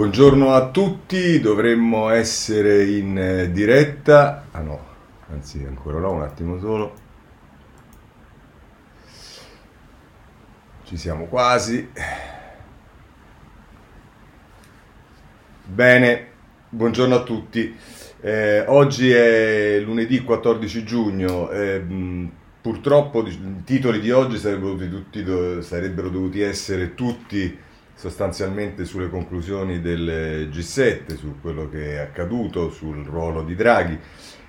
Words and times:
Buongiorno 0.00 0.54
a 0.54 0.70
tutti, 0.70 1.40
dovremmo 1.40 2.08
essere 2.08 2.86
in 2.86 3.18
eh, 3.18 3.52
diretta. 3.52 4.46
Ah 4.50 4.62
no, 4.62 4.80
anzi 5.30 5.62
ancora 5.62 5.98
no, 5.98 6.12
un 6.12 6.22
attimo 6.22 6.58
solo. 6.58 6.94
Ci 10.84 10.96
siamo 10.96 11.26
quasi. 11.26 11.86
Bene, 15.66 16.28
buongiorno 16.70 17.16
a 17.16 17.22
tutti. 17.22 17.76
Eh, 18.22 18.64
oggi 18.68 19.10
è 19.10 19.80
lunedì 19.80 20.22
14 20.22 20.82
giugno. 20.82 21.50
Eh, 21.50 21.84
purtroppo 22.58 23.26
i 23.26 23.64
titoli 23.64 24.00
di 24.00 24.10
oggi 24.10 24.38
sarebbero 24.38 24.76
dovuti, 24.76 24.88
tutti, 24.88 25.62
sarebbero 25.62 26.08
dovuti 26.08 26.40
essere 26.40 26.94
tutti 26.94 27.68
sostanzialmente 28.00 28.86
sulle 28.86 29.10
conclusioni 29.10 29.82
del 29.82 30.48
G7, 30.50 31.18
su 31.18 31.38
quello 31.38 31.68
che 31.68 31.96
è 31.96 31.98
accaduto, 31.98 32.70
sul 32.70 33.04
ruolo 33.04 33.42
di 33.42 33.54
Draghi 33.54 33.98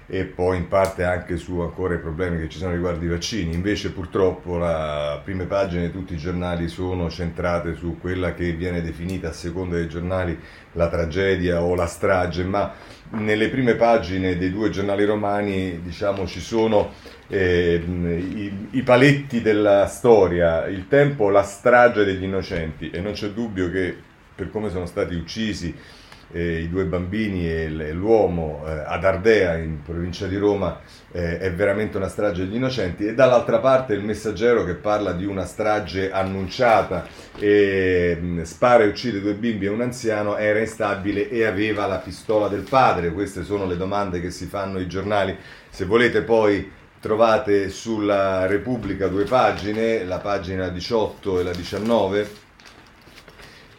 e 0.08 0.26
poi 0.26 0.58
in 0.58 0.68
parte 0.68 1.04
anche 1.04 1.38
su 1.38 1.60
ancora 1.60 1.94
i 1.94 2.00
problemi 2.00 2.38
che 2.38 2.50
ci 2.50 2.58
sono 2.58 2.74
riguardo 2.74 3.06
i 3.06 3.08
vaccini. 3.08 3.54
Invece 3.54 3.92
purtroppo 3.92 4.58
le 4.58 5.22
prime 5.24 5.46
pagine 5.46 5.86
di 5.86 5.92
tutti 5.92 6.14
i 6.14 6.18
giornali 6.18 6.68
sono 6.68 7.10
centrate 7.10 7.76
su 7.76 7.98
quella 8.00 8.34
che 8.34 8.52
viene 8.54 8.82
definita 8.82 9.30
a 9.30 9.34
seconda 9.34 9.78
dei 9.78 9.88
giornali 9.88 10.38
la 10.74 10.90
tragedia 10.90 11.62
o 11.62 11.76
la 11.76 11.86
strage, 11.86 12.44
ma 12.44 12.74
nelle 13.12 13.50
prime 13.50 13.76
pagine 13.76 14.38
dei 14.38 14.52
due 14.52 14.70
giornali 14.70 15.06
romani 15.06 15.82
diciamo, 15.82 16.26
ci 16.28 16.42
sono 16.42 16.92
eh, 17.28 17.82
i, 17.86 18.68
i, 18.72 18.82
paletti 18.84 19.42
della 19.42 19.88
storia, 19.88 20.66
il 20.66 20.88
tempo, 20.88 21.30
la 21.30 21.44
strage 21.44 22.04
degli 22.04 22.24
innocenti 22.24 22.90
e 22.90 23.00
non 23.00 23.14
c'è 23.14 23.30
dubbio 23.30 23.70
che 23.70 23.96
per 24.34 24.50
come 24.50 24.70
sono 24.70 24.86
stati 24.86 25.16
uccisi 25.16 25.74
eh, 26.32 26.60
i 26.60 26.70
due 26.70 26.86
bambini 26.86 27.50
e 27.50 27.70
l'uomo 27.92 28.64
eh, 28.66 28.72
ad 28.86 29.04
Ardea 29.04 29.58
in 29.58 29.82
provincia 29.84 30.28
di 30.28 30.38
Roma 30.38 30.80
eh, 31.12 31.40
è 31.40 31.52
veramente 31.54 31.98
una 31.98 32.08
strage 32.08 32.44
degli 32.44 32.56
innocenti. 32.56 33.06
E 33.06 33.14
dall'altra 33.14 33.60
parte 33.60 33.94
il 33.94 34.04
messaggero 34.04 34.64
che 34.64 34.76
parla 34.76 35.12
di 35.12 35.26
una 35.26 35.46
strage 35.46 36.12
annunciata 36.12 37.06
e 37.38 38.18
mh, 38.20 38.26
mm, 38.26 38.42
spara 38.42 38.84
e 38.84 38.88
uccide 38.88 39.22
due 39.22 39.34
bimbi 39.34 39.66
e 39.66 39.70
un 39.70 39.82
anziano 39.82 40.38
era 40.38 40.60
instabile 40.60 41.30
e 41.30 41.46
aveva 41.46 41.86
la 41.86 41.98
pistola 41.98 42.48
del 42.48 42.66
padre. 42.68 43.12
Queste 43.12 43.44
sono 43.44 43.66
le 43.66 43.78
domande 43.78 44.22
che 44.22 44.32
si 44.32 44.46
fanno 44.46 44.80
i 44.80 44.88
giornali. 44.88 45.36
Se 45.70 45.86
volete 45.86 46.22
poi 46.22 46.80
trovate 47.00 47.70
sulla 47.70 48.46
Repubblica 48.46 49.08
due 49.08 49.24
pagine 49.24 50.04
la 50.04 50.20
pagina 50.20 50.70
18 50.70 51.40
e 51.40 51.44
la 51.44 51.52
19 51.52 52.30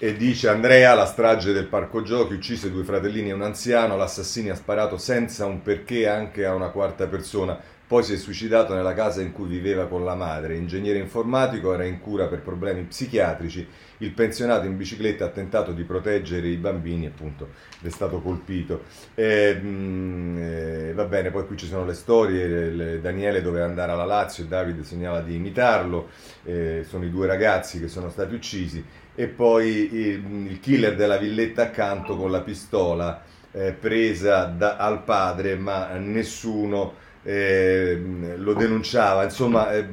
e 0.05 0.17
dice 0.17 0.49
Andrea, 0.49 0.95
la 0.95 1.05
strage 1.05 1.53
del 1.53 1.67
parco 1.67 2.03
giochi, 2.03 2.35
uccise 2.35 2.73
due 2.73 2.83
fratellini 2.83 3.29
e 3.29 3.35
un 3.35 3.43
anziano, 3.43 3.97
l'assassino 3.97 4.51
ha 4.51 4.57
sparato 4.57 4.99
senza 4.99 5.47
un 5.47 5.63
perché 5.63 6.09
anche 6.09 6.45
a 6.45 6.55
una 6.55 6.71
quarta 6.71 7.07
persona, 7.07 7.57
poi 7.87 8.03
si 8.03 8.15
è 8.15 8.17
suicidato 8.17 8.75
nella 8.75 8.95
casa 8.95 9.21
in 9.21 9.31
cui 9.31 9.47
viveva 9.47 9.87
con 9.87 10.05
la 10.05 10.17
madre, 10.17 10.57
ingegnere 10.57 10.99
informatico, 10.99 11.73
era 11.73 11.85
in 11.85 12.01
cura 12.01 12.27
per 12.27 12.41
problemi 12.41 12.83
psichiatrici, 12.83 13.65
il 13.99 14.11
pensionato 14.11 14.67
in 14.67 14.77
bicicletta 14.77 15.27
ha 15.27 15.29
tentato 15.29 15.71
di 15.71 15.85
proteggere 15.85 16.49
i 16.49 16.57
bambini 16.57 17.07
appunto 17.07 17.51
è 17.81 17.89
stato 17.89 18.21
colpito. 18.21 18.85
E, 19.15 19.55
mh, 19.55 20.39
eh, 20.41 20.93
va 20.95 21.05
bene, 21.05 21.31
poi 21.31 21.47
qui 21.47 21.57
ci 21.57 21.67
sono 21.67 21.85
le 21.85 21.95
storie, 21.95 22.71
le, 22.71 23.01
Daniele 23.01 23.41
doveva 23.41 23.67
andare 23.67 23.93
alla 23.93 24.05
Lazio 24.05 24.43
e 24.43 24.49
Davide 24.49 24.83
sognava 24.83 25.21
di 25.21 25.37
imitarlo, 25.37 26.09
eh, 26.43 26.85
sono 26.89 27.05
i 27.05 27.11
due 27.11 27.29
ragazzi 27.29 27.79
che 27.79 27.87
sono 27.87 28.11
stati 28.11 28.35
uccisi 28.35 28.85
e 29.15 29.27
poi 29.27 29.95
il, 29.95 30.47
il 30.51 30.61
killer 30.61 30.97
della 30.97 31.19
villetta 31.19 31.63
accanto 31.63 32.17
con 32.17 32.31
la 32.31 32.41
pistola 32.41 33.23
eh, 33.53 33.73
presa 33.73 34.45
da, 34.45 34.77
al 34.77 35.03
padre 35.03 35.57
ma 35.57 35.97
nessuno 35.97 36.95
eh, 37.23 38.01
lo 38.37 38.55
denunciava. 38.55 39.25
Insomma 39.25 39.73
eh, 39.73 39.87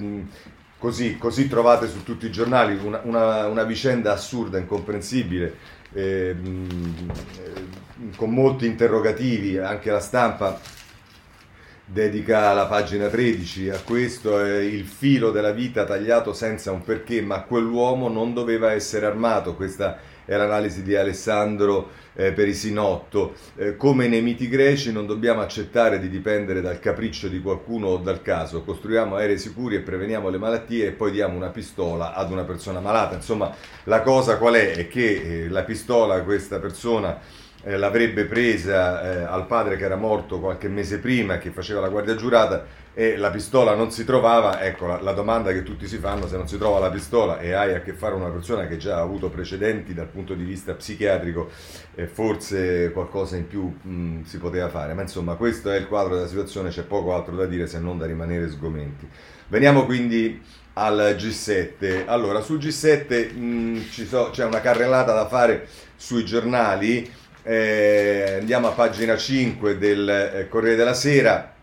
così, 0.78 1.18
così, 1.18 1.47
trovate 1.47 1.88
su 1.88 2.03
tutti 2.03 2.25
i 2.25 2.31
giornali 2.31 2.80
una, 2.81 3.02
una, 3.03 3.47
una 3.47 3.63
vicenda 3.63 4.13
assurda 4.13 4.57
incomprensibile 4.57 5.56
eh, 5.94 6.36
con 8.16 8.31
molti 8.31 8.66
interrogativi 8.66 9.57
anche 9.57 9.91
la 9.91 10.00
stampa 10.00 10.59
dedica 11.91 12.53
la 12.53 12.67
pagina 12.67 13.07
13 13.07 13.69
a 13.69 13.79
questo, 13.83 14.39
è 14.39 14.59
il 14.59 14.85
filo 14.85 15.31
della 15.31 15.51
vita 15.51 15.85
tagliato 15.85 16.33
senza 16.33 16.72
un 16.72 16.83
perché, 16.83 17.19
ma 17.22 17.41
quell'uomo 17.41 18.07
non 18.07 18.33
doveva 18.33 18.72
essere 18.72 19.07
armato, 19.07 19.55
questa 19.55 19.97
è 20.23 20.38
l'analisi 20.38 20.83
di 20.83 20.95
Alessandro 20.95 21.89
eh, 22.13 22.31
Perisinotto. 22.31 23.33
Eh, 23.55 23.75
come 23.75 24.07
nei 24.07 24.22
miti 24.22 24.47
greci 24.47 24.91
non 24.91 25.07
dobbiamo 25.07 25.41
accettare 25.41 26.00
di 26.00 26.09
dipendere 26.09 26.61
dal 26.61 26.79
capriccio 26.79 27.27
di 27.27 27.41
qualcuno 27.41 27.88
o 27.88 27.97
dal 27.97 28.21
caso, 28.21 28.61
costruiamo 28.61 29.16
aerei 29.16 29.39
sicuri 29.39 29.77
e 29.77 29.79
preveniamo 29.79 30.29
le 30.29 30.38
malattie 30.38 30.85
e 30.85 30.91
poi 30.91 31.09
diamo 31.09 31.35
una 31.35 31.50
pistola 31.50 32.13
ad 32.13 32.31
una 32.31 32.44
persona 32.44 32.79
malata. 32.79 33.16
Insomma, 33.16 33.51
la 33.85 34.01
cosa 34.01 34.38
qual 34.38 34.53
è? 34.53 34.73
È 34.73 34.88
che 34.88 35.45
eh, 35.45 35.50
la 35.50 35.63
pistola 35.63 36.21
questa 36.21 36.59
persona 36.59 37.19
eh, 37.63 37.77
l'avrebbe 37.77 38.25
presa 38.25 39.01
eh, 39.01 39.23
al 39.23 39.45
padre 39.45 39.75
che 39.75 39.85
era 39.85 39.95
morto 39.95 40.39
qualche 40.39 40.67
mese 40.67 40.99
prima, 40.99 41.37
che 41.37 41.51
faceva 41.51 41.81
la 41.81 41.89
guardia 41.89 42.15
giurata 42.15 42.65
e 42.93 43.17
la 43.17 43.29
pistola 43.29 43.75
non 43.75 43.91
si 43.91 44.03
trovava, 44.03 44.61
ecco 44.61 44.87
la, 44.87 45.01
la, 45.01 45.13
domanda 45.13 45.51
che 45.51 45.63
tutti 45.63 45.87
si 45.87 45.97
fanno, 45.97 46.27
se 46.27 46.37
non 46.37 46.47
si 46.47 46.57
trova 46.57 46.79
la 46.79 46.89
pistola 46.89 47.39
e 47.39 47.53
hai 47.53 47.73
a 47.73 47.81
che 47.81 47.93
fare 47.93 48.15
una 48.15 48.29
persona 48.29 48.67
che 48.67 48.77
già 48.77 48.97
ha 48.97 49.01
avuto 49.01 49.29
precedenti 49.29 49.93
dal 49.93 50.07
punto 50.07 50.33
di 50.33 50.43
vista 50.43 50.73
psichiatrico, 50.73 51.49
eh, 51.95 52.07
forse 52.07 52.91
qualcosa 52.91 53.35
in 53.35 53.47
più 53.47 53.73
mh, 53.81 54.23
si 54.23 54.37
poteva 54.37 54.69
fare, 54.69 54.93
ma 54.93 55.01
insomma 55.01 55.35
questo 55.35 55.71
è 55.71 55.77
il 55.77 55.87
quadro 55.87 56.15
della 56.15 56.27
situazione, 56.27 56.69
c'è 56.69 56.83
poco 56.83 57.13
altro 57.13 57.35
da 57.35 57.45
dire 57.45 57.67
se 57.67 57.79
non 57.79 57.97
da 57.97 58.05
rimanere 58.05 58.49
sgomenti. 58.49 59.07
Veniamo 59.47 59.85
quindi 59.85 60.41
al 60.73 61.15
G7. 61.17 62.03
Allora, 62.05 62.41
sul 62.41 62.59
G7 62.59 63.33
mh, 63.35 63.89
so, 64.05 64.29
c'è 64.31 64.45
una 64.45 64.61
carrellata 64.61 65.13
da 65.13 65.27
fare 65.27 65.67
sui 65.95 66.23
giornali 66.23 67.09
eh, 67.49 68.37
andiamo 68.39 68.67
a 68.67 68.73
pagina 68.73 69.17
5 69.17 69.79
del 69.79 70.07
eh, 70.07 70.47
Corriere 70.47 70.75
della 70.75 70.93
Sera 70.93 71.55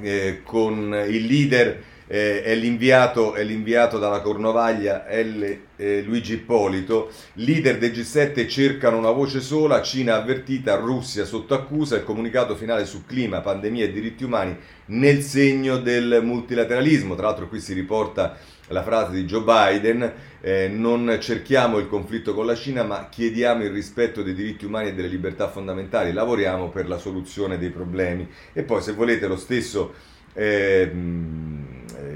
eh, 0.00 0.40
con 0.42 1.04
il 1.06 1.26
leader 1.26 1.82
eh, 2.12 2.42
è, 2.42 2.54
l'inviato, 2.54 3.32
è, 3.32 3.42
l'inviato, 3.42 3.98
dalla 3.98 4.20
Cornovaglia 4.20 5.06
L, 5.08 5.60
eh, 5.76 6.02
Luigi 6.02 6.34
Ippolito. 6.34 7.10
Leader 7.34 7.78
del 7.78 7.90
G7 7.90 8.46
cercano 8.46 8.98
una 8.98 9.12
voce 9.12 9.40
sola, 9.40 9.80
Cina 9.80 10.16
avvertita, 10.16 10.74
Russia 10.74 11.24
sotto 11.24 11.54
accusa, 11.54 11.96
il 11.96 12.04
comunicato 12.04 12.54
finale 12.54 12.84
su 12.84 13.06
clima, 13.06 13.40
pandemia 13.40 13.84
e 13.84 13.92
diritti 13.92 14.24
umani 14.24 14.54
nel 14.86 15.22
segno 15.22 15.78
del 15.78 16.20
multilateralismo. 16.22 17.14
Tra 17.14 17.28
l'altro 17.28 17.48
qui 17.48 17.60
si 17.60 17.72
riporta 17.72 18.36
la 18.68 18.82
frase 18.82 19.12
di 19.12 19.24
Joe 19.24 19.42
Biden, 19.42 20.12
eh, 20.42 20.68
non 20.68 21.16
cerchiamo 21.18 21.78
il 21.78 21.88
conflitto 21.88 22.34
con 22.34 22.44
la 22.44 22.54
Cina, 22.54 22.82
ma 22.82 23.08
chiediamo 23.08 23.64
il 23.64 23.70
rispetto 23.70 24.22
dei 24.22 24.34
diritti 24.34 24.66
umani 24.66 24.88
e 24.88 24.94
delle 24.94 25.08
libertà 25.08 25.48
fondamentali, 25.48 26.12
lavoriamo 26.12 26.68
per 26.68 26.88
la 26.88 26.98
soluzione 26.98 27.56
dei 27.56 27.70
problemi. 27.70 28.28
E 28.52 28.64
poi 28.64 28.82
se 28.82 28.92
volete 28.92 29.26
lo 29.26 29.36
stesso 29.36 30.10
eh, 30.34 30.90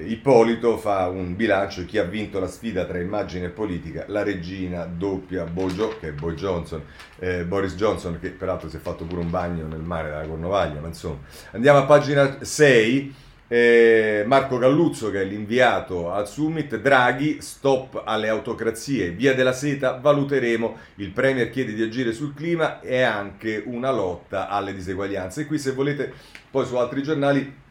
Ippolito 0.07 0.77
fa 0.77 1.09
un 1.09 1.37
bilancio 1.37 1.85
chi 1.85 1.99
ha 1.99 2.05
vinto 2.05 2.39
la 2.39 2.49
sfida 2.49 2.85
tra 2.85 2.99
immagine 2.99 3.47
e 3.47 3.51
politica, 3.51 4.05
la 4.09 4.23
regina 4.23 4.85
doppia 4.85 5.45
Bojo, 5.45 5.97
che 5.99 6.09
è 6.09 6.13
Boy 6.13 6.35
Johnson, 6.35 6.83
eh, 7.19 7.45
Boris 7.45 7.75
Johnson, 7.75 8.19
che 8.21 8.31
peraltro 8.31 8.69
si 8.69 8.77
è 8.77 8.81
fatto 8.81 9.05
pure 9.05 9.21
un 9.21 9.31
bagno 9.31 9.67
nel 9.67 9.81
mare 9.81 10.11
della 10.11 10.27
Cornovaglia, 10.27 10.81
ma 10.81 10.89
insomma. 10.89 11.19
Andiamo 11.53 11.79
a 11.79 11.85
pagina 11.85 12.39
6 12.41 13.25
eh, 13.49 14.25
Marco 14.27 14.59
Galluzzo 14.59 15.11
che 15.11 15.21
è 15.21 15.25
l'inviato 15.25 16.11
al 16.11 16.27
summit, 16.27 16.77
Draghi, 16.77 17.41
stop 17.41 18.03
alle 18.05 18.29
autocrazie, 18.29 19.11
via 19.11 19.35
della 19.35 19.53
seta, 19.53 19.93
valuteremo, 19.93 20.77
il 20.97 21.11
Premier 21.11 21.51
chiede 21.51 21.73
di 21.73 21.83
agire 21.83 22.13
sul 22.13 22.35
clima 22.35 22.81
e 22.81 23.03
anche 23.03 23.63
una 23.65 23.93
lotta 23.93 24.49
alle 24.49 24.75
diseguaglianze. 24.75 25.43
E 25.43 25.47
qui 25.47 25.59
se 25.59 25.73
volete 25.73 26.13
poi 26.51 26.67
su 26.67 26.77
altri 26.77 27.03
giornali 27.03 27.41
eh, 27.41 27.66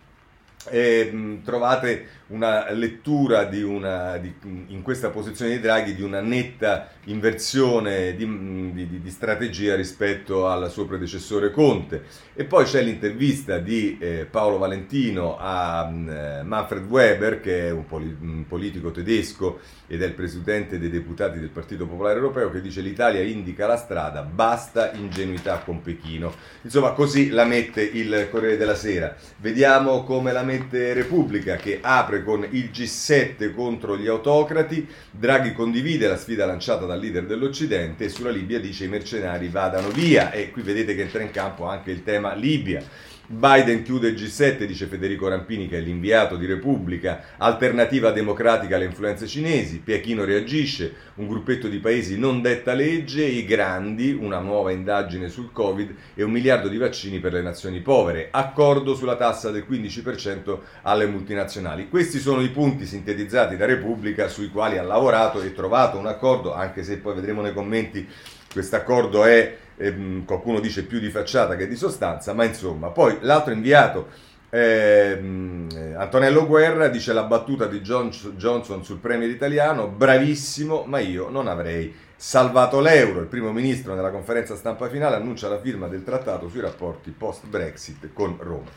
trovate 1.45 2.07
una 2.27 2.72
lettura 2.72 3.44
di 3.44 3.62
una, 3.62 4.18
di, 4.18 4.33
in 4.68 4.81
questa 4.81 5.10
posizione 5.10 5.51
di 5.51 5.60
Draghi 5.60 5.94
di 5.94 6.01
una 6.01 6.22
netta 6.22 6.89
inversione 7.06 8.16
di, 8.16 8.72
di, 8.74 9.01
di, 9.01 9.10
strategia 9.12 9.75
rispetto 9.75 10.48
al 10.48 10.72
suo 10.72 10.86
predecessore 10.86 11.51
Conte. 11.51 12.04
E 12.33 12.45
poi 12.45 12.66
c'è 12.66 12.81
l'intervista 12.81 13.60
di 13.60 13.98
eh, 14.00 14.27
Paolo 14.30 14.57
Valentino 14.57 15.38
a 15.39 15.88
eh, 15.88 16.44
Manfred 16.44 16.86
Weber, 16.86 17.39
che 17.42 17.68
è 17.68 17.72
un, 17.72 17.86
poli, 17.86 18.16
un, 18.19 18.45
politico 18.48 18.89
tedesco 18.89 19.60
ed 19.88 20.01
è 20.01 20.06
il 20.06 20.13
presidente 20.13 20.80
dei 20.80 20.89
deputati 20.89 21.38
del 21.39 21.50
Partito 21.50 21.86
Popolare 21.86 22.16
Europeo, 22.16 22.50
che 22.50 22.62
dice 22.62 22.81
l'Italia 22.81 23.22
indica 23.22 23.68
la 23.68 23.77
strada, 23.77 24.24
basta 24.24 24.92
ingenuità 24.94 25.60
con 25.63 25.83
Pechino. 25.83 26.33
Insomma, 26.63 26.94
così 26.94 27.30
la 27.30 27.45
mette 27.45 27.83
il 27.83 28.27
Corriere 28.31 28.57
della 28.57 28.75
Sera. 28.75 29.16
Vediamo 29.38 30.04
come 30.04 30.31
la 30.31 30.44
mette 30.44 30.94
Repubblica, 30.94 31.56
che 31.56 31.77
apre 31.81 32.14
apre 32.15 32.23
con 32.23 32.47
il 32.50 32.69
G7 32.73 33.53
contro 33.53 33.97
gli 33.97 34.07
autocrati, 34.07 34.88
Draghi 35.12 35.53
condivide 35.53 36.07
la 36.07 36.17
sfida 36.17 36.45
lanciata 36.45 36.85
dal 36.85 37.00
leader 37.00 37.25
dell'Occidente 37.25 38.06
e 38.06 38.09
sulla 38.09 38.29
Libia 38.29 38.59
dice 38.59 38.85
i 38.85 38.89
mercenari 38.89 39.50
vadano 39.50 39.89
via 39.89 40.31
e 40.31 40.51
qui 40.51 40.62
vedete 40.62 40.95
che 40.95 41.01
entra 41.01 41.21
in 41.21 41.31
campo 41.31 41.65
anche 41.65 41.91
il 41.91 42.03
tema 42.03 42.33
Libia. 42.33 42.83
Biden 43.27 43.81
chiude 43.81 44.10
il 44.10 44.16
G7, 44.16 44.66
dice 44.66 44.86
Federico 44.86 45.27
Rampini, 45.27 45.68
che 45.68 45.77
è 45.77 45.81
l'inviato 45.81 46.36
di 46.36 46.45
Repubblica, 46.45 47.24
alternativa 47.38 48.12
democratica 48.12 48.75
alle 48.75 48.86
influenze 48.86 49.25
cinesi, 49.25 49.80
Pechino 49.80 50.24
reagisce, 50.24 50.94
un 51.16 51.27
gruppetto 51.27 51.68
di 51.68 51.80
paesi 51.80 52.19
non 52.19 52.42
detta 52.42 52.74
legge, 52.74 53.24
i 53.24 53.45
grandi, 53.45 54.12
una 54.12 54.38
nuova 54.38 54.72
indagine 54.72 55.30
sul 55.30 55.51
Covid 55.51 55.95
e 56.13 56.24
un 56.24 56.31
miliardo 56.31 56.68
di 56.68 56.77
vaccini 56.77 57.19
per 57.19 57.33
le 57.33 57.42
nazioni 57.42 57.81
povere, 57.81 58.27
accordo 58.30 58.94
sulla 58.94 59.16
tassa 59.16 59.50
del 59.50 59.66
15% 59.68 60.60
alle 60.83 61.07
multinazionali. 61.07 61.89
Questi 61.89 62.19
sono 62.19 62.42
i 62.42 62.50
punti 62.50 62.86
sintetizzati 62.86 63.57
da 63.57 63.66
Repubblica 63.66 64.27
sui 64.27 64.50
quali 64.50 64.77
ha 64.77 64.83
lavorato 64.83 65.42
e 65.42 65.54
trovato 65.54 65.98
un 65.98 66.06
accordo, 66.06 66.54
anche 66.54 66.83
se 66.83 66.98
poi 66.98 67.16
vedremo 67.16 67.42
nei 67.42 67.54
commenti. 67.54 68.07
Questo 68.51 68.75
accordo 68.75 69.25
è 69.25 69.57
ehm, 69.77 70.25
qualcuno 70.25 70.60
dice 70.60 70.83
più 70.83 71.00
di 71.00 71.10
facciata 71.10 71.56
che 71.56 71.68
di 71.68 71.75
sostanza, 71.75 72.33
ma 72.33 72.44
insomma, 72.44 72.89
poi 72.89 73.18
l'altro 73.22 73.54
inviato, 73.54 74.07
ehm, 74.50 75.95
Antonello 75.98 76.45
Guerra, 76.45 76.88
dice 76.88 77.13
la 77.13 77.24
battuta 77.24 77.68
di 77.68 77.81
Johnson 77.81 78.83
sul 78.83 78.98
Premier 78.98 79.30
italiano, 79.30 79.88
bravissimo, 79.88 80.83
ma 80.86 81.00
io 81.00 81.30
non 81.30 81.48
avrei 81.48 81.94
salvato 82.16 82.80
l'euro. 82.80 83.19
Il 83.19 83.27
primo 83.27 83.51
ministro 83.51 83.94
nella 83.94 84.12
conferenza 84.12 84.56
stampa 84.56 84.88
finale 84.88 85.16
annuncia 85.16 85.50
la 85.50 85.60
firma 85.60 85.88
del 85.88 86.04
trattato 86.04 86.48
sui 86.50 86.62
rapporti 86.62 87.12
post-Brexit 87.12 88.10
con 88.13 88.38
Roma. 88.39 88.69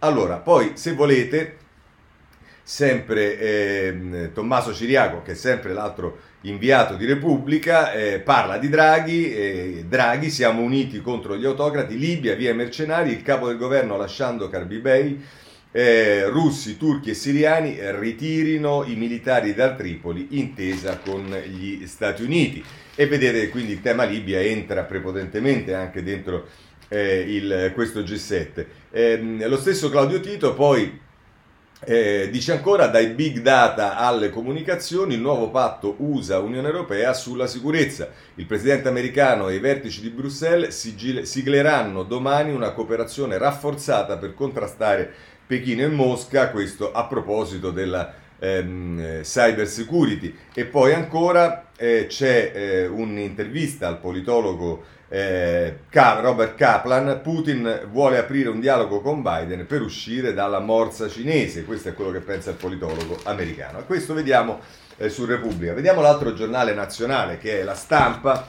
Allora, 0.00 0.36
poi 0.36 0.72
se 0.74 0.94
volete, 0.94 1.56
sempre 2.62 3.38
eh, 3.38 4.30
Tommaso 4.32 4.72
Ciriaco, 4.72 5.22
che 5.22 5.32
è 5.32 5.34
sempre 5.34 5.72
l'altro 5.72 6.18
inviato 6.42 6.94
di 6.94 7.04
Repubblica, 7.04 7.92
eh, 7.92 8.20
parla 8.20 8.58
di 8.58 8.68
Draghi, 8.68 9.32
eh, 9.32 9.84
Draghi 9.88 10.30
siamo 10.30 10.62
uniti 10.62 11.00
contro 11.00 11.36
gli 11.36 11.44
autocrati, 11.44 11.98
Libia 11.98 12.34
via 12.34 12.54
mercenari, 12.54 13.10
il 13.10 13.22
capo 13.22 13.46
del 13.46 13.56
governo 13.56 13.96
lasciando 13.96 14.48
Carbibei, 14.48 15.20
eh, 15.72 16.28
russi, 16.28 16.76
turchi 16.76 17.10
e 17.10 17.14
siriani 17.14 17.78
ritirino 17.98 18.84
i 18.86 18.94
militari 18.94 19.54
da 19.54 19.74
Tripoli, 19.74 20.28
intesa 20.38 20.98
con 20.98 21.34
gli 21.46 21.86
Stati 21.86 22.22
Uniti. 22.22 22.62
E 22.94 23.06
vedete 23.06 23.48
quindi 23.48 23.72
il 23.72 23.80
tema 23.80 24.04
Libia 24.04 24.40
entra 24.40 24.82
prepotentemente 24.82 25.72
anche 25.72 26.02
dentro 26.02 26.46
eh, 26.88 27.24
il, 27.26 27.72
questo 27.74 28.00
G7. 28.00 28.66
Ehm, 28.90 29.48
lo 29.48 29.56
stesso 29.56 29.88
Claudio 29.88 30.20
Tito 30.20 30.52
poi 30.52 31.00
eh, 31.84 32.28
dice 32.30 32.52
ancora 32.52 32.86
dai 32.86 33.08
big 33.08 33.40
data 33.40 33.96
alle 33.96 34.30
comunicazioni 34.30 35.14
il 35.14 35.20
nuovo 35.20 35.50
patto 35.50 35.96
USA-Unione 35.98 36.68
Europea 36.68 37.12
sulla 37.12 37.46
sicurezza. 37.46 38.08
Il 38.36 38.46
presidente 38.46 38.88
americano 38.88 39.48
e 39.48 39.56
i 39.56 39.60
vertici 39.60 40.00
di 40.00 40.10
Bruxelles 40.10 41.22
sigleranno 41.22 42.04
domani 42.04 42.52
una 42.52 42.70
cooperazione 42.70 43.36
rafforzata 43.36 44.16
per 44.16 44.34
contrastare 44.34 45.12
Pechino 45.44 45.82
e 45.82 45.88
Mosca, 45.88 46.50
questo 46.50 46.92
a 46.92 47.04
proposito 47.06 47.70
della 47.70 48.21
ehm, 48.42 49.22
cyber 49.22 49.68
security. 49.68 50.34
E 50.52 50.64
poi 50.64 50.92
ancora 50.92 51.68
eh, 51.76 52.06
c'è 52.08 52.52
eh, 52.54 52.86
un'intervista 52.86 53.86
al 53.86 53.98
politologo 53.98 54.84
eh, 55.08 55.76
Robert 55.90 56.54
Kaplan, 56.54 57.20
Putin 57.22 57.82
vuole 57.90 58.16
aprire 58.16 58.48
un 58.48 58.60
dialogo 58.60 59.02
con 59.02 59.20
Biden 59.20 59.66
per 59.66 59.82
uscire 59.82 60.32
dalla 60.32 60.58
morsa 60.58 61.06
cinese, 61.06 61.64
questo 61.64 61.90
è 61.90 61.94
quello 61.94 62.10
che 62.10 62.20
pensa 62.20 62.48
il 62.48 62.56
politologo 62.56 63.20
americano. 63.24 63.80
E 63.80 63.84
questo 63.84 64.14
vediamo 64.14 64.60
eh, 64.96 65.10
su 65.10 65.26
Repubblica. 65.26 65.74
Vediamo 65.74 66.00
l'altro 66.00 66.32
giornale 66.32 66.72
nazionale 66.72 67.36
che 67.36 67.60
è 67.60 67.62
la 67.62 67.74
stampa, 67.74 68.48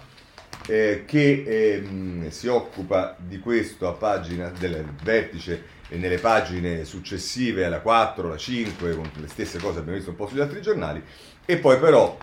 eh, 0.66 1.04
che 1.06 1.44
ehm, 1.46 2.30
si 2.30 2.48
occupa 2.48 3.18
di 3.20 3.40
questo 3.40 3.90
a 3.90 3.92
pagina 3.92 4.50
del 4.58 4.86
vertice 5.04 5.82
e 5.90 5.98
nelle 5.98 6.18
pagine 6.18 6.86
successive, 6.86 7.68
la 7.70 7.80
4, 7.80 8.28
la 8.28 8.38
5, 8.38 8.96
con 8.96 9.10
le 9.20 9.28
stesse 9.28 9.60
cose 9.60 9.80
abbiamo 9.80 9.98
visto 9.98 10.12
un 10.12 10.16
po' 10.16 10.28
sugli 10.28 10.40
altri 10.40 10.62
giornali, 10.62 11.02
e 11.46 11.58
poi 11.58 11.78
però 11.78 12.18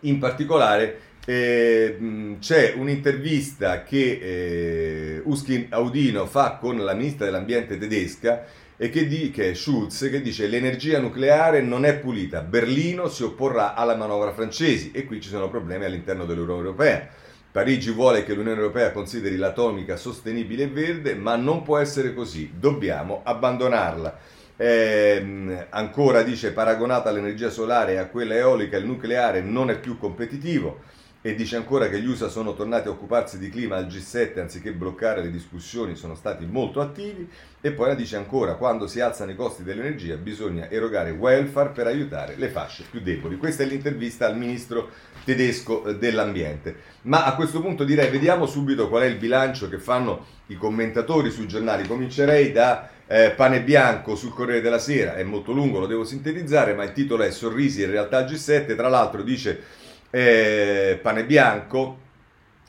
in 0.00 0.18
particolare 0.18 1.00
eh, 1.24 2.36
c'è 2.40 2.74
un'intervista 2.76 3.84
che 3.84 4.18
eh, 4.20 5.22
Uskin 5.24 5.66
Audino 5.70 6.26
fa 6.26 6.56
con 6.60 6.78
la 6.78 6.94
ministra 6.94 7.26
dell'ambiente 7.26 7.78
tedesca 7.78 8.44
e 8.76 8.90
che, 8.90 9.06
di, 9.06 9.30
che 9.30 9.50
è 9.50 9.54
Schulz 9.54 10.08
che 10.10 10.20
dice 10.20 10.48
l'energia 10.48 10.98
nucleare 10.98 11.60
non 11.60 11.84
è 11.84 11.98
pulita, 11.98 12.40
Berlino 12.40 13.06
si 13.08 13.22
opporrà 13.22 13.74
alla 13.74 13.94
manovra 13.94 14.32
francesi 14.32 14.90
e 14.90 15.04
qui 15.04 15.20
ci 15.20 15.28
sono 15.28 15.48
problemi 15.48 15.84
all'interno 15.84 16.24
dell'Unione 16.24 16.58
Europea. 16.58 17.08
Parigi 17.52 17.90
vuole 17.90 18.24
che 18.24 18.32
l'Unione 18.32 18.58
Europea 18.58 18.92
consideri 18.92 19.36
l'atomica 19.36 19.98
sostenibile 19.98 20.62
e 20.62 20.68
verde, 20.68 21.14
ma 21.14 21.36
non 21.36 21.62
può 21.62 21.76
essere 21.76 22.14
così, 22.14 22.50
dobbiamo 22.58 23.20
abbandonarla. 23.24 24.18
Eh, 24.56 25.66
ancora 25.68 26.22
dice 26.22 26.52
paragonata 26.52 27.10
all'energia 27.10 27.50
solare 27.50 27.92
e 27.92 27.96
a 27.98 28.06
quella 28.06 28.36
eolica 28.36 28.78
il 28.78 28.86
nucleare 28.86 29.42
non 29.42 29.68
è 29.68 29.78
più 29.78 29.98
competitivo 29.98 30.80
e 31.24 31.36
dice 31.36 31.54
ancora 31.54 31.88
che 31.88 32.00
gli 32.00 32.06
USA 32.08 32.28
sono 32.28 32.52
tornati 32.52 32.88
a 32.88 32.90
occuparsi 32.90 33.38
di 33.38 33.48
clima 33.48 33.76
al 33.76 33.86
G7 33.86 34.40
anziché 34.40 34.72
bloccare 34.72 35.22
le 35.22 35.30
discussioni, 35.30 35.94
sono 35.94 36.16
stati 36.16 36.44
molto 36.46 36.80
attivi 36.80 37.28
e 37.60 37.70
poi 37.70 37.86
la 37.86 37.94
dice 37.94 38.16
ancora 38.16 38.56
quando 38.56 38.88
si 38.88 38.98
alzano 38.98 39.30
i 39.30 39.36
costi 39.36 39.62
dell'energia 39.62 40.16
bisogna 40.16 40.68
erogare 40.68 41.12
welfare 41.12 41.68
per 41.68 41.86
aiutare 41.86 42.34
le 42.36 42.48
fasce 42.48 42.84
più 42.90 43.00
deboli. 43.00 43.36
Questa 43.36 43.62
è 43.62 43.66
l'intervista 43.66 44.26
al 44.26 44.36
ministro 44.36 44.90
tedesco 45.24 45.84
eh, 45.86 45.96
dell'ambiente. 45.96 46.74
Ma 47.02 47.24
a 47.24 47.36
questo 47.36 47.60
punto 47.60 47.84
direi 47.84 48.10
vediamo 48.10 48.46
subito 48.46 48.88
qual 48.88 49.04
è 49.04 49.06
il 49.06 49.16
bilancio 49.16 49.68
che 49.68 49.78
fanno 49.78 50.26
i 50.48 50.56
commentatori 50.56 51.30
sui 51.30 51.46
giornali. 51.46 51.86
Comincerei 51.86 52.50
da 52.50 52.88
eh, 53.06 53.30
Pane 53.30 53.62
Bianco 53.62 54.16
sul 54.16 54.32
Corriere 54.32 54.60
della 54.60 54.78
Sera, 54.78 55.14
è 55.14 55.22
molto 55.22 55.52
lungo, 55.52 55.78
lo 55.78 55.86
devo 55.86 56.04
sintetizzare, 56.04 56.74
ma 56.74 56.82
il 56.82 56.92
titolo 56.92 57.22
è 57.22 57.30
Sorrisi 57.30 57.82
in 57.82 57.90
realtà 57.90 58.24
G7, 58.24 58.74
tra 58.74 58.88
l'altro 58.88 59.22
dice 59.22 59.80
eh, 60.12 60.98
Pane 61.02 61.24
Bianco, 61.24 61.98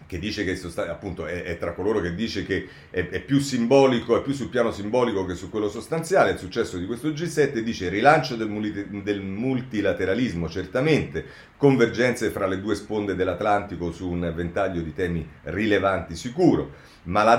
che 0.07 0.19
dice 0.19 0.43
che 0.43 0.59
appunto 0.87 1.25
è, 1.25 1.43
è, 1.43 1.57
tra 1.57 1.73
coloro 1.73 1.99
che 1.99 2.13
dice 2.13 2.45
che 2.45 2.67
è, 2.89 3.07
è, 3.07 3.19
più 3.19 3.39
simbolico, 3.39 4.17
è 4.17 4.21
più 4.21 4.33
sul 4.33 4.49
piano 4.49 4.71
simbolico 4.71 5.25
che 5.25 5.35
su 5.35 5.49
quello 5.49 5.69
sostanziale, 5.69 6.31
il 6.31 6.37
successo 6.37 6.77
di 6.77 6.85
questo 6.85 7.09
G7 7.09 7.59
dice 7.59 7.89
rilancio 7.89 8.35
del, 8.35 9.01
del 9.03 9.21
multilateralismo, 9.21 10.49
certamente, 10.49 11.25
convergenze 11.57 12.29
fra 12.29 12.47
le 12.47 12.61
due 12.61 12.75
sponde 12.75 13.15
dell'Atlantico 13.15 13.91
su 13.91 14.09
un 14.09 14.31
ventaglio 14.35 14.81
di 14.81 14.93
temi 14.93 15.27
rilevanti 15.43 16.15
sicuro, 16.15 16.91
ma 17.03 17.23
la, 17.23 17.37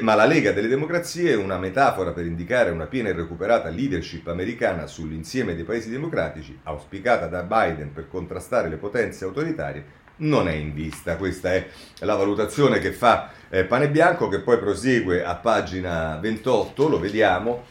ma 0.00 0.14
la 0.14 0.24
Lega 0.24 0.52
delle 0.52 0.68
Democrazie 0.68 1.32
è 1.32 1.36
una 1.36 1.58
metafora 1.58 2.12
per 2.12 2.24
indicare 2.24 2.70
una 2.70 2.86
piena 2.86 3.10
e 3.10 3.12
recuperata 3.12 3.68
leadership 3.68 4.28
americana 4.28 4.86
sull'insieme 4.86 5.54
dei 5.54 5.64
paesi 5.64 5.90
democratici, 5.90 6.58
auspicata 6.62 7.26
da 7.26 7.42
Biden 7.42 7.92
per 7.92 8.08
contrastare 8.08 8.68
le 8.68 8.76
potenze 8.76 9.24
autoritarie, 9.24 10.02
non 10.16 10.48
è 10.48 10.52
in 10.52 10.72
vista. 10.72 11.16
Questa 11.16 11.52
è 11.52 11.66
la 12.00 12.14
valutazione 12.14 12.78
che 12.78 12.92
fa 12.92 13.30
eh, 13.50 13.64
Pane 13.64 13.90
Bianco, 13.90 14.28
che 14.28 14.40
poi 14.40 14.58
prosegue 14.58 15.24
a 15.24 15.34
pagina 15.34 16.16
28, 16.20 16.88
lo 16.88 16.98
vediamo 16.98 17.64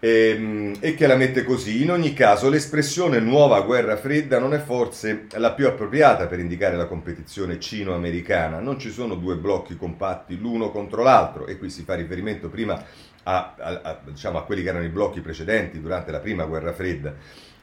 e, 0.00 0.08
ehm, 0.08 0.76
e, 0.80 0.94
che 0.94 1.06
la 1.06 1.16
mette 1.16 1.44
così. 1.44 1.82
In 1.82 1.90
ogni 1.90 2.12
caso, 2.12 2.48
l'espressione 2.48 3.18
nuova 3.20 3.60
guerra 3.62 3.96
fredda 3.96 4.38
non 4.38 4.54
è 4.54 4.58
forse 4.58 5.26
la 5.34 5.52
più 5.52 5.66
appropriata 5.66 6.26
per 6.26 6.38
indicare 6.38 6.76
la 6.76 6.86
competizione 6.86 7.58
cino-americana. 7.58 8.60
Non 8.60 8.78
ci 8.78 8.90
sono 8.90 9.14
due 9.14 9.36
blocchi 9.36 9.76
compatti 9.76 10.38
l'uno 10.38 10.70
contro 10.70 11.02
l'altro, 11.02 11.46
e 11.46 11.58
qui 11.58 11.70
si 11.70 11.82
fa 11.82 11.94
riferimento 11.94 12.48
prima 12.48 12.82
a, 13.24 13.54
a, 13.58 13.80
a, 13.82 14.00
diciamo, 14.04 14.38
a 14.38 14.44
quelli 14.44 14.62
che 14.62 14.68
erano 14.68 14.84
i 14.84 14.90
blocchi 14.90 15.20
precedenti 15.20 15.80
durante 15.80 16.10
la 16.10 16.20
prima 16.20 16.44
guerra 16.44 16.72
fredda. 16.72 17.14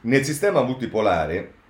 Nel 0.01 0.23
sistema 0.23 0.61
multipolare 0.61 1.63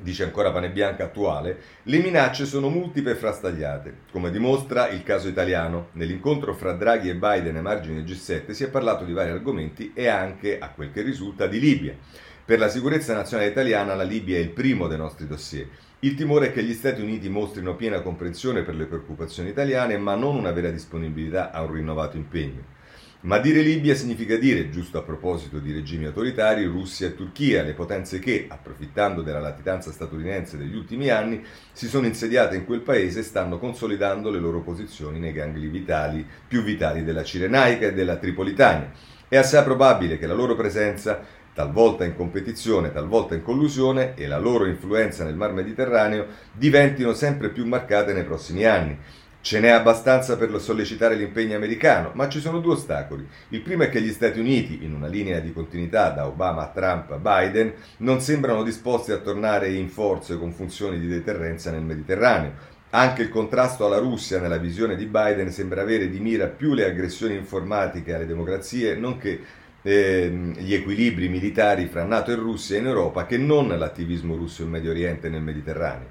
dice 0.00 0.24
ancora 0.24 0.50
Panebianca 0.50 1.04
attuale, 1.04 1.58
le 1.84 1.98
minacce 1.98 2.44
sono 2.44 2.68
multiple 2.68 3.12
e 3.12 3.16
frastagliate, 3.16 3.94
come 4.10 4.30
dimostra 4.30 4.88
il 4.88 5.02
caso 5.02 5.28
italiano. 5.28 5.88
Nell'incontro 5.92 6.54
fra 6.54 6.72
Draghi 6.72 7.08
e 7.08 7.14
Biden 7.14 7.56
ai 7.56 7.62
margini 7.62 8.02
del 8.02 8.12
G7 8.12 8.50
si 8.50 8.64
è 8.64 8.68
parlato 8.68 9.04
di 9.04 9.12
vari 9.12 9.30
argomenti 9.30 9.92
e 9.94 10.08
anche, 10.08 10.58
a 10.58 10.70
quel 10.70 10.90
che 10.92 11.02
risulta, 11.02 11.46
di 11.46 11.60
Libia. 11.60 11.96
Per 12.44 12.58
la 12.58 12.68
sicurezza 12.68 13.14
nazionale 13.14 13.50
italiana 13.50 13.94
la 13.94 14.02
Libia 14.02 14.36
è 14.36 14.40
il 14.40 14.50
primo 14.50 14.88
dei 14.88 14.98
nostri 14.98 15.26
dossier. 15.26 15.68
Il 16.00 16.16
timore 16.16 16.48
è 16.48 16.52
che 16.52 16.64
gli 16.64 16.74
Stati 16.74 17.00
Uniti 17.00 17.28
mostrino 17.28 17.76
piena 17.76 18.00
comprensione 18.00 18.62
per 18.62 18.74
le 18.74 18.86
preoccupazioni 18.86 19.50
italiane, 19.50 19.96
ma 19.98 20.16
non 20.16 20.34
una 20.34 20.50
vera 20.50 20.70
disponibilità 20.70 21.52
a 21.52 21.62
un 21.62 21.72
rinnovato 21.72 22.16
impegno. 22.16 22.80
Ma 23.24 23.38
dire 23.38 23.60
Libia 23.60 23.94
significa 23.94 24.36
dire, 24.36 24.68
giusto 24.68 24.98
a 24.98 25.02
proposito 25.02 25.60
di 25.60 25.72
regimi 25.72 26.06
autoritari, 26.06 26.64
Russia 26.64 27.06
e 27.06 27.14
Turchia, 27.14 27.62
le 27.62 27.72
potenze 27.72 28.18
che, 28.18 28.46
approfittando 28.48 29.22
della 29.22 29.38
latitanza 29.38 29.92
statunitense 29.92 30.58
degli 30.58 30.74
ultimi 30.74 31.08
anni, 31.08 31.40
si 31.72 31.86
sono 31.86 32.06
insediate 32.06 32.56
in 32.56 32.64
quel 32.64 32.80
paese 32.80 33.20
e 33.20 33.22
stanno 33.22 33.60
consolidando 33.60 34.28
le 34.28 34.40
loro 34.40 34.60
posizioni 34.60 35.20
nei 35.20 35.32
gangli 35.32 35.68
vitali, 35.68 36.26
più 36.48 36.64
vitali 36.64 37.04
della 37.04 37.22
Cirenaica 37.22 37.86
e 37.86 37.92
della 37.92 38.16
Tripolitania. 38.16 38.90
È 39.28 39.36
assai 39.36 39.62
probabile 39.62 40.18
che 40.18 40.26
la 40.26 40.34
loro 40.34 40.56
presenza, 40.56 41.24
talvolta 41.54 42.04
in 42.04 42.16
competizione, 42.16 42.90
talvolta 42.90 43.36
in 43.36 43.44
collusione, 43.44 44.14
e 44.16 44.26
la 44.26 44.38
loro 44.38 44.66
influenza 44.66 45.22
nel 45.22 45.36
Mar 45.36 45.52
Mediterraneo 45.52 46.26
diventino 46.50 47.14
sempre 47.14 47.50
più 47.50 47.66
marcate 47.66 48.14
nei 48.14 48.24
prossimi 48.24 48.64
anni. 48.64 48.98
Ce 49.42 49.58
n'è 49.58 49.70
abbastanza 49.70 50.36
per 50.36 50.56
sollecitare 50.60 51.16
l'impegno 51.16 51.56
americano, 51.56 52.12
ma 52.14 52.28
ci 52.28 52.38
sono 52.38 52.60
due 52.60 52.74
ostacoli. 52.74 53.26
Il 53.48 53.60
primo 53.62 53.82
è 53.82 53.88
che 53.88 54.00
gli 54.00 54.12
Stati 54.12 54.38
Uniti, 54.38 54.84
in 54.84 54.94
una 54.94 55.08
linea 55.08 55.40
di 55.40 55.52
continuità 55.52 56.10
da 56.10 56.28
Obama 56.28 56.62
a 56.62 56.68
Trump 56.68 57.10
a 57.10 57.16
Biden, 57.16 57.72
non 57.98 58.20
sembrano 58.20 58.62
disposti 58.62 59.10
a 59.10 59.18
tornare 59.18 59.72
in 59.72 59.88
forze 59.88 60.38
con 60.38 60.52
funzioni 60.52 61.00
di 61.00 61.08
deterrenza 61.08 61.72
nel 61.72 61.82
Mediterraneo. 61.82 62.52
Anche 62.90 63.22
il 63.22 63.30
contrasto 63.30 63.84
alla 63.84 63.98
Russia 63.98 64.38
nella 64.38 64.58
visione 64.58 64.94
di 64.94 65.06
Biden 65.06 65.50
sembra 65.50 65.82
avere 65.82 66.08
di 66.08 66.20
mira 66.20 66.46
più 66.46 66.72
le 66.72 66.84
aggressioni 66.84 67.34
informatiche 67.34 68.14
alle 68.14 68.26
democrazie, 68.26 68.94
nonché 68.94 69.40
eh, 69.82 70.52
gli 70.56 70.72
equilibri 70.72 71.28
militari 71.28 71.86
fra 71.86 72.04
NATO 72.04 72.30
e 72.30 72.36
Russia 72.36 72.78
in 72.78 72.86
Europa, 72.86 73.26
che 73.26 73.38
non 73.38 73.76
l'attivismo 73.76 74.36
russo 74.36 74.62
in 74.62 74.68
Medio 74.68 74.92
Oriente 74.92 75.26
e 75.26 75.30
nel 75.30 75.42
Mediterraneo. 75.42 76.10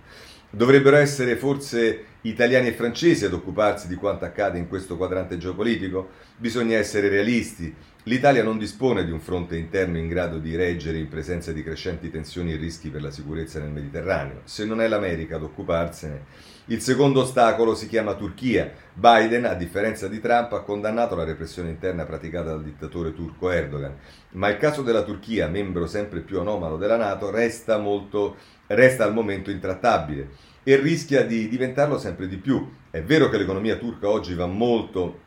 Dovrebbero 0.49 0.97
essere 0.97 1.37
forse 1.37 2.10
italiani 2.21 2.67
e 2.67 2.73
francesi 2.73 3.25
ad 3.25 3.33
occuparsi 3.33 3.87
di 3.87 3.95
quanto 3.95 4.25
accade 4.25 4.57
in 4.57 4.67
questo 4.67 4.97
quadrante 4.97 5.37
geopolitico? 5.37 6.09
Bisogna 6.37 6.77
essere 6.77 7.09
realisti. 7.09 7.73
L'Italia 8.05 8.43
non 8.43 8.57
dispone 8.57 9.05
di 9.05 9.11
un 9.11 9.19
fronte 9.19 9.55
interno 9.55 9.97
in 9.97 10.07
grado 10.07 10.39
di 10.39 10.55
reggere 10.55 10.97
in 10.97 11.07
presenza 11.07 11.51
di 11.51 11.63
crescenti 11.63 12.09
tensioni 12.09 12.51
e 12.51 12.55
rischi 12.55 12.89
per 12.89 13.01
la 13.01 13.11
sicurezza 13.11 13.59
nel 13.59 13.69
Mediterraneo. 13.69 14.41
Se 14.43 14.65
non 14.65 14.81
è 14.81 14.87
l'America 14.87 15.35
ad 15.35 15.43
occuparsene. 15.43 16.49
Il 16.65 16.81
secondo 16.81 17.21
ostacolo 17.21 17.75
si 17.75 17.87
chiama 17.87 18.15
Turchia. 18.15 18.71
Biden, 18.93 19.45
a 19.45 19.53
differenza 19.53 20.07
di 20.07 20.19
Trump, 20.19 20.53
ha 20.53 20.61
condannato 20.61 21.15
la 21.15 21.23
repressione 21.23 21.69
interna 21.69 22.05
praticata 22.05 22.49
dal 22.49 22.63
dittatore 22.63 23.13
turco 23.13 23.51
Erdogan. 23.51 23.95
Ma 24.31 24.49
il 24.49 24.57
caso 24.57 24.81
della 24.81 25.03
Turchia, 25.03 25.47
membro 25.47 25.85
sempre 25.85 26.21
più 26.21 26.39
anomalo 26.39 26.77
della 26.77 26.97
Nato, 26.97 27.29
resta 27.29 27.77
molto 27.77 28.35
resta 28.67 29.03
al 29.03 29.13
momento 29.13 29.51
intrattabile 29.51 30.29
e 30.63 30.75
rischia 30.75 31.25
di 31.25 31.47
diventarlo 31.47 31.97
sempre 31.97 32.27
di 32.27 32.37
più. 32.37 32.69
È 32.89 33.01
vero 33.01 33.29
che 33.29 33.37
l'economia 33.37 33.77
turca 33.77 34.09
oggi 34.09 34.33
va 34.33 34.45
molto, 34.45 35.19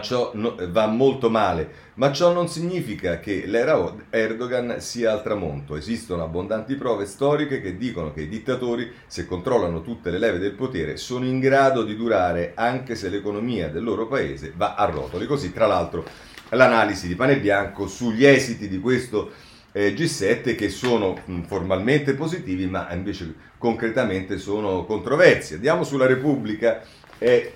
ciò, 0.00 0.30
no, 0.34 0.56
va 0.68 0.86
molto 0.86 1.28
male, 1.30 1.70
ma 1.94 2.10
ciò 2.12 2.32
non 2.32 2.48
significa 2.48 3.20
che 3.20 3.44
l'era 3.46 3.94
Erdogan 4.10 4.80
sia 4.80 5.12
al 5.12 5.22
tramonto. 5.22 5.76
Esistono 5.76 6.24
abbondanti 6.24 6.74
prove 6.74 7.04
storiche 7.04 7.60
che 7.60 7.76
dicono 7.76 8.12
che 8.12 8.22
i 8.22 8.28
dittatori, 8.28 8.90
se 9.06 9.26
controllano 9.26 9.82
tutte 9.82 10.10
le 10.10 10.18
leve 10.18 10.38
del 10.38 10.54
potere, 10.54 10.96
sono 10.96 11.26
in 11.26 11.38
grado 11.38 11.84
di 11.84 11.94
durare 11.94 12.52
anche 12.54 12.94
se 12.94 13.08
l'economia 13.08 13.68
del 13.68 13.84
loro 13.84 14.06
paese 14.06 14.52
va 14.56 14.74
a 14.74 14.86
rotoli. 14.86 15.26
Così, 15.26 15.52
tra 15.52 15.66
l'altro, 15.66 16.04
l'analisi 16.48 17.06
di 17.06 17.14
Pane 17.14 17.38
Bianco 17.38 17.86
sugli 17.86 18.24
esiti 18.24 18.68
di 18.68 18.80
questo 18.80 19.50
eh, 19.72 19.94
G7 19.94 20.54
che 20.54 20.68
sono 20.68 21.18
mh, 21.24 21.32
mm, 21.32 21.42
formalmente 21.42 22.14
positivi 22.14 22.66
ma 22.66 22.92
invece 22.92 23.34
concretamente 23.58 24.38
sono 24.38 24.84
controversi. 24.84 25.54
Andiamo 25.54 25.84
sulla 25.84 26.06
Repubblica, 26.06 26.82
è 27.18 27.52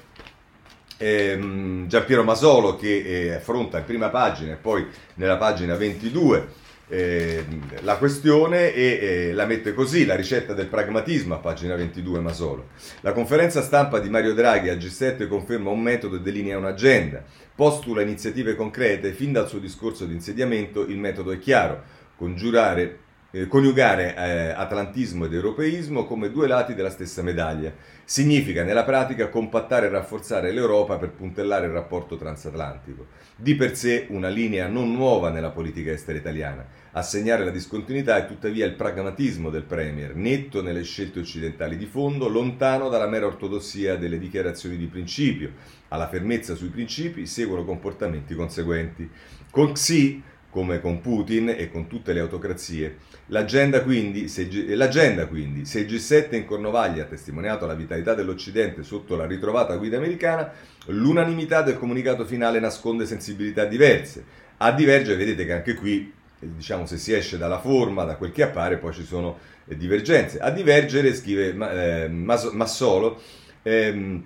ehm, 0.99 1.87
Giampiero 1.89 2.25
Masolo 2.25 2.77
che 2.77 2.97
eh, 2.97 3.33
affronta 3.35 3.79
in 3.79 3.85
prima 3.85 4.09
pagina 4.09 4.53
e 4.53 4.57
poi 4.57 4.87
nella 5.15 5.37
pagina 5.37 5.75
22 5.75 6.65
eh, 6.89 7.45
la 7.81 7.97
questione 7.97 8.73
e 8.73 8.83
eh, 8.83 9.33
la 9.33 9.45
mette 9.45 9.75
così, 9.75 10.05
la 10.05 10.15
ricetta 10.15 10.53
del 10.53 10.67
pragmatismo 10.67 11.35
a 11.35 11.39
pagina 11.39 11.75
22 11.75 12.21
Masolo. 12.21 12.69
La 13.01 13.13
conferenza 13.13 13.61
stampa 13.61 13.99
di 13.99 14.09
Mario 14.09 14.35
Draghi 14.35 14.69
al 14.69 14.77
G7 14.77 15.27
conferma 15.27 15.71
un 15.71 15.81
metodo 15.81 16.17
e 16.17 16.21
delinea 16.21 16.57
un'agenda, 16.59 17.25
postula 17.55 18.03
iniziative 18.03 18.55
concrete, 18.55 19.13
fin 19.13 19.33
dal 19.33 19.49
suo 19.49 19.59
discorso 19.59 20.05
di 20.05 20.15
insediamento 20.15 20.83
il 20.83 20.99
metodo 20.99 21.33
è 21.33 21.39
chiaro 21.39 21.96
congiurare, 22.17 22.99
eh, 23.31 23.47
coniugare 23.47 24.17
eh, 24.17 24.49
atlantismo 24.51 25.27
ed 25.27 25.35
europeismo 25.35 26.07
come 26.07 26.31
due 26.31 26.47
lati 26.47 26.75
della 26.75 26.91
stessa 26.91 27.23
medaglia. 27.23 27.73
Significa 28.05 28.63
nella 28.63 28.85
pratica 28.85 29.29
compattare 29.29 29.87
e 29.87 29.91
rafforzare 29.91 30.53
l'Europa 30.53 30.97
per 30.97 31.11
puntellare 31.11 31.67
il 31.67 31.73
rapporto 31.73 32.17
transatlantico. 32.17 33.07
Di 33.37 33.55
per 33.55 33.77
sé 33.77 34.07
una 34.09 34.29
linea 34.29 34.67
non 34.69 34.93
nuova 34.93 35.29
nella 35.29 35.51
politica 35.51 35.91
estera 35.91 36.17
italiana. 36.17 36.67
A 36.93 37.03
segnare 37.03 37.45
la 37.45 37.51
discontinuità 37.51 38.17
è 38.17 38.27
tuttavia 38.27 38.65
il 38.65 38.73
pragmatismo 38.73 39.51
del 39.51 39.65
Premier, 39.65 40.15
netto 40.15 40.63
nelle 40.63 40.83
scelte 40.83 41.19
occidentali 41.19 41.77
di 41.77 41.85
fondo, 41.85 42.29
lontano 42.29 42.89
dalla 42.89 43.07
mera 43.07 43.27
ortodossia 43.27 43.97
delle 43.97 44.19
dichiarazioni 44.19 44.79
di 44.79 44.87
principio. 44.87 45.51
Alla 45.89 46.09
fermezza 46.09 46.55
sui 46.55 46.69
principi 46.69 47.27
seguono 47.27 47.67
comportamenti 47.67 48.35
conseguenti. 48.35 49.11
Con 49.51 49.73
Xi 49.73 50.23
come 50.51 50.81
con 50.81 51.01
Putin 51.01 51.51
e 51.51 51.71
con 51.71 51.87
tutte 51.87 52.13
le 52.13 52.21
autocrazie. 52.21 52.97
L'agenda 53.27 53.83
quindi, 53.83 54.29
se, 54.29 54.49
l'agenda 54.75 55.27
quindi, 55.27 55.65
se 55.65 55.81
il 55.81 55.87
G7 55.87 56.35
in 56.35 56.47
Cornovaglia 56.47 57.03
ha 57.03 57.07
testimoniato 57.07 57.67
la 57.67 57.75
vitalità 57.75 58.15
dell'Occidente 58.15 58.83
sotto 58.83 59.17
la 59.17 59.27
ritrovata 59.27 59.77
guida 59.77 59.97
americana, 59.97 60.51
l'unanimità 60.87 61.63
del 61.63 61.77
comunicato 61.77 62.25
finale 62.25 62.61
nasconde 62.61 63.05
sensibilità 63.05 63.65
diverse. 63.65 64.25
A 64.59 64.73
divergere, 64.73 65.17
vedete 65.17 65.45
che 65.45 65.53
anche 65.53 65.75
qui, 65.75 66.13
eh, 66.39 66.49
diciamo, 66.57 66.87
se 66.87 66.97
si 66.97 67.13
esce 67.13 67.37
dalla 67.37 67.59
forma, 67.59 68.05
da 68.05 68.17
quel 68.17 68.33
che 68.33 68.45
appare, 68.45 68.79
poi 68.79 68.95
ci 68.95 69.05
sono 69.05 69.39
eh, 69.67 69.77
divergenze. 69.77 70.39
A 70.39 70.51
divergere, 70.51 71.15
scrive 71.15 71.49
eh, 71.49 72.09
Massolo, 72.09 73.21
ehm, 73.63 74.25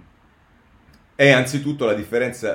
è 1.17 1.31
anzitutto 1.31 1.85
la, 1.87 1.93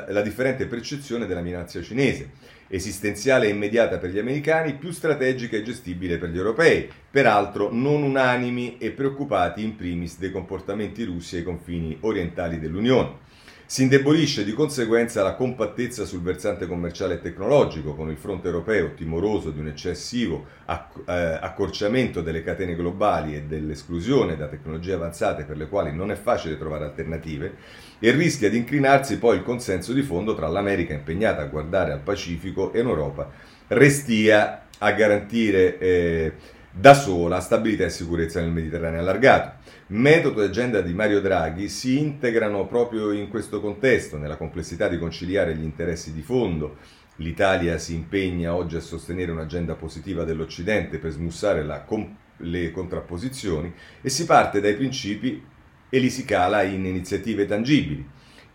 la 0.07 0.21
differente 0.21 0.65
percezione 0.65 1.25
della 1.25 1.41
minaccia 1.41 1.81
cinese 1.81 2.44
esistenziale 2.67 3.47
e 3.47 3.49
immediata 3.49 3.97
per 3.97 4.09
gli 4.09 4.19
americani, 4.19 4.75
più 4.75 4.91
strategica 4.91 5.57
e 5.57 5.63
gestibile 5.63 6.17
per 6.17 6.29
gli 6.29 6.37
europei, 6.37 6.89
peraltro 7.09 7.69
non 7.71 8.03
unanimi 8.03 8.77
e 8.77 8.91
preoccupati 8.91 9.63
in 9.63 9.75
primis 9.75 10.17
dei 10.17 10.31
comportamenti 10.31 11.03
russi 11.03 11.37
ai 11.37 11.43
confini 11.43 11.97
orientali 12.01 12.59
dell'Unione. 12.59 13.24
Si 13.67 13.81
indebolisce 13.81 14.43
di 14.43 14.53
conseguenza 14.53 15.23
la 15.23 15.33
compattezza 15.33 16.05
sul 16.05 16.21
versante 16.21 16.67
commerciale 16.67 17.15
e 17.15 17.21
tecnologico, 17.21 17.95
con 17.95 18.11
il 18.11 18.17
fronte 18.17 18.45
europeo 18.45 18.93
timoroso 18.93 19.49
di 19.49 19.59
un 19.59 19.67
eccessivo 19.67 20.45
acc- 20.65 21.09
eh, 21.09 21.39
accorciamento 21.41 22.21
delle 22.21 22.43
catene 22.43 22.75
globali 22.75 23.35
e 23.35 23.41
dell'esclusione 23.41 24.37
da 24.37 24.45
tecnologie 24.45 24.93
avanzate 24.93 25.45
per 25.45 25.57
le 25.57 25.67
quali 25.67 25.91
non 25.91 26.11
è 26.11 26.15
facile 26.15 26.59
trovare 26.59 26.83
alternative, 26.83 27.55
e 27.97 28.11
rischia 28.11 28.51
di 28.51 28.57
incrinarsi 28.57 29.17
poi 29.17 29.37
il 29.37 29.43
consenso 29.43 29.93
di 29.93 30.03
fondo 30.03 30.35
tra 30.35 30.47
l'America 30.47 30.93
impegnata 30.93 31.41
a 31.41 31.47
guardare 31.47 31.91
al 31.91 32.01
Pacifico 32.01 32.71
e 32.71 32.81
un'Europa 32.81 33.31
restia 33.69 34.67
a 34.77 34.91
garantire 34.91 35.79
eh, 35.79 36.33
da 36.77 36.93
sola 36.93 37.39
stabilità 37.39 37.85
e 37.85 37.89
sicurezza 37.89 38.41
nel 38.41 38.51
Mediterraneo 38.51 38.99
allargato. 38.99 39.63
Metodo 39.87 40.41
e 40.41 40.47
agenda 40.47 40.81
di 40.81 40.93
Mario 40.93 41.21
Draghi 41.21 41.69
si 41.69 41.97
integrano 41.97 42.67
proprio 42.67 43.11
in 43.11 43.29
questo 43.29 43.61
contesto, 43.61 44.17
nella 44.17 44.35
complessità 44.35 44.89
di 44.89 44.97
conciliare 44.97 45.55
gli 45.55 45.63
interessi 45.63 46.11
di 46.11 46.21
fondo. 46.21 46.75
L'Italia 47.17 47.77
si 47.77 47.95
impegna 47.95 48.53
oggi 48.53 48.75
a 48.75 48.81
sostenere 48.81 49.31
un'agenda 49.31 49.75
positiva 49.75 50.25
dell'Occidente 50.25 50.97
per 50.97 51.11
smussare 51.11 51.65
com- 51.85 52.13
le 52.39 52.71
contrapposizioni 52.71 53.73
e 54.01 54.09
si 54.09 54.25
parte 54.25 54.59
dai 54.59 54.75
principi 54.75 55.41
e 55.89 55.99
li 55.99 56.09
si 56.09 56.25
cala 56.25 56.63
in 56.63 56.85
iniziative 56.85 57.45
tangibili. 57.45 58.05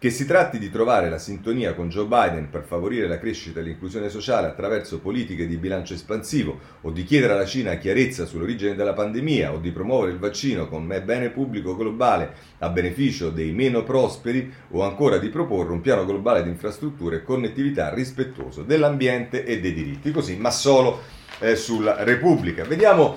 Che 0.01 0.09
si 0.09 0.25
tratti 0.25 0.59
di 0.59 0.71
trovare 0.71 1.11
la 1.11 1.19
sintonia 1.19 1.75
con 1.75 1.91
Joe 1.91 2.07
Biden 2.07 2.49
per 2.49 2.65
favorire 2.65 3.07
la 3.07 3.19
crescita 3.19 3.61
e 3.61 3.63
l'inclusione 3.63 4.09
sociale 4.09 4.47
attraverso 4.47 4.99
politiche 4.99 5.47
di 5.47 5.59
bilancio 5.59 5.93
espansivo, 5.93 6.59
o 6.81 6.91
di 6.91 7.05
chiedere 7.05 7.35
alla 7.35 7.45
Cina 7.45 7.75
chiarezza 7.75 8.25
sull'origine 8.25 8.75
della 8.75 8.95
pandemia, 8.95 9.53
o 9.53 9.59
di 9.59 9.71
promuovere 9.73 10.13
il 10.13 10.19
vaccino 10.19 10.69
come 10.69 11.03
bene 11.03 11.29
pubblico 11.29 11.77
globale 11.77 12.33
a 12.61 12.71
beneficio 12.71 13.29
dei 13.29 13.53
meno 13.53 13.83
prosperi, 13.83 14.51
o 14.71 14.85
ancora 14.85 15.19
di 15.19 15.29
proporre 15.29 15.73
un 15.73 15.83
piano 15.83 16.07
globale 16.07 16.43
di 16.45 16.49
infrastrutture 16.49 17.17
e 17.17 17.23
connettività 17.23 17.93
rispettoso 17.93 18.63
dell'ambiente 18.63 19.45
e 19.45 19.61
dei 19.61 19.75
diritti. 19.75 20.13
Così, 20.13 20.35
ma 20.39 20.51
solo 20.51 21.03
eh, 21.41 21.57
sulla 21.57 22.05
Repubblica. 22.05 22.65
Vediamo 22.65 23.17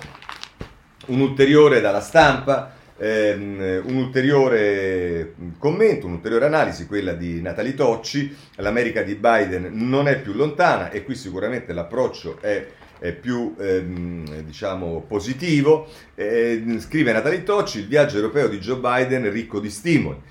un 1.06 1.22
ulteriore 1.22 1.80
dalla 1.80 2.02
stampa 2.02 2.82
ehm, 3.04 3.82
un 3.86 3.96
ulteriore 3.96 5.36
commento, 5.58 6.08
un'ulteriore 6.08 6.46
analisi, 6.46 6.88
quella 6.88 7.14
di 7.14 7.42
Natalie 7.42 7.74
Tocci, 7.74 8.34
l'America 8.56 9.02
di 9.02 9.16
Biden 9.16 9.70
non 9.74 10.08
è 10.08 10.20
più 10.22 10.34
lontana 10.34 10.90
e 10.90 11.04
qui 11.04 11.16
sicuramente 11.16 11.74
l'approccio 11.74 12.38
è, 12.42 12.66
più 13.20 13.54
ehm, 13.60 14.44
diciamo, 14.44 15.04
positivo. 15.06 15.88
Eh, 16.16 16.64
scrive 16.80 17.12
Natalie 17.12 17.44
Tocci, 17.44 17.80
il 17.80 17.88
viaggio 17.88 18.16
europeo 18.16 18.48
di 18.48 18.60
Joe 18.60 18.80
Biden 18.80 19.30
ricco 19.30 19.60
di 19.60 19.70
stimoli. 19.70 20.22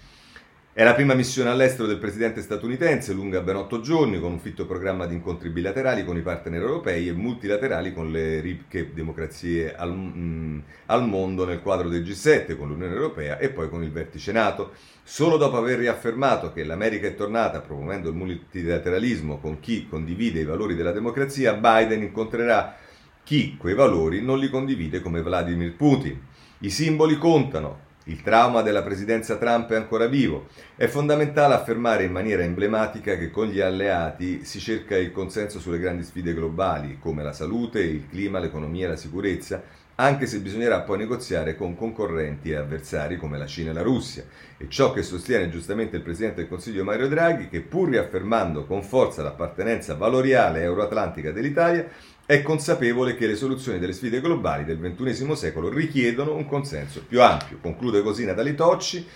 È 0.75 0.83
la 0.85 0.95
prima 0.95 1.12
missione 1.12 1.50
all'estero 1.50 1.87
del 1.87 1.99
presidente 1.99 2.41
statunitense, 2.41 3.12
lunga 3.12 3.43
ben 3.43 3.57
otto 3.57 3.83
giorni, 3.83 4.19
con 4.19 4.33
un 4.33 4.38
fitto 4.38 4.64
programma 4.64 5.05
di 5.05 5.12
incontri 5.12 5.50
bilaterali 5.50 6.02
con 6.02 6.17
i 6.17 6.23
partner 6.23 6.62
europei 6.62 7.09
e 7.09 7.12
multilaterali 7.12 7.93
con 7.93 8.11
le 8.11 8.41
ricche 8.41 8.91
democrazie 8.95 9.75
al, 9.76 9.93
mm, 9.95 10.59
al, 10.87 11.07
mondo 11.07 11.45
nel 11.45 11.61
quadro 11.61 11.91
del 11.91 12.02
G7, 12.02 12.57
con 12.57 12.69
l'Unione 12.69 12.95
Europea 12.95 13.37
e 13.37 13.50
poi 13.50 13.69
con 13.69 13.83
il 13.83 13.93
vertice 13.93 14.33
NATO. 14.33 14.73
Solo 15.02 15.37
dopo 15.37 15.59
aver 15.59 15.79
riaffermato 15.79 16.55
che 16.55 16.64
l'America 16.64 17.07
è 17.07 17.14
tornata 17.14 17.61
promuovendo 17.61 18.09
il 18.09 18.14
multilateralismo 18.14 19.41
con 19.41 19.61
chi 19.61 19.87
condivide 19.87 20.41
i 20.41 20.45
valori 20.45 20.75
della 20.75 20.93
democrazia, 20.93 21.52
Biden 21.52 22.00
incontrerà 22.00 22.76
chi 23.23 23.59
quei 23.59 23.75
valori 23.75 24.23
non 24.23 24.38
li 24.38 24.49
condivide 24.49 25.02
come 25.02 25.21
Vladimir 25.21 25.76
Putin. 25.76 26.19
I 26.61 26.71
simboli 26.71 27.19
contano, 27.19 27.91
il 28.04 28.23
trauma 28.23 28.62
della 28.62 28.82
presidenza 28.82 29.37
Trump 29.37 29.71
è 29.71 29.76
ancora 29.76 30.06
vivo. 30.06 30.49
È 30.75 30.87
fondamentale 30.87 31.54
affermare 31.54 32.04
in 32.04 32.12
maniera 32.12 32.42
emblematica 32.42 33.16
che 33.16 33.30
con 33.30 33.47
gli 33.47 33.61
alleati 33.61 34.44
si 34.44 34.59
cerca 34.59 34.97
il 34.97 35.12
consenso 35.12 35.61
sulle 35.61 35.78
grandi 35.78 36.02
sfide 36.02 36.35
globali, 36.35 36.99
come 36.99 37.23
la 37.23 37.32
salute, 37.32 37.80
il 37.80 38.09
clima, 38.09 38.40
l'economia 38.40 38.87
e 38.87 38.90
la 38.90 38.97
sicurezza, 38.97 39.62
anche 39.96 40.26
se 40.26 40.38
bisognerà 40.40 40.80
poi 40.80 40.99
negoziare 40.99 41.54
con 41.54 41.76
concorrenti 41.76 42.50
e 42.50 42.56
avversari 42.56 43.16
come 43.16 43.38
la 43.38 43.46
Cina 43.46 43.70
e 43.70 43.75
la 43.75 43.82
Russia. 43.82 44.25
E 44.56 44.68
ciò 44.68 44.92
che 44.92 45.02
sostiene 45.02 45.50
giustamente 45.50 45.96
il 45.96 46.02
Presidente 46.02 46.40
del 46.40 46.49
Consiglio 46.49 46.84
Mario 46.84 47.08
Draghi, 47.08 47.49
che 47.49 47.61
pur 47.61 47.90
riaffermando 47.90 48.64
con 48.64 48.82
forza 48.82 49.22
l'appartenenza 49.22 49.94
valoriale 49.94 50.62
euroatlantica 50.62 51.30
dell'Italia, 51.30 51.88
è 52.25 52.42
consapevole 52.42 53.16
che 53.16 53.26
le 53.26 53.37
soluzioni 53.37 53.78
delle 53.78 53.92
sfide 53.92 54.20
globali 54.20 54.64
del 54.64 54.78
XXI 54.78 55.37
secolo 55.37 55.68
richiedono 55.68 56.34
un 56.34 56.46
consenso 56.46 57.04
più 57.06 57.20
ampio. 57.20 57.58
Conclude 57.61 58.02
così 58.02 58.25
Natali 58.25 58.54
Tocci. 58.54 59.06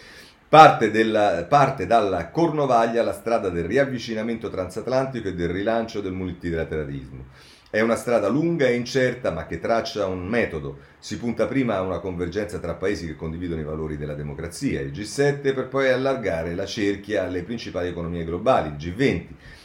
Parte, 0.49 0.93
della, 0.93 1.45
parte, 1.49 1.87
dalla 1.87 2.29
Cornovaglia 2.29 3.03
la 3.03 3.13
strada 3.13 3.49
del 3.49 3.65
riavvicinamento 3.65 4.49
transatlantico 4.49 5.29
e 5.29 5.35
del 5.35 5.49
rilancio 5.49 6.01
del 6.01 6.13
multilateralismo. 6.13 7.25
È 7.69 7.81
una 7.81 7.97
strada 7.97 8.29
lunga 8.29 8.69
e 8.69 8.75
incerta, 8.75 9.33
ma 9.33 9.45
che 9.45 9.59
traccia 9.59 10.07
un 10.07 10.25
metodo. 10.25 10.79
Si 11.01 11.19
punta 11.19 11.47
prima 11.47 11.77
a 11.77 11.83
una 11.83 11.99
convergenza 11.99 12.61
tra 12.61 12.75
paesi 12.75 13.07
che 13.07 13.17
condividono 13.17 13.61
i 13.61 13.65
valori 13.65 13.97
della 13.97 14.15
democrazia, 14.15 14.81
il 14.81 14.93
G7, 14.93 15.53
per 15.53 15.67
poi 15.67 15.89
allargare 15.89 16.55
la 16.55 16.65
cerchia 16.65 17.25
alle 17.25 17.43
principali 17.43 17.89
economie 17.89 18.25
globali, 18.25 18.69
il 18.69 18.77
G20, 18.77 19.25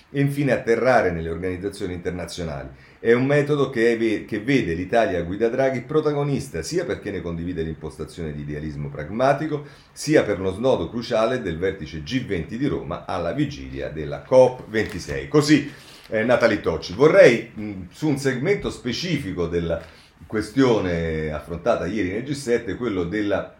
e 0.10 0.20
infine 0.20 0.51
atterrare 0.51 1.12
nelle 1.12 1.29
organizzazioni 1.29 1.93
internazionali. 1.93 2.70
È 3.00 3.13
un 3.13 3.25
metodo 3.27 3.70
che, 3.70 4.25
che 4.27 4.39
vede 4.39 4.74
l'Italia 4.74 5.20
a 5.20 5.24
guida 5.24 5.48
Draghi 5.48 5.81
protagonista 5.81 6.63
sia 6.63 6.86
perché 6.86 7.12
ne 7.12 7.22
condivide 7.22 7.62
l'impostazione 7.62 8.34
di 8.34 8.41
idealismo 8.41 8.89
pragmatico, 8.89 9.63
sia 9.91 10.24
per 10.24 10.39
lo 10.39 10.51
snodo 10.51 10.89
cruciale 10.89 11.41
del 11.41 11.60
vertice 11.60 12.00
G20 12.00 12.55
di 12.55 12.65
Roma 12.65 13.05
alla 13.05 13.31
vigilia 13.31 13.89
della 13.89 14.25
COP26. 14.27 15.27
Così 15.27 15.72
eh, 16.11 16.23
Natalie 16.23 16.61
Tocci. 16.61 16.93
Vorrei 16.93 17.51
mh, 17.53 17.71
su 17.91 18.07
un 18.07 18.17
segmento 18.17 18.69
specifico 18.69 19.47
della 19.47 19.81
questione 20.27 21.31
affrontata 21.31 21.87
ieri 21.87 22.11
nel 22.11 22.23
G7, 22.23 22.77
quello 22.77 23.05
della... 23.05 23.55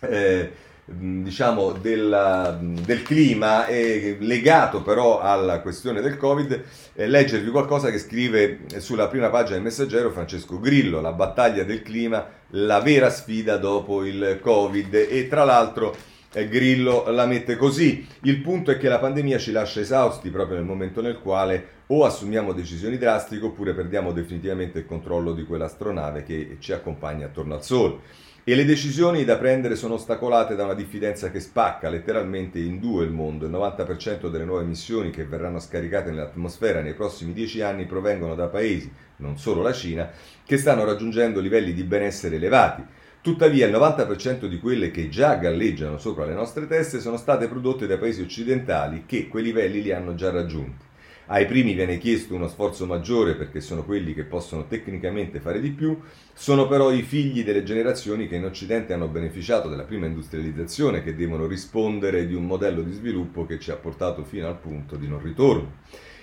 Eh, 0.00 0.70
diciamo 0.84 1.72
della, 1.72 2.58
del 2.60 3.02
clima 3.02 3.66
e 3.66 4.16
legato 4.18 4.82
però 4.82 5.20
alla 5.20 5.60
questione 5.60 6.00
del 6.00 6.16
Covid, 6.16 6.64
eh, 6.94 7.06
leggervi 7.06 7.50
qualcosa 7.50 7.88
che 7.90 8.00
scrive 8.00 8.62
sulla 8.78 9.06
prima 9.06 9.30
pagina 9.30 9.54
del 9.54 9.62
Messaggero 9.62 10.10
Francesco 10.10 10.58
Grillo, 10.58 11.00
la 11.00 11.12
battaglia 11.12 11.62
del 11.62 11.82
clima, 11.82 12.26
la 12.50 12.80
vera 12.80 13.10
sfida 13.10 13.58
dopo 13.58 14.04
il 14.04 14.40
Covid 14.42 14.92
e 14.92 15.28
tra 15.28 15.44
l'altro 15.44 15.94
eh, 15.94 16.11
Grillo 16.32 17.04
la 17.10 17.26
mette 17.26 17.56
così, 17.56 18.06
il 18.22 18.40
punto 18.40 18.70
è 18.70 18.78
che 18.78 18.88
la 18.88 18.98
pandemia 18.98 19.38
ci 19.38 19.52
lascia 19.52 19.80
esausti 19.80 20.30
proprio 20.30 20.56
nel 20.56 20.64
momento 20.64 21.02
nel 21.02 21.18
quale 21.18 21.80
o 21.88 22.04
assumiamo 22.04 22.54
decisioni 22.54 22.96
drastiche 22.96 23.44
oppure 23.44 23.74
perdiamo 23.74 24.12
definitivamente 24.12 24.78
il 24.78 24.86
controllo 24.86 25.34
di 25.34 25.44
quell'astronave 25.44 26.22
che 26.22 26.56
ci 26.58 26.72
accompagna 26.72 27.26
attorno 27.26 27.54
al 27.54 27.62
Sole. 27.62 27.98
E 28.44 28.56
le 28.56 28.64
decisioni 28.64 29.24
da 29.24 29.36
prendere 29.36 29.76
sono 29.76 29.94
ostacolate 29.94 30.56
da 30.56 30.64
una 30.64 30.74
diffidenza 30.74 31.30
che 31.30 31.38
spacca 31.38 31.88
letteralmente 31.88 32.58
in 32.58 32.80
due 32.80 33.04
il 33.04 33.12
mondo. 33.12 33.44
Il 33.44 33.52
90% 33.52 34.28
delle 34.30 34.44
nuove 34.44 34.64
missioni 34.64 35.10
che 35.10 35.26
verranno 35.26 35.60
scaricate 35.60 36.10
nell'atmosfera 36.10 36.80
nei 36.80 36.94
prossimi 36.94 37.32
dieci 37.34 37.60
anni 37.60 37.86
provengono 37.86 38.34
da 38.34 38.48
paesi, 38.48 38.90
non 39.18 39.38
solo 39.38 39.62
la 39.62 39.72
Cina, 39.72 40.10
che 40.44 40.56
stanno 40.56 40.84
raggiungendo 40.84 41.38
livelli 41.38 41.72
di 41.72 41.84
benessere 41.84 42.34
elevati. 42.34 42.82
Tuttavia 43.22 43.68
il 43.68 43.72
90% 43.72 44.46
di 44.46 44.58
quelle 44.58 44.90
che 44.90 45.08
già 45.08 45.36
galleggiano 45.36 45.96
sopra 45.96 46.24
le 46.24 46.34
nostre 46.34 46.66
teste 46.66 46.98
sono 46.98 47.16
state 47.16 47.46
prodotte 47.46 47.86
da 47.86 47.96
paesi 47.96 48.20
occidentali 48.20 49.04
che 49.06 49.28
quei 49.28 49.44
livelli 49.44 49.80
li 49.80 49.92
hanno 49.92 50.16
già 50.16 50.32
raggiunti. 50.32 50.84
Ai 51.26 51.46
primi 51.46 51.72
viene 51.74 51.98
chiesto 51.98 52.34
uno 52.34 52.48
sforzo 52.48 52.84
maggiore 52.84 53.36
perché 53.36 53.60
sono 53.60 53.84
quelli 53.84 54.12
che 54.12 54.24
possono 54.24 54.66
tecnicamente 54.66 55.38
fare 55.38 55.60
di 55.60 55.70
più, 55.70 55.96
sono 56.34 56.66
però 56.66 56.90
i 56.90 57.02
figli 57.02 57.44
delle 57.44 57.62
generazioni 57.62 58.26
che 58.26 58.34
in 58.34 58.44
Occidente 58.44 58.92
hanno 58.92 59.06
beneficiato 59.06 59.68
della 59.68 59.84
prima 59.84 60.06
industrializzazione 60.06 61.04
che 61.04 61.14
devono 61.14 61.46
rispondere 61.46 62.26
di 62.26 62.34
un 62.34 62.44
modello 62.44 62.82
di 62.82 62.90
sviluppo 62.90 63.46
che 63.46 63.60
ci 63.60 63.70
ha 63.70 63.76
portato 63.76 64.24
fino 64.24 64.48
al 64.48 64.58
punto 64.58 64.96
di 64.96 65.06
non 65.06 65.22
ritorno. 65.22 65.74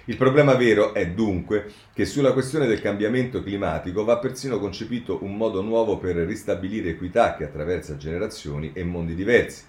Il 0.06 0.18
problema 0.18 0.56
vero 0.56 0.94
è 0.94 1.08
dunque 1.08 1.72
che 1.94 2.06
sulla 2.06 2.34
questione 2.34 2.66
del 2.66 2.82
cambiamento 2.82 3.44
climatico 3.44 4.04
va 4.04 4.18
persino 4.18 4.60
concepito 4.60 5.24
un 5.24 5.36
modo 5.36 5.62
nuovo 5.62 5.98
per 5.98 6.16
ristabilire 6.16 6.90
equità 6.90 7.36
che 7.36 7.44
attraversa 7.44 7.98
generazioni 7.98 8.72
e 8.74 8.84
mondi 8.84 9.14
diversi. 9.14 9.64